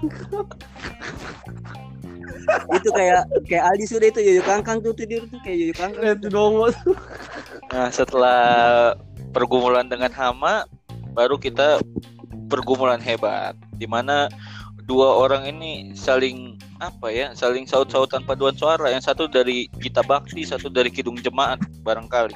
itu 2.72 2.88
kayak 2.90 3.22
kayak 3.45 3.64
Aldi 3.68 3.84
sudah 3.86 4.09
itu 4.09 4.20
yuyu 4.20 4.43
kangkang 4.43 4.80
tuh 4.80 4.93
tidur 4.93 5.28
tuh 5.28 5.36
kayak 5.45 5.57
yuyu 5.59 5.74
kangkang. 5.76 6.16
Dongo 6.32 6.72
nah 7.68 7.93
setelah 7.93 8.40
pergumulan 9.30 9.84
dengan 9.84 10.09
hama 10.11 10.64
baru 11.13 11.37
kita 11.37 11.81
pergumulan 12.49 13.01
hebat 13.01 13.57
di 13.77 13.89
mana 13.89 14.29
dua 14.85 15.15
orang 15.25 15.47
ini 15.47 15.95
saling 15.95 16.59
apa 16.83 17.09
ya 17.09 17.31
saling 17.33 17.65
saut-sautan 17.65 18.27
paduan 18.27 18.57
suara 18.59 18.91
yang 18.91 19.01
satu 19.01 19.31
dari 19.31 19.71
Gita 19.79 20.03
Bakti 20.03 20.43
satu 20.43 20.69
dari 20.69 20.91
Kidung 20.91 21.17
Jemaat 21.21 21.63
barangkali 21.87 22.35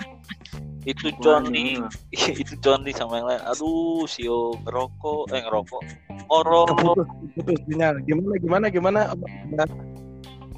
itu 0.86 1.10
John 1.18 1.50
Lee 1.50 1.82
itu 2.42 2.54
John 2.62 2.86
Lee 2.86 2.94
sama 2.94 3.18
yang 3.18 3.26
lain 3.26 3.42
aduh 3.42 4.06
sio 4.06 4.54
ngerokok 4.62 5.34
eh 5.34 5.42
ngerokok 5.42 5.82
orok 6.30 6.66
Keputus, 6.74 7.08
keputus 7.34 7.58
sinyal. 7.66 7.94
Gimana 8.06 8.34
gimana 8.38 8.66
gimana? 8.70 9.00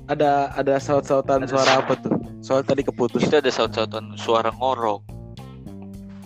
Ada 0.08 0.56
ada 0.56 0.74
saut-sautan 0.80 1.44
suara 1.44 1.84
apa 1.84 1.92
tuh? 2.00 2.12
Soal 2.40 2.64
tadi 2.64 2.80
keputus. 2.80 3.20
itu 3.20 3.36
ada 3.36 3.52
saut-sautan 3.52 4.16
suara 4.16 4.48
ngorok 4.54 5.04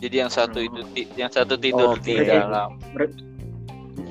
jadi 0.03 0.27
yang 0.27 0.33
satu 0.33 0.59
itu 0.59 0.81
yang 1.15 1.31
satu 1.31 1.55
tidur 1.55 1.95
Oke. 1.95 2.11
di 2.11 2.27
dalam 2.27 2.75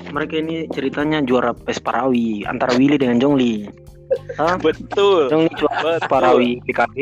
Mereka 0.08 0.40
ini 0.40 0.68
ceritanya 0.68 1.20
juara 1.20 1.52
Pesparawi 1.52 2.44
antara 2.44 2.76
Willy 2.76 2.96
dengan 2.96 3.16
Jongli. 3.16 3.64
Hah? 4.36 4.56
betul 4.56 5.28
Jongli 5.28 5.52
juara. 5.56 5.96
Pesparawi 5.96 6.60
PKP. 6.64 6.96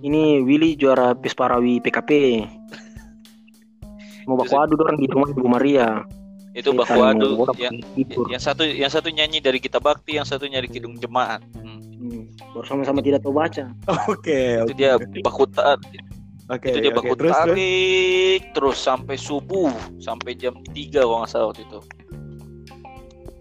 Ini 0.00 0.44
Willy 0.44 0.76
juara 0.76 1.12
Pesparawi 1.12 1.80
PKP. 1.80 2.44
Mau 4.26 4.36
baku 4.36 4.56
adu 4.58 4.74
orang 4.76 4.96
di 4.96 5.06
rumah 5.06 5.28
Ibu 5.30 5.46
Maria. 5.46 5.88
itu 6.52 6.72
baku 6.72 7.00
adu 7.00 7.44
yang 7.60 7.76
yang 8.32 8.40
satu 8.40 8.64
yang 8.64 8.88
satu 8.88 9.12
nyanyi 9.12 9.44
dari 9.44 9.60
kita 9.60 9.76
bakti 9.76 10.16
yang 10.16 10.24
satu 10.24 10.48
nyari 10.48 10.68
kidung 10.68 10.96
jemaat 10.96 11.44
Hmm, 11.52 11.80
Hmm, 11.96 12.24
Baru 12.52 12.64
sama-sama 12.64 13.00
tidak 13.00 13.24
tahu 13.24 13.32
baca. 13.32 13.72
Oke. 14.12 14.60
itu 14.60 14.72
dia 14.72 14.96
baku 15.20 15.48
ta- 15.48 15.76
Oke. 16.46 16.70
itu 16.70 16.78
dia 16.78 16.92
oke. 16.94 16.98
baku 17.02 17.14
Terus 17.18 17.18
terus. 17.18 17.34
tarik 17.34 18.42
terus 18.54 18.78
sampai 18.78 19.16
subuh 19.18 19.72
sampai 19.98 20.38
jam 20.38 20.54
3 20.70 20.94
kalau 20.94 21.22
nggak 21.22 21.30
salah 21.30 21.46
waktu 21.50 21.66
itu 21.66 21.80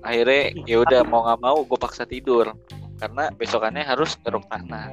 akhirnya 0.01 0.43
ya 0.65 0.77
udah 0.81 1.01
mau 1.05 1.21
nggak 1.25 1.39
mau 1.41 1.57
gue 1.65 1.79
paksa 1.81 2.05
tidur 2.05 2.49
karena 2.97 3.29
besokannya 3.37 3.85
harus 3.85 4.17
keruk 4.21 4.45
tanah 4.49 4.89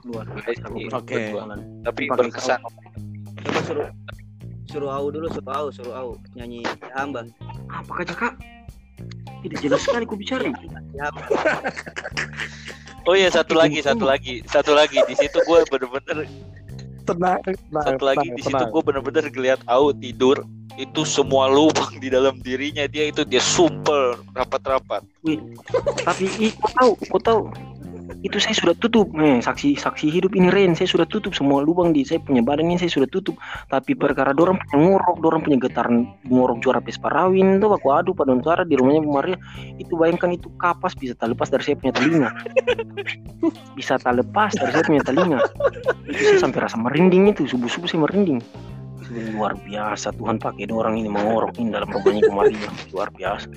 Luar 0.00 0.24
biasa. 0.32 0.64
Oke. 0.96 1.12
Berjualan. 1.12 1.60
tapi 1.84 2.02
berkesan 2.08 2.60
Coba 3.40 3.60
suruh 3.64 3.88
suruh 4.70 4.90
au 4.92 5.06
dulu, 5.10 5.26
suruh 5.32 5.54
au, 5.54 5.66
suruh 5.74 5.94
au 5.96 6.08
nyanyi 6.38 6.62
hamba. 6.94 7.26
Apa 7.72 8.04
kata 8.04 8.14
kak? 8.14 8.34
Tidak 9.40 9.58
jelas 9.64 9.80
sekali 9.82 10.04
ku 10.04 10.14
bicara. 10.14 10.46
Ya. 10.94 11.08
Oh 13.10 13.16
iya 13.18 13.26
satu 13.26 13.58
lagi 13.58 13.82
satu 13.82 14.06
lagi 14.06 14.46
satu 14.46 14.70
lagi 14.70 15.02
di 15.10 15.14
situ 15.18 15.42
gue 15.42 15.58
bener-bener 15.66 16.30
Tenang. 17.02 17.42
tenang, 17.42 17.82
satu 17.82 18.02
lagi 18.06 18.22
tenang, 18.22 18.38
di 18.38 18.42
situ 18.46 18.62
gue 18.70 18.82
bener-bener 18.86 19.24
ngeliat 19.34 19.60
Au 19.66 19.90
tidur 19.90 20.46
itu 20.78 21.02
semua 21.02 21.50
lubang 21.50 21.98
di 21.98 22.06
dalam 22.06 22.38
dirinya 22.38 22.86
dia 22.86 23.10
itu 23.10 23.26
dia 23.26 23.42
sumpel 23.42 24.14
rapat-rapat 24.30 25.02
Tapi 26.06 26.24
ih, 26.38 26.54
tahu, 26.78 26.94
kau 27.10 27.18
tahu. 27.18 27.42
Itu 28.20 28.42
saya 28.42 28.52
sudah 28.52 28.74
tutup, 28.76 29.10
eh, 29.16 29.38
saksi 29.38 29.78
saksi 29.78 30.10
hidup 30.10 30.34
ini 30.34 30.50
Ren, 30.50 30.74
saya 30.74 30.90
sudah 30.90 31.06
tutup 31.06 31.32
semua 31.32 31.62
lubang 31.62 31.94
di 31.94 32.02
saya 32.02 32.18
punya 32.20 32.42
badan 32.42 32.68
ini 32.68 32.78
saya 32.82 32.90
sudah 32.90 33.08
tutup. 33.08 33.38
Tapi 33.70 33.94
perkara 33.94 34.34
dorang 34.34 34.58
punya 34.58 34.76
ngorok, 34.76 35.16
dorang 35.22 35.40
punya 35.46 35.58
getaran 35.62 36.10
ngorok 36.26 36.58
juara 36.60 36.80
Pesparawin 36.82 37.62
tuh 37.62 37.70
aku 37.72 37.88
adu 37.94 38.10
paduan 38.12 38.42
suara 38.42 38.66
di 38.66 38.74
rumahnya 38.74 39.06
Maria. 39.06 39.38
Itu 39.78 39.94
bayangkan 39.96 40.34
itu 40.34 40.50
kapas 40.58 40.98
bisa 40.98 41.14
tak 41.14 41.32
lepas 41.32 41.48
dari 41.48 41.62
saya 41.62 41.76
punya 41.78 41.92
telinga. 41.94 42.30
bisa 43.78 43.96
tak 43.96 44.14
lepas 44.18 44.50
dari 44.58 44.70
saya 44.74 44.84
punya 44.84 45.02
telinga. 45.06 45.40
Itu 46.10 46.20
saya 46.34 46.38
sampai 46.42 46.60
rasa 46.66 46.76
merinding 46.76 47.30
itu, 47.30 47.46
subuh-subuh 47.46 47.88
saya 47.88 48.00
merinding. 48.04 48.42
Itu 49.00 49.10
luar 49.34 49.56
biasa 49.64 50.12
Tuhan 50.14 50.38
pakai 50.38 50.68
orang 50.70 50.98
ini 51.00 51.08
mengorok 51.08 51.56
ini 51.58 51.72
dalam 51.72 51.88
rumahnya 51.90 52.28
Bu 52.28 52.32
Maria. 52.36 52.68
Luar 52.92 53.08
biasa. 53.14 53.48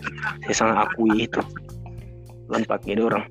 Saya 0.47 0.55
sangat 0.55 0.77
akui 0.87 1.27
itu. 1.29 1.41
Tuhan 2.49 2.63
pakai 2.69 2.99
orang. 3.01 3.25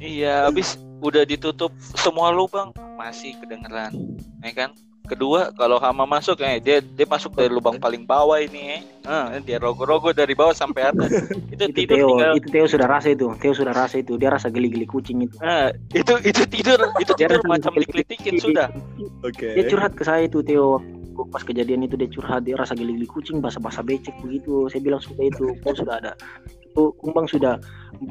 Iya 0.00 0.46
habis 0.48 0.78
udah 1.04 1.26
ditutup 1.28 1.74
semua 1.94 2.32
lubang 2.32 2.72
masih 2.96 3.36
kedengeran 3.42 3.92
ya 4.40 4.52
kan? 4.54 4.70
Kedua 5.04 5.52
kalau 5.52 5.76
hama 5.76 6.08
masuk 6.08 6.40
eh 6.40 6.56
dia 6.64 6.80
dia 6.80 7.04
masuk 7.04 7.36
dari 7.36 7.52
lubang 7.52 7.76
paling 7.76 8.08
bawah 8.08 8.40
ini 8.40 8.80
eh. 8.80 8.82
Ah, 9.04 9.36
dia 9.36 9.60
rogo-rogo 9.60 10.16
dari 10.16 10.32
bawah 10.32 10.56
sampai 10.56 10.88
atas. 10.88 11.12
Itu, 11.52 11.68
itu 11.68 11.84
tidur 11.84 11.96
Theo 12.00 12.08
tinggal 12.08 12.32
itu 12.40 12.48
Theo 12.48 12.66
sudah 12.66 12.88
rasa 12.88 13.08
itu 13.12 13.26
Theo 13.36 13.52
sudah 13.52 13.74
rasa 13.76 14.00
itu 14.00 14.16
dia 14.16 14.32
rasa 14.32 14.48
geli-geli 14.48 14.88
kucing 14.88 15.28
itu. 15.28 15.36
Ah, 15.44 15.68
itu 15.92 16.08
itu 16.24 16.42
tidur 16.48 16.80
itu 16.96 17.12
Dia 17.20 17.28
tidur 17.28 17.44
macam 17.44 17.76
geli-geli 17.76 18.00
dikelitikin 18.08 18.40
sudah. 18.40 18.72
Oke. 19.20 19.52
dia 19.52 19.64
curhat 19.68 19.92
ke 19.92 20.08
saya 20.08 20.24
itu 20.24 20.40
Theo 20.40 20.80
pas 21.28 21.44
kejadian 21.44 21.84
itu 21.84 22.00
dia 22.00 22.08
curhat 22.08 22.48
dia 22.48 22.56
rasa 22.56 22.72
geli-geli 22.72 23.04
kucing 23.04 23.44
basa-basa 23.44 23.84
becek 23.84 24.16
begitu. 24.24 24.72
Saya 24.72 24.80
bilang 24.80 25.04
sudah 25.04 25.24
itu 25.28 25.52
kau 25.60 25.76
sudah 25.76 26.00
ada. 26.00 26.16
Itu 26.64 26.96
kumbang 26.96 27.28
sudah 27.28 27.60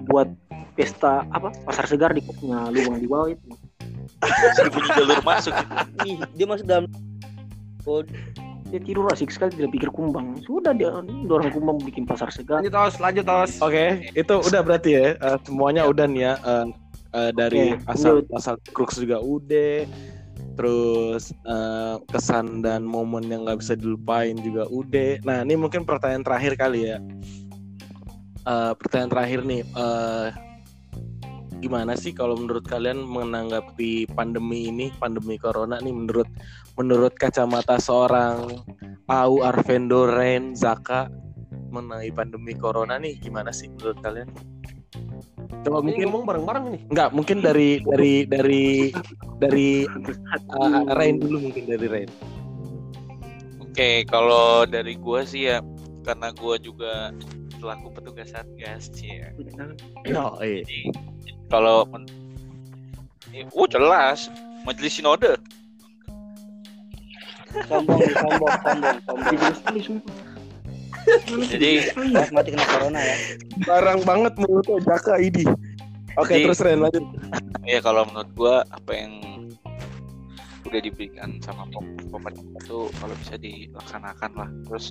buat 0.08 0.30
pesta 0.74 1.24
apa 1.30 1.54
pasar 1.66 1.86
segar 1.86 2.12
di 2.14 2.22
koknya 2.26 2.70
lubang 2.74 2.98
di 2.98 3.08
bawah 3.08 3.30
itu 3.30 3.48
bunyi 4.74 4.90
jalur 4.96 5.20
masuk 5.22 5.54
gitu. 5.54 5.74
Ih, 6.08 6.18
dia 6.34 6.46
masuk 6.48 6.66
dalam 6.66 6.86
oh, 7.86 8.02
dia 8.72 8.80
tidur 8.82 9.06
asik 9.14 9.30
sekali 9.30 9.54
tidak 9.54 9.70
pikir 9.70 9.90
kumbang 9.94 10.34
sudah 10.42 10.74
dia 10.74 10.90
dorong 11.30 11.54
kumbang 11.54 11.78
bikin 11.86 12.10
pasar 12.10 12.34
segar 12.34 12.64
Lanjut 12.64 12.74
tos, 12.74 12.96
lanjut 12.98 13.26
tos. 13.28 13.52
Oke, 13.62 14.10
itu 14.18 14.34
udah 14.34 14.62
berarti 14.66 14.90
ya. 14.98 15.06
eh, 15.14 15.38
semuanya 15.46 15.86
udah 15.86 16.10
nih 16.10 16.22
ya. 16.26 16.34
eh, 16.42 16.66
eh, 17.14 17.32
dari 17.38 17.78
Oke, 17.78 17.92
asal 17.94 18.14
lanjut. 18.26 18.34
asal 18.34 18.56
crux 18.74 18.98
juga 18.98 19.22
udah. 19.22 19.86
Terus 20.58 21.30
eh, 21.30 21.96
kesan 22.10 22.66
dan 22.66 22.82
momen 22.82 23.30
yang 23.30 23.46
nggak 23.46 23.62
bisa 23.62 23.78
dilupain 23.78 24.34
juga 24.42 24.66
udah. 24.66 25.22
Nah, 25.22 25.46
ini 25.46 25.54
mungkin 25.54 25.86
pertanyaan 25.86 26.26
terakhir 26.26 26.58
kali 26.58 26.90
ya. 26.90 26.98
Eh, 28.44 28.72
pertanyaan 28.74 29.12
terakhir 29.14 29.40
nih. 29.46 29.62
eh, 29.62 30.28
gimana 31.64 31.96
sih 31.96 32.12
kalau 32.12 32.36
menurut 32.36 32.68
kalian 32.68 33.00
menanggapi 33.08 34.12
pandemi 34.12 34.68
ini, 34.68 34.92
pandemi 35.00 35.40
corona 35.40 35.80
nih 35.80 35.96
menurut 35.96 36.28
menurut 36.76 37.16
kacamata 37.16 37.80
seorang 37.80 38.60
Au 39.08 39.40
Arvendo 39.40 40.04
Ren 40.04 40.52
Zaka 40.52 41.08
mengenai 41.72 42.12
pandemi 42.12 42.52
corona 42.54 43.00
nih 43.00 43.16
gimana 43.24 43.56
sih 43.56 43.72
menurut 43.72 43.96
kalian? 44.04 44.28
Coba 45.64 45.80
Ini 45.80 45.86
mungkin 45.88 46.06
ngomong 46.12 46.26
bareng-bareng 46.28 46.64
nih. 46.76 46.82
enggak 46.92 47.10
mungkin 47.16 47.38
dari 47.40 47.80
dari 47.88 48.14
dari 48.28 48.66
dari 49.40 49.70
uh, 50.52 50.84
Rain 51.00 51.24
dulu 51.24 51.48
mungkin 51.48 51.64
dari 51.64 51.88
Rain. 51.88 52.12
Oke, 53.64 54.04
kalau 54.06 54.68
dari 54.68 55.00
gua 55.00 55.24
sih 55.24 55.48
ya 55.48 55.64
karena 56.04 56.36
gua 56.36 56.60
juga 56.60 57.16
selaku 57.64 57.88
petugas 57.96 58.28
satgas 58.28 58.92
ya. 59.00 59.32
Oh, 60.20 60.36
iya. 60.44 60.60
Jadi 60.68 60.92
kalau 61.48 61.88
men- 61.88 62.12
Eh, 63.34 63.48
oh 63.50 63.66
jelas 63.66 64.28
majelis 64.62 64.94
sinode. 64.94 65.40
sombong 67.66 67.98
sombong 68.14 68.54
sombong 69.02 69.38
sombong. 69.82 70.02
Jadi 71.50 71.72
mati 72.30 72.50
kena 72.54 72.66
corona 72.66 73.00
ya 73.02 73.16
Barang 73.66 74.00
banget 74.06 74.34
menurut 74.38 74.66
Jaka 74.86 75.18
ini. 75.18 75.44
Oke, 76.16 76.38
Jadi- 76.38 76.46
terus 76.46 76.62
Ren 76.62 76.86
lanjut. 76.86 77.02
ya 77.66 77.82
kalau 77.82 78.06
menurut 78.06 78.30
gua 78.38 78.56
apa 78.70 78.92
yang 78.94 79.14
udah 80.64 80.80
diberikan 80.80 81.42
sama 81.42 81.66
pem- 81.70 81.98
pemerintah 82.10 82.54
itu 82.62 82.80
kalau 82.98 83.16
bisa 83.18 83.36
dilaksanakan 83.38 84.32
lah. 84.38 84.50
Terus 84.70 84.86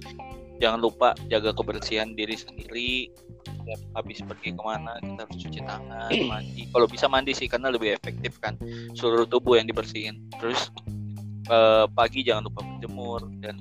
jangan 0.62 0.78
lupa 0.78 1.18
jaga 1.26 1.50
kebersihan 1.50 2.14
diri 2.14 2.38
sendiri. 2.38 3.10
Setiap 3.42 3.80
habis 3.98 4.22
pergi 4.22 4.54
ke 4.54 4.62
mana 4.62 4.94
kita 5.02 5.26
harus 5.26 5.36
cuci 5.42 5.60
tangan, 5.66 6.10
mandi. 6.30 6.62
Kalau 6.70 6.86
bisa 6.86 7.10
mandi 7.10 7.34
sih 7.34 7.50
karena 7.50 7.74
lebih 7.74 7.98
efektif 7.98 8.38
kan 8.38 8.54
seluruh 8.94 9.26
tubuh 9.26 9.58
yang 9.58 9.66
dibersihin. 9.66 10.30
Terus 10.38 10.70
eh, 11.50 11.84
pagi 11.90 12.22
jangan 12.22 12.46
lupa 12.46 12.62
berjemur 12.62 13.26
dan 13.42 13.58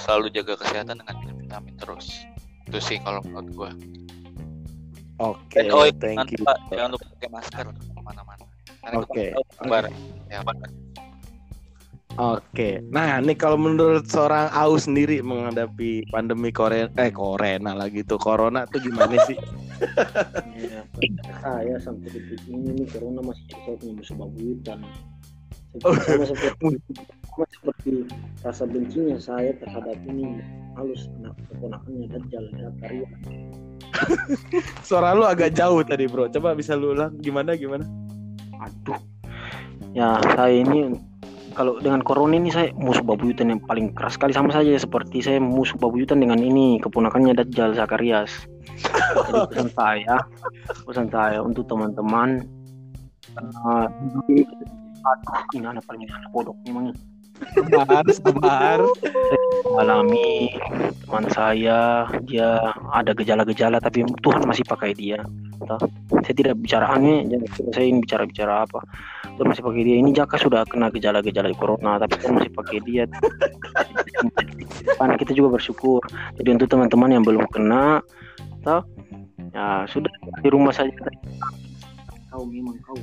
selalu 0.00 0.32
jaga 0.32 0.56
kesehatan 0.56 1.04
dengan 1.04 1.14
minum 1.20 1.36
vitamin 1.44 1.76
terus. 1.76 2.24
Itu 2.64 2.80
sih 2.80 2.96
kalau 3.04 3.20
menurut 3.28 3.48
gua. 3.52 3.70
Oke, 5.20 5.60
Dan 5.60 5.68
oh, 5.76 5.84
thank 6.00 6.16
jangan 6.16 6.26
you. 6.32 6.40
lupa, 6.40 6.54
jangan 6.72 6.90
lupa 6.96 7.04
pakai 7.12 7.28
masker 7.28 7.64
ke 7.68 8.00
mana-mana. 8.00 8.44
Karena 8.80 8.96
Oke, 9.04 9.24
tahu 9.36 9.44
penyebaran. 9.60 9.92
Ya, 10.32 10.40
Pak. 10.40 10.56
Oke, 12.18 12.82
nah 12.90 13.22
nih 13.22 13.38
kalau 13.38 13.54
menurut 13.54 14.02
seorang 14.10 14.50
Au 14.50 14.74
sendiri 14.74 15.22
menghadapi 15.22 16.10
pandemi 16.10 16.50
Korea 16.50 16.90
eh 16.98 17.14
Corona 17.14 17.70
lagi 17.70 18.02
tuh 18.02 18.18
Corona 18.18 18.66
tuh 18.66 18.82
gimana 18.82 19.14
sih? 19.30 19.38
Ya, 20.58 20.82
saya 21.46 21.78
sampai 21.78 22.10
detik 22.10 22.42
ini 22.50 22.82
nih 22.82 22.86
corona 22.90 23.22
masih 23.22 23.44
jadi 23.46 23.78
punya 23.78 23.92
musuh 23.94 24.16
babuyutan. 24.18 24.78
Oh. 25.86 25.94
Sama 25.94 26.26
seperti, 26.26 26.82
sama 27.30 27.46
seperti 27.46 27.92
rasa 28.42 28.64
bencinya 28.66 29.16
saya 29.22 29.54
terhadap 29.54 29.94
ini 30.10 30.42
halus 30.74 31.06
anak 31.22 31.38
keponakannya 31.46 32.10
Dajjal 32.10 32.44
ya 32.58 32.68
karya. 32.82 33.08
Suara 34.82 35.14
lu 35.14 35.22
agak 35.22 35.54
jauh 35.54 35.86
tadi 35.86 36.10
bro. 36.10 36.26
Coba 36.26 36.58
bisa 36.58 36.74
lu 36.74 36.90
ulang 36.98 37.14
gimana 37.22 37.54
gimana? 37.54 37.86
Aduh. 38.58 38.98
Ya 39.94 40.18
saya 40.34 40.58
ini 40.58 40.94
kalau 41.54 41.82
dengan 41.82 42.00
corona 42.04 42.38
ini 42.38 42.50
saya 42.52 42.70
musuh 42.78 43.02
babuyutan 43.02 43.50
yang 43.50 43.60
paling 43.64 43.90
keras 43.94 44.14
sekali 44.14 44.32
sama 44.34 44.54
saja 44.54 44.74
seperti 44.78 45.22
saya 45.22 45.38
musuh 45.42 45.76
babuyutan 45.76 46.22
dengan 46.22 46.38
ini 46.38 46.78
keponakannya 46.78 47.36
Dajjal 47.36 47.74
Zakarias. 47.74 48.30
Jadi 49.28 49.38
pesan 49.52 49.68
saya, 49.74 50.16
pesan 50.86 51.08
saya 51.10 51.38
untuk 51.42 51.68
teman-teman 51.68 52.46
uh, 53.36 53.86
aduh, 53.88 54.24
ini 55.56 55.66
anak 55.66 55.84
paling 55.84 56.06
anak 56.06 56.30
bodoh 56.32 56.56
memang 56.64 56.94
Sabar, 57.72 58.04
sabar. 58.12 58.78
Alami 59.78 60.54
teman 61.06 61.26
saya 61.32 62.06
dia 62.26 62.58
ada 62.94 63.10
gejala-gejala 63.14 63.82
tapi 63.82 64.06
Tuhan 64.22 64.46
masih 64.46 64.64
pakai 64.66 64.94
dia. 64.94 65.20
Saya 66.22 66.34
tidak 66.34 66.58
bicara 66.62 66.94
aneh 66.94 67.26
saya 67.74 67.86
ini 67.90 68.02
bicara-bicara 68.02 68.66
apa. 68.66 68.80
Tuhan 69.36 69.48
masih 69.50 69.64
pakai 69.64 69.82
dia. 69.82 69.96
Ini 69.98 70.10
Jaka 70.14 70.36
sudah 70.38 70.62
kena 70.66 70.92
gejala-gejala 70.92 71.50
corona 71.56 71.98
tapi 71.98 72.14
Tuhan 72.20 72.34
masih 72.38 72.52
pakai 72.54 72.78
dia. 72.86 73.04
Karena 74.98 75.14
kita 75.18 75.32
juga 75.34 75.58
bersyukur. 75.58 76.00
Jadi 76.38 76.48
untuk 76.54 76.68
teman-teman 76.70 77.10
yang 77.10 77.24
belum 77.24 77.44
kena 77.50 78.04
toh, 78.62 78.84
ya 79.56 79.88
sudah 79.88 80.12
di 80.44 80.48
rumah 80.52 80.74
saja. 80.74 80.92
Kau 82.30 82.46
memang 82.46 82.78
kau 82.86 82.94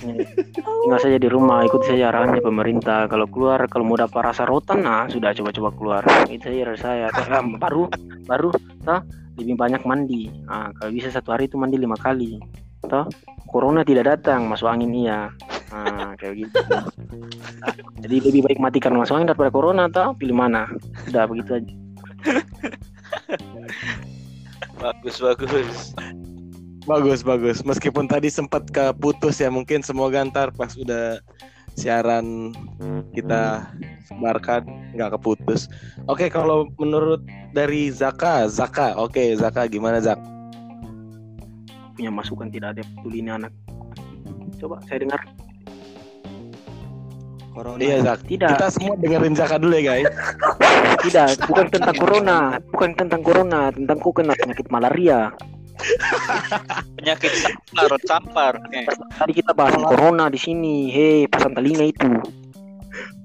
tinggal 0.00 1.00
saja 1.00 1.16
di 1.20 1.28
rumah 1.28 1.62
ikuti 1.62 1.92
saja 1.92 2.08
arahannya 2.10 2.40
pemerintah. 2.40 3.06
Kalau 3.06 3.28
keluar 3.28 3.64
kalau 3.68 3.84
mau 3.84 4.00
dapat 4.00 4.32
rasa 4.32 4.48
rotan 4.48 4.82
nah 4.82 5.04
sudah 5.06 5.36
coba-coba 5.36 5.68
keluar. 5.76 6.02
Itu 6.26 6.48
saja 6.48 6.64
dari 6.72 6.80
saya. 6.80 7.06
Eh, 7.12 7.42
baru 7.60 7.86
baru 8.24 8.48
toh 8.84 9.00
lebih 9.36 9.56
banyak 9.56 9.82
mandi. 9.84 10.28
Nah, 10.48 10.72
kalau 10.76 10.90
bisa 10.92 11.08
satu 11.12 11.32
hari 11.32 11.48
itu 11.48 11.60
mandi 11.60 11.76
lima 11.76 11.96
kali 11.96 12.40
toh. 12.88 13.06
Corona 13.50 13.82
tidak 13.82 14.06
datang 14.06 14.46
masuk 14.46 14.70
angin 14.70 14.94
iya. 14.94 15.26
Nah, 15.74 16.14
kayak 16.14 16.46
gitu. 16.46 16.56
Jadi 17.98 18.16
lebih 18.22 18.40
baik 18.46 18.58
mati 18.62 18.78
karena 18.78 19.02
masuk 19.02 19.18
angin 19.18 19.34
daripada 19.34 19.50
corona 19.50 19.90
toh. 19.90 20.14
Pilih 20.16 20.36
mana? 20.38 20.70
Sudah 21.04 21.26
begitu 21.26 21.58
aja. 21.58 21.74
Bagus 24.80 25.20
bagus. 25.20 25.92
Bagus 26.90 27.22
bagus. 27.22 27.62
Meskipun 27.62 28.10
tadi 28.10 28.26
sempat 28.26 28.66
keputus 28.74 29.38
ya 29.38 29.46
mungkin 29.46 29.78
semoga 29.86 30.26
ntar 30.26 30.50
pas 30.50 30.74
udah 30.74 31.22
siaran 31.78 32.50
kita 33.14 33.62
sebarkan 34.10 34.66
nggak 34.98 35.14
keputus. 35.14 35.70
Oke 36.10 36.26
kalau 36.26 36.66
menurut 36.82 37.22
dari 37.54 37.94
Zaka, 37.94 38.50
Zaka, 38.50 38.98
oke 38.98 39.38
Zaka 39.38 39.70
gimana 39.70 40.02
Zak? 40.02 40.18
punya 42.00 42.08
masukan 42.08 42.48
tidak 42.48 42.72
ada 42.72 42.82
peduli 42.96 43.20
ini 43.20 43.28
anak 43.28 43.52
coba 44.56 44.80
saya 44.88 45.04
dengar 45.04 45.20
corona 47.52 47.76
Iya 47.76 47.96
Zak. 48.08 48.24
tidak 48.24 48.56
Kita 48.56 48.68
semua 48.72 48.94
dengerin 48.96 49.36
Zaka 49.36 49.60
dulu 49.60 49.76
ya 49.76 49.82
guys. 49.84 50.08
tidak 51.04 51.28
bukan 51.44 51.66
tentang 51.68 51.96
corona 52.00 52.38
bukan 52.72 52.90
tentang 52.96 53.20
corona 53.20 53.60
tentang 53.68 53.96
kau 54.00 54.16
kena 54.16 54.32
penyakit 54.32 54.64
malaria 54.72 55.28
Penyakit 57.00 57.32
sampar, 57.32 57.90
sampar. 58.04 58.52
Eh, 58.74 58.84
tadi 59.16 59.32
kita 59.36 59.52
bahas 59.56 59.74
corona 59.76 60.28
di 60.28 60.36
sini 60.40 60.88
hei 60.92 61.24
pasang 61.26 61.56
telinga 61.56 61.84
itu 61.88 62.08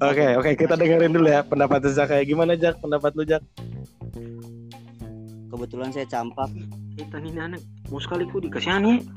Oke 0.03 0.35
oke 0.35 0.51
kita 0.59 0.75
dengerin 0.77 1.15
dulu 1.15 1.27
ya 1.31 1.41
pendapat 1.41 1.83
Zaka. 1.89 2.21
Gimana 2.23 2.53
Jak? 2.59 2.79
Pendapat 2.83 3.15
lu 3.15 3.23
Jak? 3.23 3.43
kebetulan 5.55 5.89
saya 5.95 6.03
campak 6.11 6.51
Setan 6.99 7.23
ini 7.23 7.39
anak 7.39 7.61
mau 7.87 7.99
sekali 8.03 8.27
ku 8.27 8.43
dikasihani 8.43 9.07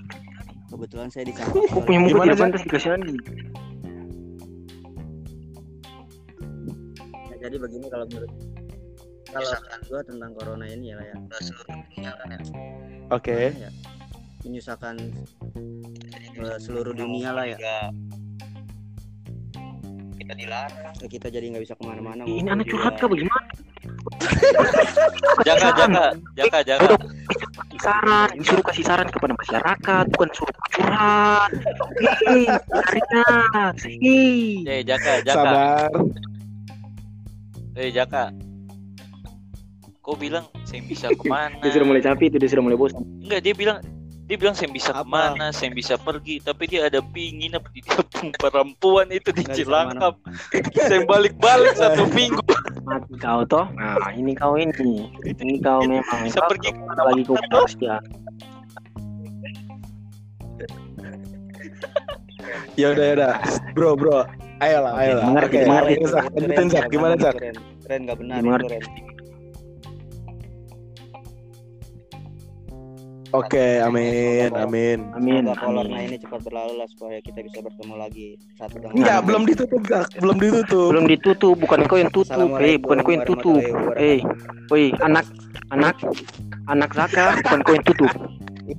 kebetulan 0.71 1.11
saya 1.11 1.27
dicampak 1.35 1.67
Kau 1.75 1.83
punya 1.83 1.99
muka 2.07 2.23
tidak 2.23 2.37
Jak? 2.39 2.43
pantas 2.47 2.63
dikasihani 2.63 3.15
Ya, 7.29 7.47
jadi 7.47 7.57
begini 7.59 7.87
kalau 7.87 8.07
menurut 8.11 8.31
kalau 9.29 9.51
gua 9.89 10.01
tentang 10.05 10.31
corona 10.35 10.65
ini 10.69 10.93
ya 10.93 10.95
lah 10.97 11.07
ya 11.07 11.17
seluruh 11.41 11.67
dunia 11.69 12.11
kan 12.17 12.29
ya 12.33 12.41
Oke. 13.09 13.39
ya, 13.57 13.71
menyusahkan 14.45 14.95
seluruh 16.61 16.95
dunia 16.97 17.31
lah 17.33 17.45
ya 17.49 17.57
kita 20.19 20.33
dilarang 20.37 20.97
kita 21.09 21.27
jadi 21.33 21.45
nggak 21.57 21.65
bisa 21.65 21.75
ke 21.77 21.85
mana-mana 21.89 22.29
Ini 22.29 22.53
anak 22.53 22.69
curhat 22.69 23.01
kah 23.01 23.09
bagaimana? 23.09 23.49
Jaka, 25.47 25.69
jaka, 25.73 26.07
jaka, 26.37 26.59
jaka. 26.67 26.85
Udah, 26.85 26.99
kasih 26.99 27.81
saran, 27.81 28.29
disuruh 28.37 28.65
kasih 28.67 28.85
saran 28.85 29.09
kepada 29.09 29.35
masyarakat, 29.39 30.05
bukan 30.13 30.31
suruh 30.37 30.57
curhat. 30.75 31.51
Hei, 32.29 32.45
hei. 34.03 34.45
Eh, 34.67 34.81
jaka, 34.85 35.23
jaka. 35.25 35.37
Sabar. 35.39 35.91
Eh, 37.79 37.89
jaka. 37.95 38.35
Kau 40.09 40.17
bilang 40.17 40.49
saya 40.65 40.81
bisa 40.89 41.13
ke 41.21 41.29
mana? 41.29 41.61
Dia 41.61 41.77
sudah 41.77 41.85
mulai 41.85 42.01
capek 42.01 42.33
itu, 42.33 42.37
dia 42.41 42.49
sudah 42.49 42.65
mulai 42.65 42.81
bosan. 42.81 43.05
Enggak, 43.21 43.45
dia 43.45 43.53
bilang 43.53 43.79
dia 44.25 44.37
bilang 44.41 44.57
saya 44.57 44.73
bisa 44.73 44.93
Apa? 44.93 45.05
ke 45.05 45.09
mana, 45.09 45.47
saya 45.53 45.69
bisa 45.73 46.01
pergi, 46.01 46.41
tapi 46.41 46.65
dia 46.69 46.89
ada 46.89 47.01
pingin 47.13 47.57
apa 47.57 47.69
di 47.73 47.81
kampung 47.85 48.29
perempuan 48.37 49.09
itu 49.13 49.33
di 49.37 49.45
Cilangkap. 49.45 50.17
saya 50.89 51.05
balik-balik 51.05 51.77
satu 51.77 52.09
minggu. 52.17 52.41
Mati 52.89 53.21
kau 53.21 53.45
toh. 53.45 53.69
Nah, 53.77 54.01
ini 54.17 54.33
kau 54.33 54.57
ini. 54.57 55.13
Ini 55.29 55.61
kau 55.61 55.85
memang. 55.85 56.25
Bisa 56.25 56.41
kau 56.41 56.57
pergi 56.57 56.73
lagi 56.73 57.23
kau 57.29 57.37
ya. 57.85 58.01
Ya 62.81 62.87
udah 62.97 63.05
ya 63.05 63.13
udah. 63.17 63.35
Bro, 63.77 63.97
bro. 64.01 64.25
Ayolah, 64.65 64.93
ayolah. 64.97 65.25
mengerti, 65.29 65.57
Oke, 65.57 65.69
mengerti. 65.69 65.93
lanjutin, 66.01 66.09
Zak. 66.09 66.25
Lanjutin, 66.33 66.67
Zak. 66.73 66.85
Gimana, 66.91 67.15
Zak? 67.21 67.35
Keren, 67.37 67.57
keren 67.85 68.01
nggak 68.09 68.19
benar 68.19 68.39
Gimana? 68.41 69.08
Oke, 73.37 73.85
amin, 73.85 74.49
amin. 74.57 75.13
Amin. 75.13 75.43
Semoga 75.53 75.85
amin. 75.85 76.09
ini 76.09 76.17
cepat 76.17 76.41
berlalu 76.49 76.81
lah 76.81 76.89
supaya 76.89 77.21
kita 77.21 77.45
bisa 77.45 77.61
bertemu 77.61 77.95
lagi 78.01 78.27
satu 78.57 78.81
dengan 78.81 78.97
Enggak, 78.97 79.19
belum 79.29 79.43
ditutup, 79.45 79.83
Zak. 79.85 80.09
Belum 80.17 80.37
ditutup. 80.41 80.89
Belum 80.97 81.07
ditutup, 81.07 81.55
bukan 81.61 81.81
kau 81.85 81.99
yang 82.01 82.09
tutup. 82.09 82.49
Hei, 82.57 82.81
bukan 82.81 82.99
kau 83.05 83.13
yang 83.13 83.27
tutup. 83.29 83.61
Hei, 84.01 84.25
woi, 84.73 84.97
anak, 85.05 85.29
anak, 85.69 86.01
anak 86.73 86.91
Zaka, 86.97 87.37
bukan 87.45 87.61
kau 87.61 87.75
yang 87.77 87.85
tutup. 87.85 88.13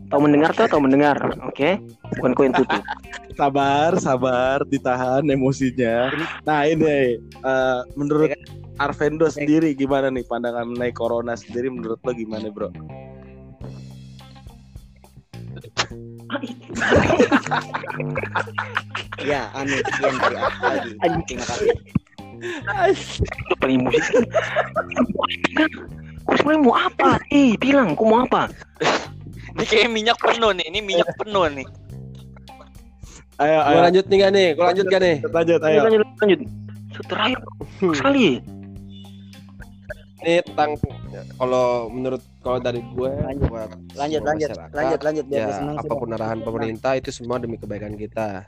Tahu 0.10 0.20
mendengar 0.22 0.50
tuh, 0.58 0.66
tahu 0.66 0.82
mendengar. 0.82 1.18
Oke, 1.46 1.78
bukan 2.18 2.32
kau 2.34 2.46
yang 2.50 2.58
tutup. 2.58 2.82
Sabar, 3.40 3.96
sabar, 4.04 4.68
ditahan 4.68 5.24
emosinya. 5.24 6.12
Nah, 6.44 6.68
ini 6.68 7.16
eh, 7.24 7.80
menurut 7.96 8.36
Arvendo 8.80 9.32
sendiri 9.32 9.76
gimana 9.76 10.12
nih 10.12 10.28
pandangan 10.28 10.68
mengenai 10.68 10.92
corona 10.92 11.40
sendiri 11.40 11.72
menurut 11.72 12.04
lo 12.04 12.12
gimana, 12.12 12.52
Bro? 12.52 12.72
Ya, 19.20 19.52
amin. 19.58 19.82
Sekian 19.84 20.16
dari 20.22 20.38
aku 20.38 20.62
lagi. 20.64 20.90
Terima 21.28 21.44
kasih. 21.46 21.70
Paling 23.60 23.82
sih. 23.92 24.24
Kau 26.24 26.36
sebenarnya 26.38 26.62
mau 26.62 26.76
apa? 26.78 27.20
Eh, 27.34 27.58
bilang, 27.58 27.98
kau 27.98 28.06
mau 28.08 28.24
apa? 28.24 28.48
Ini 29.58 29.66
kayak 29.66 29.90
minyak 29.92 30.18
penuh 30.22 30.54
nih, 30.56 30.66
ini 30.72 30.80
minyak 30.80 31.10
penuh 31.20 31.50
nih. 31.52 31.68
Ayo, 33.40 33.60
Gua 33.60 33.72
ayo. 33.72 33.80
lanjut 33.88 34.06
nih 34.08 34.18
gak 34.20 34.32
nih? 34.36 34.48
Gua 34.56 34.66
lanjut 34.72 34.86
gak 34.88 35.02
nih? 35.02 35.16
Lanjut, 35.26 35.60
ayo. 35.64 35.80
Lanjut, 35.84 36.00
lanjut, 36.00 36.10
lanjut. 36.22 36.40
Terakhir 37.08 37.38
sekali. 37.96 38.28
Ini 40.20 40.44
tentang 40.44 40.76
kalau 41.40 41.88
menurut 41.88 42.20
kalau 42.44 42.60
dari 42.60 42.84
gue 42.84 43.12
Lanjut. 43.24 43.48
buat 43.48 43.70
Lanjut, 43.96 44.22
lanjut, 44.24 44.50
lanjut, 44.76 45.00
lanjut 45.00 45.26
biar 45.32 45.48
ya 45.48 45.56
senang 45.56 45.78
apa 45.80 45.94
pun 45.96 46.10
arahan 46.12 46.40
pemerintah 46.44 46.92
itu 47.00 47.10
semua 47.16 47.40
demi 47.40 47.56
kebaikan 47.56 47.96
kita. 47.96 48.44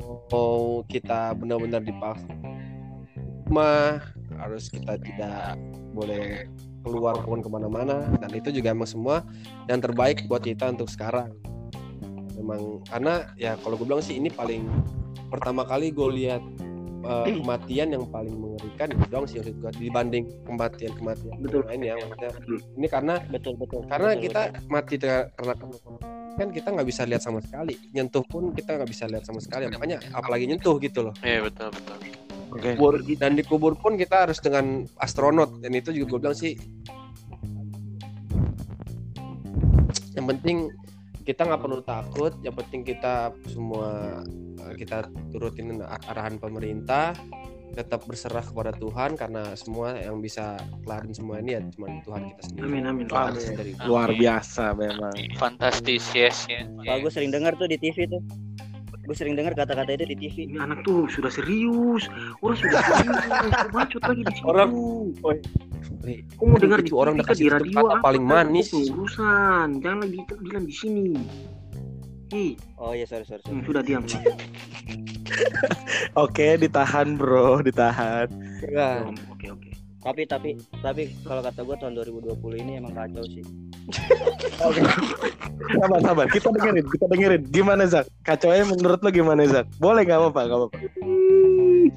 Mau 0.00 0.80
kita 0.88 1.36
benar-benar 1.36 1.84
dipaksa 1.84 2.32
mah 3.48 4.04
harus 4.38 4.68
kita 4.68 5.00
tidak 5.00 5.56
boleh 5.96 6.46
keluar 6.84 7.16
pun 7.24 7.40
ke 7.40 7.48
mana-mana. 7.48 8.06
Dan 8.20 8.30
itu 8.36 8.52
juga 8.54 8.72
emang 8.72 8.88
semua 8.88 9.24
yang 9.66 9.80
terbaik 9.82 10.28
buat 10.28 10.44
kita 10.44 10.72
untuk 10.72 10.88
sekarang. 10.88 11.32
Memang 12.38 12.84
karena 12.86 13.34
ya 13.34 13.58
kalau 13.58 13.74
gue 13.74 13.86
bilang 13.88 14.04
sih 14.04 14.14
ini 14.14 14.30
paling 14.30 14.68
pertama 15.28 15.66
kali 15.66 15.90
gue 15.90 16.08
lihat 16.14 16.40
eh, 16.98 17.26
kematian 17.38 17.88
yang 17.94 18.04
paling 18.08 18.34
mengerikan 18.34 18.86
itu 18.90 19.04
doang 19.06 19.26
sih 19.26 19.38
gue 19.38 19.72
dibanding 19.76 20.24
kematian 20.44 20.92
kematian 20.94 21.34
Betul. 21.38 21.62
lain 21.66 21.80
ya 21.82 21.94
maksudnya 21.96 22.30
ini 22.74 22.86
karena 22.86 23.14
Betul, 23.30 23.54
betul. 23.54 23.80
karena 23.86 24.08
betul, 24.12 24.22
kita 24.26 24.42
mati 24.66 24.94
dengan- 24.98 25.28
karena 25.34 25.54
kan 26.38 26.48
kita 26.54 26.68
nggak 26.70 26.86
bisa 26.86 27.02
lihat 27.02 27.22
sama 27.22 27.42
sekali 27.42 27.74
nyentuh 27.90 28.22
pun 28.22 28.54
kita 28.54 28.78
nggak 28.78 28.90
bisa 28.90 29.04
lihat 29.10 29.26
sama 29.26 29.42
sekali 29.42 29.66
makanya 29.66 29.98
apalagi 30.14 30.46
nyentuh 30.46 30.78
gitu 30.78 31.10
loh 31.10 31.14
Iya, 31.22 31.42
betul, 31.42 31.68
betul. 31.74 31.98
Oke. 32.48 32.70
kubur 32.80 32.94
dan 33.20 33.32
dikubur 33.36 33.72
pun 33.76 34.00
kita 34.00 34.24
harus 34.24 34.40
dengan 34.40 34.86
astronot 34.96 35.60
dan 35.60 35.74
itu 35.76 35.92
juga 35.92 36.16
gue 36.16 36.20
bilang 36.24 36.38
sih 36.38 36.54
yang 40.16 40.26
penting 40.26 40.72
kita 41.28 41.44
nggak 41.44 41.60
perlu 41.60 41.84
takut 41.84 42.32
yang 42.40 42.56
penting 42.56 42.88
kita 42.88 43.36
semua 43.44 44.24
eh, 44.64 44.74
kita 44.80 45.12
turutin 45.28 45.84
arahan 45.84 46.40
pemerintah 46.40 47.12
tetap 47.76 48.08
berserah 48.08 48.40
kepada 48.40 48.72
Tuhan 48.72 49.12
karena 49.12 49.52
semua 49.52 49.92
yang 50.00 50.24
bisa 50.24 50.56
kelarin 50.88 51.12
semua 51.12 51.44
ini 51.44 51.60
ya 51.60 51.60
cuma 51.76 51.92
Tuhan 52.00 52.22
kita 52.32 52.42
sendiri 52.48 52.64
Amin, 52.64 52.84
amin. 52.88 53.06
Dari 53.06 53.72
Luar 53.84 54.10
biasa 54.10 54.72
memang. 54.72 55.14
Fantastis, 55.36 56.02
yes, 56.16 56.48
ya. 56.48 56.64
Gue 56.98 57.12
sering 57.12 57.28
dengar 57.30 57.54
tuh 57.60 57.68
di 57.68 57.76
TV 57.76 58.08
tuh. 58.08 58.24
Gue 59.08 59.16
sering 59.16 59.34
dengar 59.34 59.56
kata-kata 59.56 59.88
itu 59.90 60.04
di 60.04 60.16
TV. 60.18 60.36
Ini 60.46 60.60
anak 60.60 60.84
tuh 60.84 61.08
sudah 61.08 61.32
serius. 61.32 62.12
Orang 62.38 62.60
sudah 62.60 62.76
serius. 62.92 63.24
Bacot 63.72 64.02
lagi 64.04 64.20
di 64.20 64.32
situ. 64.34 64.44
Orang- 64.44 64.72
Kau 66.36 66.44
mau 66.44 66.56
dengar 66.56 66.80
di 66.80 66.88
Itu 66.88 66.96
orang 66.96 67.16
kasih 67.18 67.40
di 67.40 67.48
radio 67.48 67.72
kata 67.78 67.88
apa? 67.90 68.04
paling 68.04 68.20
manis. 68.20 68.68
Urusan. 68.70 69.80
Jangan 69.80 69.98
lagi 70.04 70.18
bilang 70.38 70.64
di 70.64 70.74
sini. 70.74 71.04
Hei, 72.28 72.60
Oh 72.76 72.92
iya, 72.92 73.08
sorry, 73.08 73.24
sorry, 73.24 73.40
sorry. 73.40 73.56
hmm, 73.56 73.64
sudah 73.64 73.80
diam. 73.80 74.04
Oke, 76.14 76.56
ditahan, 76.56 77.16
Bro, 77.16 77.62
ditahan. 77.62 78.28
Oke, 79.30 79.48
oke. 79.48 79.70
Tapi 79.98 80.22
tapi 80.24 80.50
tapi 80.78 81.02
kalau 81.22 81.40
kata 81.40 81.60
gue 81.62 81.76
tahun 81.78 81.92
2020 81.96 82.36
ini 82.58 82.72
emang 82.76 82.92
kacau 82.92 83.24
sih. 83.24 83.44
Sabar, 85.68 86.00
sabar. 86.04 86.26
Kita 86.28 86.48
dengerin, 86.52 86.84
kita 86.84 87.06
dengerin. 87.08 87.42
Gimana, 87.48 87.82
Zak? 87.88 88.08
Kacaunya 88.24 88.64
menurut 88.68 89.00
lo 89.00 89.10
gimana, 89.12 89.44
Zak? 89.48 89.66
Boleh 89.80 90.04
nggak 90.04 90.18
apa-apa, 90.20 90.40
nggak 90.44 90.58
apa-apa. 90.58 90.76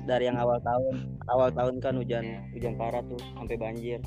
Dari 0.07 0.23
yang 0.27 0.39
awal 0.39 0.59
tahun, 0.59 0.95
awal 1.29 1.49
tahun 1.55 1.75
kan 1.79 1.93
hujan 1.95 2.25
hujan 2.51 2.73
parah 2.75 3.03
tuh 3.05 3.19
sampai 3.37 3.55
banjir 3.55 3.99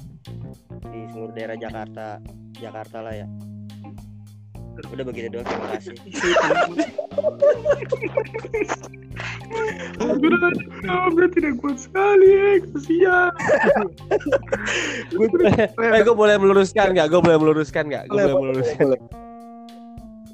di 0.93 1.01
seluruh 1.13 1.33
daerah 1.33 1.57
Jakarta, 1.57 2.21
Jakarta 2.61 2.99
lah 3.01 3.15
ya. 3.15 3.27
Udah 4.75 5.05
begitu 5.07 5.29
doang, 5.31 5.47
terima 5.47 5.69
kasih. 5.75 5.95
Gue 11.15 11.27
tidak 11.31 11.53
kuat 11.63 11.79
sekali, 11.79 12.63
kasihan. 12.75 13.31
Eh, 15.15 16.01
gue 16.03 16.15
boleh 16.17 16.37
meluruskan 16.39 16.95
nggak? 16.95 17.07
Gue 17.11 17.21
boleh 17.23 17.39
meluruskan 17.39 17.85
nggak? 17.87 18.05
Gue 18.11 18.17
Boleh, 18.19 18.35
meluruskan. 18.35 18.87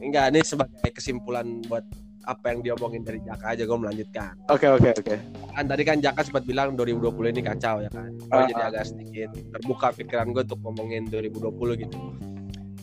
Enggak, 0.01 0.25
ini 0.33 0.41
sebagai 0.41 0.91
kesimpulan 0.97 1.61
buat 1.69 1.85
apa 2.25 2.53
yang 2.53 2.61
diomongin 2.63 3.03
dari 3.03 3.21
Jaka 3.25 3.57
aja 3.57 3.65
gue 3.65 3.79
melanjutkan. 3.81 4.33
Oke, 4.49 4.69
oke, 4.69 4.93
oke. 4.97 5.17
Kan 5.57 5.65
tadi 5.67 5.83
kan 5.85 5.97
Jaka 6.01 6.21
sempat 6.25 6.45
bilang 6.45 6.77
2020 6.77 7.33
ini 7.37 7.43
kacau 7.43 7.81
ya 7.85 7.91
kan. 7.93 8.09
Gue 8.17 8.33
Ah, 8.33 8.47
jadi 8.49 8.63
agak 8.71 8.85
sedikit 8.87 9.31
terbuka 9.53 9.93
pikiran 9.97 10.33
gue 10.33 10.43
untuk 10.45 10.61
ngomongin 10.65 11.09
2020 11.09 11.83
gitu. 11.85 11.99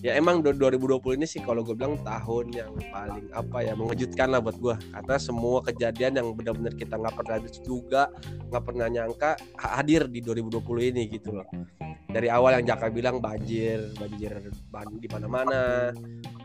Ya 0.08 0.16
emang 0.16 0.40
do- 0.40 0.56
2020 0.56 1.20
ini 1.20 1.28
sih 1.28 1.44
kalau 1.44 1.68
gue 1.68 1.76
bilang 1.76 2.00
tahun 2.00 2.56
yang 2.56 2.72
paling 2.96 3.28
apa 3.36 3.60
ya 3.60 3.76
mengejutkan 3.76 4.32
lah 4.32 4.40
buat 4.40 4.56
gue 4.56 4.76
karena 4.96 5.16
semua 5.20 5.60
kejadian 5.68 6.16
yang 6.16 6.28
benar-benar 6.32 6.72
kita 6.80 6.96
nggak 6.96 7.12
pernah 7.12 7.44
juga 7.60 8.08
nggak 8.48 8.64
pernah 8.64 8.88
nyangka 8.88 9.36
ha- 9.60 9.84
hadir 9.84 10.08
di 10.08 10.24
2020 10.24 10.64
ini 10.96 11.12
gitu 11.12 11.36
loh. 11.36 11.44
Dari 12.08 12.32
awal 12.32 12.56
yang 12.56 12.72
Jaka 12.72 12.88
bilang 12.88 13.20
banjir 13.20 13.84
banjir 14.00 14.48
ban- 14.72 14.96
di 14.96 15.12
mana-mana. 15.12 15.92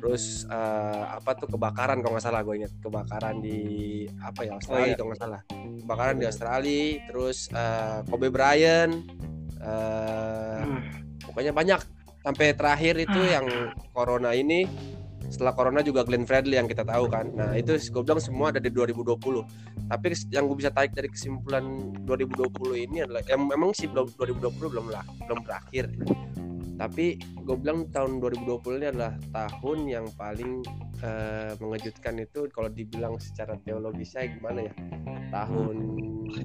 Terus 0.02 0.42
eh, 0.50 1.04
apa 1.14 1.30
tuh 1.38 1.46
kebakaran 1.54 2.02
kalau 2.02 2.18
nggak 2.18 2.26
salah 2.26 2.42
gue 2.42 2.66
ingat. 2.66 2.74
Kebakaran 2.82 3.38
di 3.38 3.58
apa 4.18 4.42
ya 4.42 4.58
Australia 4.58 4.90
iya. 4.90 4.96
kalau 4.98 5.08
nggak 5.14 5.22
salah. 5.22 5.40
Kebakaran 5.86 6.16
di 6.18 6.26
Australia 6.26 6.98
terus 7.06 7.46
eh, 7.54 7.98
Kobe 8.10 8.26
Bryant 8.26 9.06
eh, 9.62 10.62
pokoknya 11.30 11.54
banyak 11.54 12.01
sampai 12.22 12.54
terakhir 12.54 12.94
itu 13.02 13.20
yang 13.26 13.46
corona 13.90 14.32
ini 14.32 14.66
setelah 15.32 15.56
corona 15.56 15.80
juga 15.80 16.04
Glenn 16.04 16.28
Fredly 16.28 16.60
yang 16.60 16.68
kita 16.68 16.84
tahu 16.84 17.08
kan. 17.08 17.32
Nah 17.32 17.56
itu 17.56 17.72
gue 17.78 18.02
bilang 18.04 18.20
semua 18.20 18.52
ada 18.52 18.60
di 18.60 18.68
2020 18.68 19.88
tapi 19.88 20.12
yang 20.28 20.44
gue 20.48 20.56
bisa 20.56 20.70
tarik 20.72 20.92
dari 20.92 21.08
kesimpulan 21.08 21.64
2020 22.04 22.86
ini 22.88 23.04
adalah 23.04 23.24
em- 23.28 23.48
memang 23.48 23.72
sih 23.72 23.88
belum 23.88 24.12
2020 24.16 24.72
belum 24.72 24.86
lah 24.92 25.04
belum 25.26 25.40
berakhir. 25.44 25.88
Tapi 26.76 27.16
gue 27.20 27.56
bilang 27.56 27.88
tahun 27.88 28.20
2020 28.20 28.80
ini 28.82 28.86
adalah 28.92 29.14
tahun 29.32 29.78
yang 29.88 30.06
paling 30.18 30.60
eh, 31.02 31.52
mengejutkan 31.58 32.14
itu 32.22 32.46
kalau 32.48 32.70
dibilang 32.70 33.18
secara 33.18 33.58
teologisnya 33.66 34.30
gimana 34.30 34.70
ya 34.70 34.74
tahun 35.34 35.76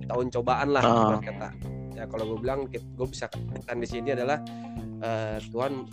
tahun 0.09 0.25
cobaan 0.33 0.67
lah 0.73 0.81
Ah. 0.83 0.91
ibarat 0.91 1.23
kata 1.23 1.49
ya 1.93 2.03
kalau 2.05 2.23
gue 2.33 2.39
bilang 2.41 2.59
gue 2.69 3.07
bisa 3.09 3.25
katakan 3.29 3.77
di 3.79 3.87
sini 3.87 4.13
adalah 4.13 4.41
eh, 5.01 5.37
Tuhan 5.49 5.85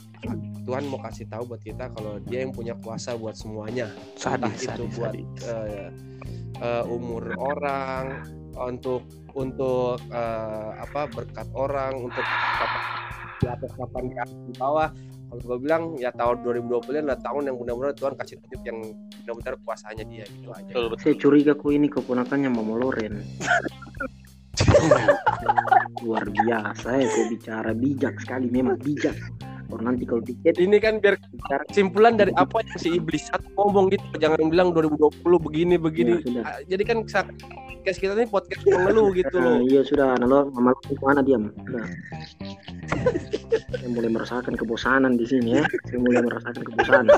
Tuhan 0.65 0.83
mau 0.89 0.97
kasih 1.01 1.29
tahu 1.29 1.45
buat 1.55 1.61
kita 1.61 1.93
kalau 1.93 2.17
dia 2.25 2.41
yang 2.41 2.53
punya 2.53 2.73
kuasa 2.81 3.17
buat 3.21 3.37
semuanya 3.37 3.93
entah 4.17 4.41
sadis 4.41 4.65
itu 4.65 4.69
sadis 4.69 4.93
buat 4.97 5.15
eh, 5.45 5.89
eh, 6.61 6.85
umur 6.89 7.37
orang 7.37 8.25
untuk 8.55 9.05
untuk 9.37 10.01
eh, 10.09 10.71
apa 10.81 11.11
berkat 11.12 11.49
orang 11.53 11.93
untuk 12.01 12.25
di 13.43 13.47
atas 13.51 13.71
papan 13.77 14.05
atas, 14.15 14.31
di 14.49 14.55
bawah 14.57 14.89
kalau 15.35 15.59
gue 15.59 15.66
bilang 15.66 15.99
ya 15.99 16.14
tahun 16.14 16.47
2020 16.47 17.03
adalah 17.03 17.18
tahun 17.18 17.51
yang 17.51 17.57
benar-benar 17.59 17.93
Tuhan 17.99 18.14
kasih 18.14 18.39
tunjuk 18.39 18.62
yang 18.62 18.78
benar-benar 19.26 19.55
kuasanya 19.66 20.05
dia 20.07 20.24
gitu 20.30 20.55
aja 20.55 20.70
Betul, 20.70 20.87
betul. 20.95 21.03
Saya 21.03 21.14
curiga 21.18 21.53
kok 21.59 21.70
ini 21.74 21.91
keponakannya 21.91 22.51
Mama 22.55 22.74
Loren. 22.78 23.18
Luar 26.07 26.26
biasa 26.30 26.89
ya 27.03 27.07
kok 27.11 27.26
bicara 27.35 27.70
bijak 27.74 28.14
sekali 28.22 28.47
memang 28.47 28.78
bijak. 28.78 29.18
Kalau 29.65 29.81
nanti 29.81 30.05
kalau 30.05 30.23
tiket 30.23 30.57
ini 30.61 30.77
kan 30.77 31.01
biar 31.01 31.17
bicara 31.19 31.62
kesimpulan 31.67 32.15
dari 32.21 32.31
apa 32.37 32.61
yang 32.61 32.79
si 32.79 32.89
iblis 33.01 33.27
satu 33.33 33.49
ngomong 33.57 33.91
gitu 33.91 34.05
jangan 34.21 34.47
bilang 34.53 34.71
2020 34.77 35.25
begini 35.41 35.75
begini 35.81 36.12
Ya, 36.15 36.21
sudah. 36.23 36.43
Ah, 36.45 36.59
jadi 36.69 36.83
kan 36.85 36.97
podcast 37.05 37.99
kita 38.01 38.12
ini 38.17 38.29
podcast 38.29 38.62
mengeluh 38.69 39.09
gitu 39.19 39.37
Nah, 39.41 39.45
loh 39.45 39.57
iya 39.65 39.81
sudah, 39.85 40.17
nah, 40.21 40.27
lo 40.29 40.39
Mama 40.53 40.73
mana 41.01 41.21
diam? 41.25 41.49
Sudah. 41.65 41.85
Saya 43.75 43.89
mulai 43.91 44.11
merasakan 44.12 44.55
kebosanan 44.57 45.17
di 45.17 45.27
sini 45.29 45.61
ya. 45.61 45.65
Saya 45.89 46.01
mulai 46.01 46.23
merasakan 46.25 46.62
kebosanan. 46.65 47.17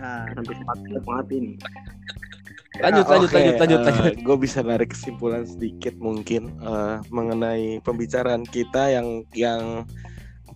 Nah, 0.00 0.26
Sampai 0.34 0.54
sempat 0.58 0.78
mati 1.06 1.34
ini. 1.38 1.52
Lanjut 2.80 3.06
lanjut 3.06 3.30
lanjut 3.30 3.56
lanjut 3.58 3.80
lanjut. 3.84 4.14
Gue 4.22 4.36
bisa 4.40 4.58
narik 4.64 4.94
kesimpulan 4.94 5.44
sedikit 5.44 5.94
mungkin 5.98 6.52
eh, 6.62 6.96
mengenai 7.12 7.80
pembicaraan 7.84 8.44
kita 8.48 8.92
yang 8.92 9.24
yang 9.36 9.84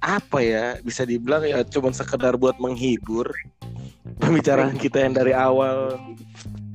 apa 0.05 0.38
ya 0.44 0.64
bisa 0.84 1.09
dibilang 1.09 1.40
ya 1.42 1.64
cuman 1.64 1.92
sekedar 1.97 2.36
buat 2.36 2.61
menghibur 2.61 3.32
pembicaraan 4.20 4.76
kita 4.76 5.01
yang 5.01 5.16
dari 5.16 5.32
awal 5.32 5.97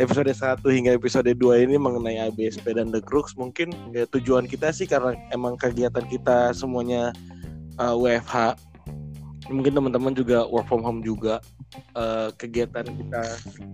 episode 0.01 0.33
1 0.33 0.65
hingga 0.65 0.97
episode 0.97 1.29
2 1.29 1.37
ini 1.69 1.77
mengenai 1.77 2.17
ABSP 2.31 2.73
dan 2.73 2.89
The 2.89 3.05
Crooks. 3.05 3.37
Mungkin 3.37 3.93
ya, 3.93 4.09
tujuan 4.09 4.49
kita 4.49 4.73
sih 4.73 4.89
karena 4.89 5.13
emang 5.29 5.57
kegiatan 5.57 6.05
kita 6.09 6.55
semuanya 6.57 7.13
eh, 7.77 7.95
WFH 7.95 8.70
mungkin 9.51 9.75
teman-teman 9.75 10.15
juga 10.15 10.47
work 10.47 10.65
from 10.67 10.81
home 10.81 11.03
juga 11.03 11.39
Eh, 11.95 12.29
kegiatan 12.35 12.83
kita 12.83 13.23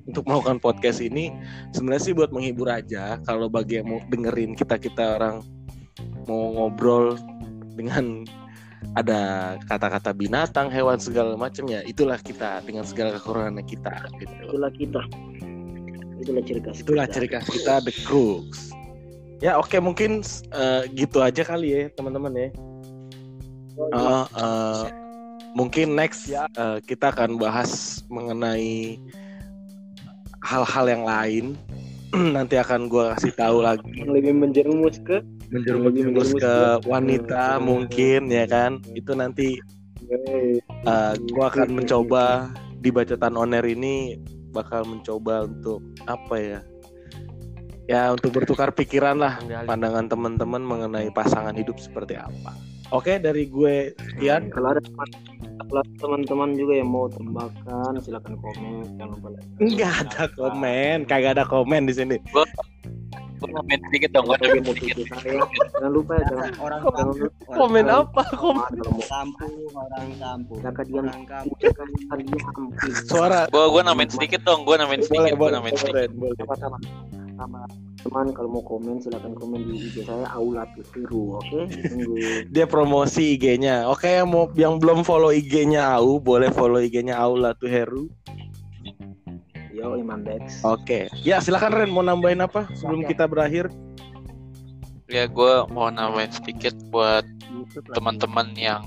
untuk 0.05 0.21
melakukan 0.29 0.61
podcast 0.61 1.01
ini 1.01 1.33
sebenarnya 1.73 2.03
sih 2.05 2.13
buat 2.13 2.29
menghibur 2.29 2.69
aja 2.69 3.17
kalau 3.25 3.49
bagi 3.49 3.81
yang 3.81 3.89
mau 3.89 3.97
dengerin 4.13 4.53
kita 4.53 4.77
kita 4.77 5.17
orang 5.17 5.41
mau 6.29 6.53
ngobrol 6.53 7.17
dengan 7.73 8.21
ada 8.93 9.53
kata-kata 9.65 10.13
binatang 10.13 10.69
hewan 10.69 11.01
segala 11.01 11.33
macam 11.33 11.65
ya 11.65 11.81
itulah 11.89 12.21
kita 12.21 12.61
dengan 12.69 12.85
segala 12.85 13.17
kekurangan 13.17 13.65
kita 13.65 13.93
gitu 14.21 14.33
Itulah 14.45 14.69
kita. 14.77 15.01
Itulah 16.21 16.41
ciri 16.45 16.61
khas. 16.61 16.77
itulah 16.85 17.05
kita. 17.09 17.13
ciri 17.17 17.27
khas 17.33 17.45
kita 17.49 17.73
the 17.81 17.93
crooks 18.05 18.69
ya 19.41 19.57
oke 19.57 19.73
mungkin 19.81 20.21
eh, 20.53 20.81
gitu 20.93 21.17
aja 21.25 21.41
kali 21.41 21.69
ya 21.73 21.81
teman-teman 21.97 22.33
ya 22.37 22.49
Eh, 23.77 24.25
eh, 24.41 24.85
mungkin 25.53 25.95
next 25.95 26.27
Ya. 26.27 26.47
eh, 26.55 26.79
kita 26.83 27.13
akan 27.13 27.37
bahas 27.39 28.01
mengenai 28.11 28.97
hal-hal 30.43 30.85
yang 30.87 31.03
lain. 31.03 31.45
Nanti 32.35 32.55
akan 32.55 32.87
gua 32.87 33.15
kasih 33.15 33.35
tahu 33.35 33.63
lagi. 33.63 33.87
Yang 33.99 34.11
lebih 34.15 34.33
menjerumus 34.35 34.95
ke 35.03 35.19
menjerumus 35.51 36.35
ke 36.35 36.55
wanita 36.87 37.59
mungkin 37.59 38.31
ya 38.31 38.47
kan? 38.47 38.79
Itu 38.95 39.15
nanti 39.15 39.59
uh, 40.87 41.13
gua 41.35 41.45
akan 41.51 41.83
mencoba 41.83 42.51
di 42.79 42.89
bacotan 42.91 43.35
oner 43.35 43.63
ini 43.67 44.15
bakal 44.55 44.87
mencoba 44.87 45.45
untuk 45.45 45.83
apa 46.07 46.35
ya? 46.39 46.59
Ya 47.87 48.11
untuk 48.11 48.35
bertukar 48.35 48.75
pikiran 48.75 49.15
lah 49.15 49.39
pandangan 49.63 50.11
teman-teman 50.11 50.59
mengenai 50.59 51.07
pasangan 51.11 51.55
hidup 51.55 51.79
seperti 51.79 52.19
apa. 52.19 52.51
Oke 52.91 53.19
dari 53.19 53.47
gue 53.47 53.95
sekian 53.99 54.47
kalau 54.51 54.75
ada 54.75 54.83
teman- 54.83 55.11
kalau 55.57 55.83
teman-teman 55.97 56.49
juga 56.53 56.73
yang 56.77 56.89
mau 56.89 57.05
tambahkan 57.09 57.91
silakan 58.01 58.33
komen. 58.39 58.85
Jangan 58.97 59.09
lupa 59.17 59.27
like. 59.33 59.47
nggak 59.57 59.93
ada 60.05 60.23
komen. 60.37 60.97
Kagak 61.09 61.31
ada 61.37 61.45
komen 61.49 61.81
di 61.89 61.93
sini. 61.97 62.15
Gue 62.29 62.45
komen 63.37 63.77
sedikit 63.89 64.09
dong, 64.17 64.25
komen 64.25 64.65
sedikit. 64.65 65.05
jangan 65.77 65.91
lupa 65.93 66.17
ya 66.17 66.23
jangan 66.25 66.51
orang 66.57 66.81
jangan 66.81 67.07
komen 67.53 67.85
orang 67.85 68.01
apa? 68.01 68.23
komen. 68.33 68.79
Kampung, 69.05 69.55
orang 69.77 70.09
kampung, 70.17 70.59
orang 70.61 71.25
kampung. 71.29 72.93
suara. 73.05 73.41
Gue 73.53 73.65
gue 73.69 73.81
namain 73.85 74.09
sedikit 74.09 74.41
dong, 74.41 74.65
gue 74.65 74.75
namain 74.77 75.01
boleh 75.01 75.09
sedikit, 75.09 75.33
gue 75.33 75.41
boleh 75.41 75.53
namain 75.53 75.75
sedikit. 75.77 76.09
sama-sama. 76.41 76.77
Sama 77.37 77.61
teman 78.07 78.31
kalau 78.31 78.49
mau 78.55 78.63
komen 78.63 79.03
silakan 79.03 79.35
komen 79.35 79.67
di 79.67 79.91
IG 79.91 80.07
saya 80.07 80.31
Aula 80.31 80.63
Tufiru 80.71 81.43
oke 81.43 81.67
tunggu. 81.67 82.15
Dia 82.47 82.63
promosi 82.63 83.35
IG-nya. 83.35 83.83
Oke 83.91 84.07
yang 84.23 84.31
mau 84.31 84.47
yang 84.55 84.79
belum 84.79 85.03
follow 85.03 85.35
IG-nya 85.35 85.99
Au 85.99 86.23
boleh 86.23 86.47
follow 86.47 86.79
IG-nya 86.79 87.19
Aula 87.19 87.51
tuh 87.59 87.67
Heru 87.67 88.07
yo 89.77 89.93
Iman 89.93 90.25
Dex. 90.25 90.65
Oke, 90.65 91.05
ya 91.21 91.37
silakan 91.37 91.77
Ren 91.77 91.91
mau 91.93 92.01
nambahin 92.01 92.41
apa 92.41 92.65
sebelum 92.73 93.05
kita 93.05 93.29
berakhir? 93.29 93.69
Ya 95.05 95.29
gue 95.29 95.53
mau 95.69 95.87
namain 95.93 96.33
sedikit 96.33 96.73
buat 96.89 97.23
teman-teman 97.93 98.57
yang 98.57 98.81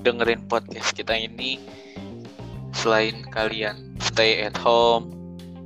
dengerin 0.00 0.48
podcast 0.48 0.96
kita 0.96 1.12
ini. 1.12 1.60
Selain 2.72 3.24
kalian 3.28 3.96
stay 4.00 4.40
at 4.44 4.56
home, 4.56 5.12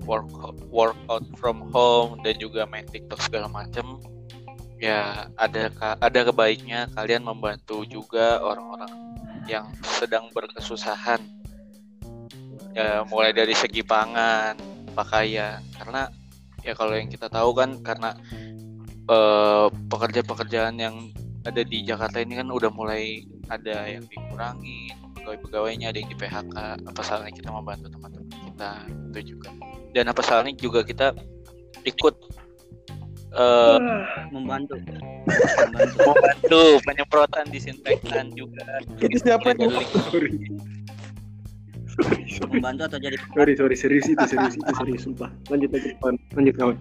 work 0.07 0.97
out 1.09 1.25
from 1.37 1.69
home 1.71 2.21
dan 2.25 2.35
juga 2.41 2.65
main 2.69 2.87
TikTok 2.89 3.21
segala 3.21 3.47
macem 3.51 4.01
ya 4.81 5.29
ada 5.37 5.69
ada 6.01 6.21
kebaiknya 6.25 6.89
kalian 6.97 7.23
membantu 7.29 7.85
juga 7.85 8.41
orang-orang 8.41 8.89
yang 9.45 9.69
sedang 9.85 10.33
berkesusahan. 10.33 11.21
Ya 12.73 13.05
mulai 13.05 13.37
dari 13.37 13.53
segi 13.53 13.85
pangan 13.85 14.57
pakaian 14.97 15.61
karena 15.77 16.09
ya 16.65 16.73
kalau 16.73 16.97
yang 16.97 17.13
kita 17.13 17.29
tahu 17.29 17.53
kan 17.53 17.77
karena 17.85 18.17
eh, 19.11 19.67
pekerja-pekerjaan 19.69 20.81
yang 20.81 20.97
ada 21.45 21.61
di 21.65 21.85
Jakarta 21.85 22.21
ini 22.21 22.37
kan 22.37 22.49
udah 22.53 22.71
mulai 22.73 23.25
ada 23.49 23.89
yang 23.89 24.05
dikurangi 24.07 24.93
pegawai-pegawainya 25.19 25.91
ada 25.91 25.99
yang 25.99 26.11
di 26.13 26.19
PHK 26.21 26.57
apa 26.85 27.01
salahnya 27.01 27.33
kita 27.33 27.49
membantu 27.49 27.89
teman-teman 27.91 28.29
kita 28.29 28.73
itu 29.11 29.21
juga 29.37 29.51
dan 29.95 30.11
apa 30.11 30.23
salahnya 30.23 30.55
juga 30.57 30.87
kita 30.87 31.13
ikut 31.85 32.15
eh, 33.35 33.79
membantu. 34.35 34.75
Membantu. 34.79 35.97
Membantu 36.03 36.63
penyemprotan 36.87 37.45
disinfektan 37.49 38.35
juga. 38.35 38.65
Itu 38.99 39.17
siapa 39.23 39.55
Kita 39.55 39.67
yang 39.67 39.75
membantu 42.49 42.83
atau 42.89 42.99
jadi 43.03 43.17
sorry 43.37 43.53
sorry 43.59 43.77
serius 43.77 44.07
itu 44.09 44.25
serius 44.25 44.55
itu 44.57 44.73
serius 44.81 45.03
sumpah. 45.05 45.31
Lanjut 45.53 45.69
lanjut 45.75 45.93
kawan 46.01 46.17
lanjut 46.33 46.55
kawan. 46.57 46.77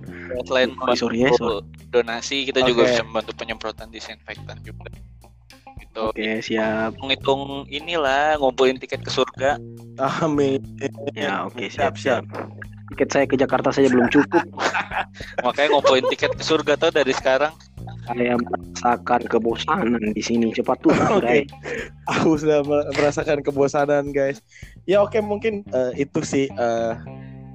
Selain 0.47 0.70
Sorry, 0.72 0.95
sorry 0.95 1.18
ya, 1.20 1.30
membantu 1.36 1.55
donasi 1.91 2.38
kita 2.47 2.60
juga 2.64 2.82
Oke. 2.86 2.89
bisa 2.93 3.03
membantu 3.03 3.32
penyemprotan 3.36 3.88
disinfektan 3.91 4.57
juga. 4.64 4.89
Gitu. 5.80 6.03
Oke 6.14 6.30
siap. 6.39 6.95
Menghitung 7.01 7.68
inilah 7.68 8.39
ngumpulin 8.39 8.80
tiket 8.80 9.03
ke 9.03 9.12
surga. 9.12 9.60
Amin. 10.24 10.64
ya 11.18 11.43
oke 11.43 11.68
siap 11.68 11.99
siap. 11.99 12.24
siap 12.24 12.59
tiket 12.93 13.09
saya 13.09 13.25
ke 13.29 13.35
Jakarta 13.37 13.69
saja 13.69 13.87
belum 13.89 14.09
cukup 14.09 14.43
makanya 15.45 15.69
ngumpulin 15.73 16.05
tiket 16.09 16.33
ke 16.33 16.43
surga 16.43 16.73
tuh 16.77 16.91
dari 16.91 17.13
sekarang 17.13 17.53
saya 18.09 18.33
merasakan 18.37 19.21
kebosanan 19.29 20.01
di 20.13 20.23
sini 20.23 20.49
cepat 20.53 20.77
tuh 20.81 20.93
Oke. 21.17 21.45
guys 21.45 21.49
Aku 22.09 22.37
sudah 22.41 22.65
mer- 22.65 22.89
merasakan 22.97 23.45
kebosanan 23.45 24.09
guys. 24.09 24.41
Ya 24.89 24.97
oke 24.97 25.21
mungkin 25.21 25.61
eh, 25.69 26.01
itu 26.01 26.25
sih 26.25 26.49
eh, 26.49 26.93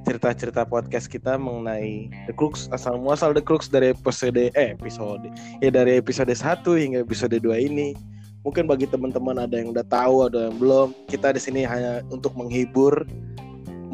cerita-cerita 0.07 0.63
podcast 0.63 1.11
kita 1.11 1.35
mengenai 1.35 2.07
The 2.31 2.33
Crooks 2.37 2.71
asal 2.71 3.03
muasal 3.03 3.35
The 3.35 3.43
Crooks 3.43 3.67
dari 3.67 3.91
episode 3.91 4.39
eh 4.55 4.69
episode 4.79 5.27
ya 5.59 5.75
dari 5.75 5.99
episode 5.99 6.31
1 6.31 6.39
hingga 6.63 6.99
episode 7.03 7.35
2 7.35 7.67
ini. 7.67 7.99
Mungkin 8.45 8.69
bagi 8.69 8.85
teman-teman 8.85 9.41
ada 9.41 9.57
yang 9.57 9.73
udah 9.73 9.89
tahu, 9.89 10.29
ada 10.29 10.53
yang 10.53 10.57
belum. 10.61 10.93
Kita 11.09 11.33
di 11.33 11.41
sini 11.41 11.65
hanya 11.65 12.05
untuk 12.13 12.37
menghibur. 12.37 13.09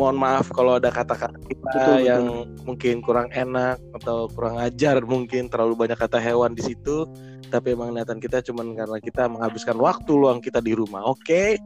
Mohon 0.01 0.16
maaf 0.16 0.48
kalau 0.48 0.80
ada 0.80 0.88
kata-kata 0.88 1.36
kita 1.44 1.61
Betul, 1.61 1.84
betul. 1.84 1.98
yang 2.09 2.24
mungkin 2.64 2.94
kurang 3.05 3.28
enak 3.36 3.76
atau 4.01 4.32
kurang 4.32 4.57
ajar 4.57 5.05
mungkin 5.05 5.53
terlalu 5.53 5.76
banyak 5.76 6.01
kata 6.01 6.16
hewan 6.16 6.57
di 6.57 6.64
situ. 6.64 7.05
Tapi 7.53 7.76
emang 7.76 7.92
niatan 7.92 8.16
kita 8.16 8.40
cuman 8.40 8.72
karena 8.72 8.96
kita 8.96 9.28
menghabiskan 9.28 9.76
waktu 9.76 10.09
luang 10.16 10.40
kita 10.40 10.64
di 10.64 10.72
rumah. 10.72 11.05
Oke. 11.05 11.61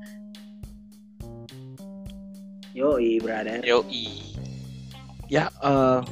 yoi 2.75 3.23
brother 3.23 3.63
yoi 3.63 4.35
Ya 5.31 5.47
eh, 5.63 6.03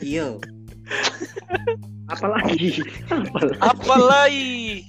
Iya. 0.00 0.40
Apalagi? 2.12 2.80
Apalagi? 3.12 3.60
Apalagi. 3.60 4.86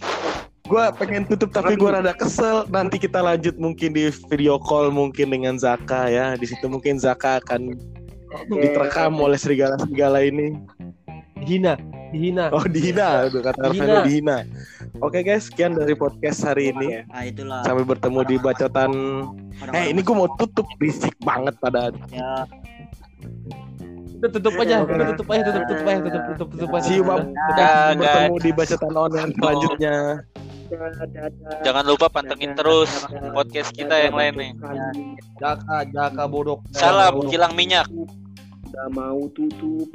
Gue 0.68 0.84
pengen 0.99 1.24
tutup 1.24 1.55
tapi 1.55 1.80
gue 1.80 1.88
rada 1.88 2.11
kesel. 2.11 2.68
Nanti 2.68 2.99
kita 2.99 3.24
lanjut 3.24 3.55
mungkin 3.55 3.95
di 3.95 4.11
video 4.28 4.59
call 4.59 4.91
mungkin 4.91 5.32
dengan 5.32 5.55
Zaka 5.55 6.11
ya. 6.11 6.36
Di 6.36 6.43
situ 6.43 6.68
mungkin 6.68 6.99
Zaka 6.99 7.39
akan 7.39 7.72
diterkam 8.51 9.15
oleh 9.15 9.39
serigala-serigala 9.39 10.28
ini. 10.28 10.59
Dihina, 11.39 11.80
dihina. 12.11 12.51
Oh 12.51 12.68
dihina, 12.68 13.32
udah 13.32 13.41
kata 13.47 13.72
Dihina. 13.72 13.86
Arvino 13.88 13.97
dihina. 14.03 14.38
Oke 14.99 15.24
guys, 15.24 15.47
sekian 15.47 15.80
dari 15.80 15.95
podcast 15.95 16.43
hari 16.43 16.76
ini. 16.76 17.07
Nah, 17.07 17.24
itulah. 17.24 17.61
Sampai 17.63 17.88
bertemu 17.88 18.20
di 18.28 18.36
bacotan. 18.36 18.91
Eh 19.72 19.95
ini 19.95 20.03
gue 20.03 20.15
mau 20.15 20.28
tutup 20.36 20.68
berisik 20.76 21.15
banget 21.24 21.55
pada. 21.63 21.95
ya. 22.11 22.43
Udah 24.18 24.30
tutup 24.34 24.57
aja, 24.57 24.82
udah 24.82 25.13
tutup 25.13 25.28
aja, 25.30 25.41
tutup, 25.45 25.63
tutup 25.70 25.86
aja, 25.86 25.99
tutup, 26.01 26.24
tutup, 26.26 26.47
tutup 26.51 26.70
aja. 26.74 26.86
See 26.89 26.97
you 26.97 27.05
Bertemu 27.05 28.36
di 28.41 28.51
bacotan 28.51 28.93
online 28.97 29.32
selanjutnya. 29.38 29.95
Jangan 31.63 31.86
lupa 31.88 32.11
pantengin 32.11 32.51
terus 32.57 33.07
podcast 33.32 33.72
kita 33.72 33.95
yang 34.03 34.15
lain 34.15 34.34
nih. 34.36 34.51
Jaka, 35.39 35.88
jaka 35.91 36.24
bodok. 36.28 36.59
Salam 36.76 37.24
kilang 37.32 37.55
minyak. 37.55 37.88
Udah 38.68 38.88
mau 38.91 39.22
tutup. 39.32 39.88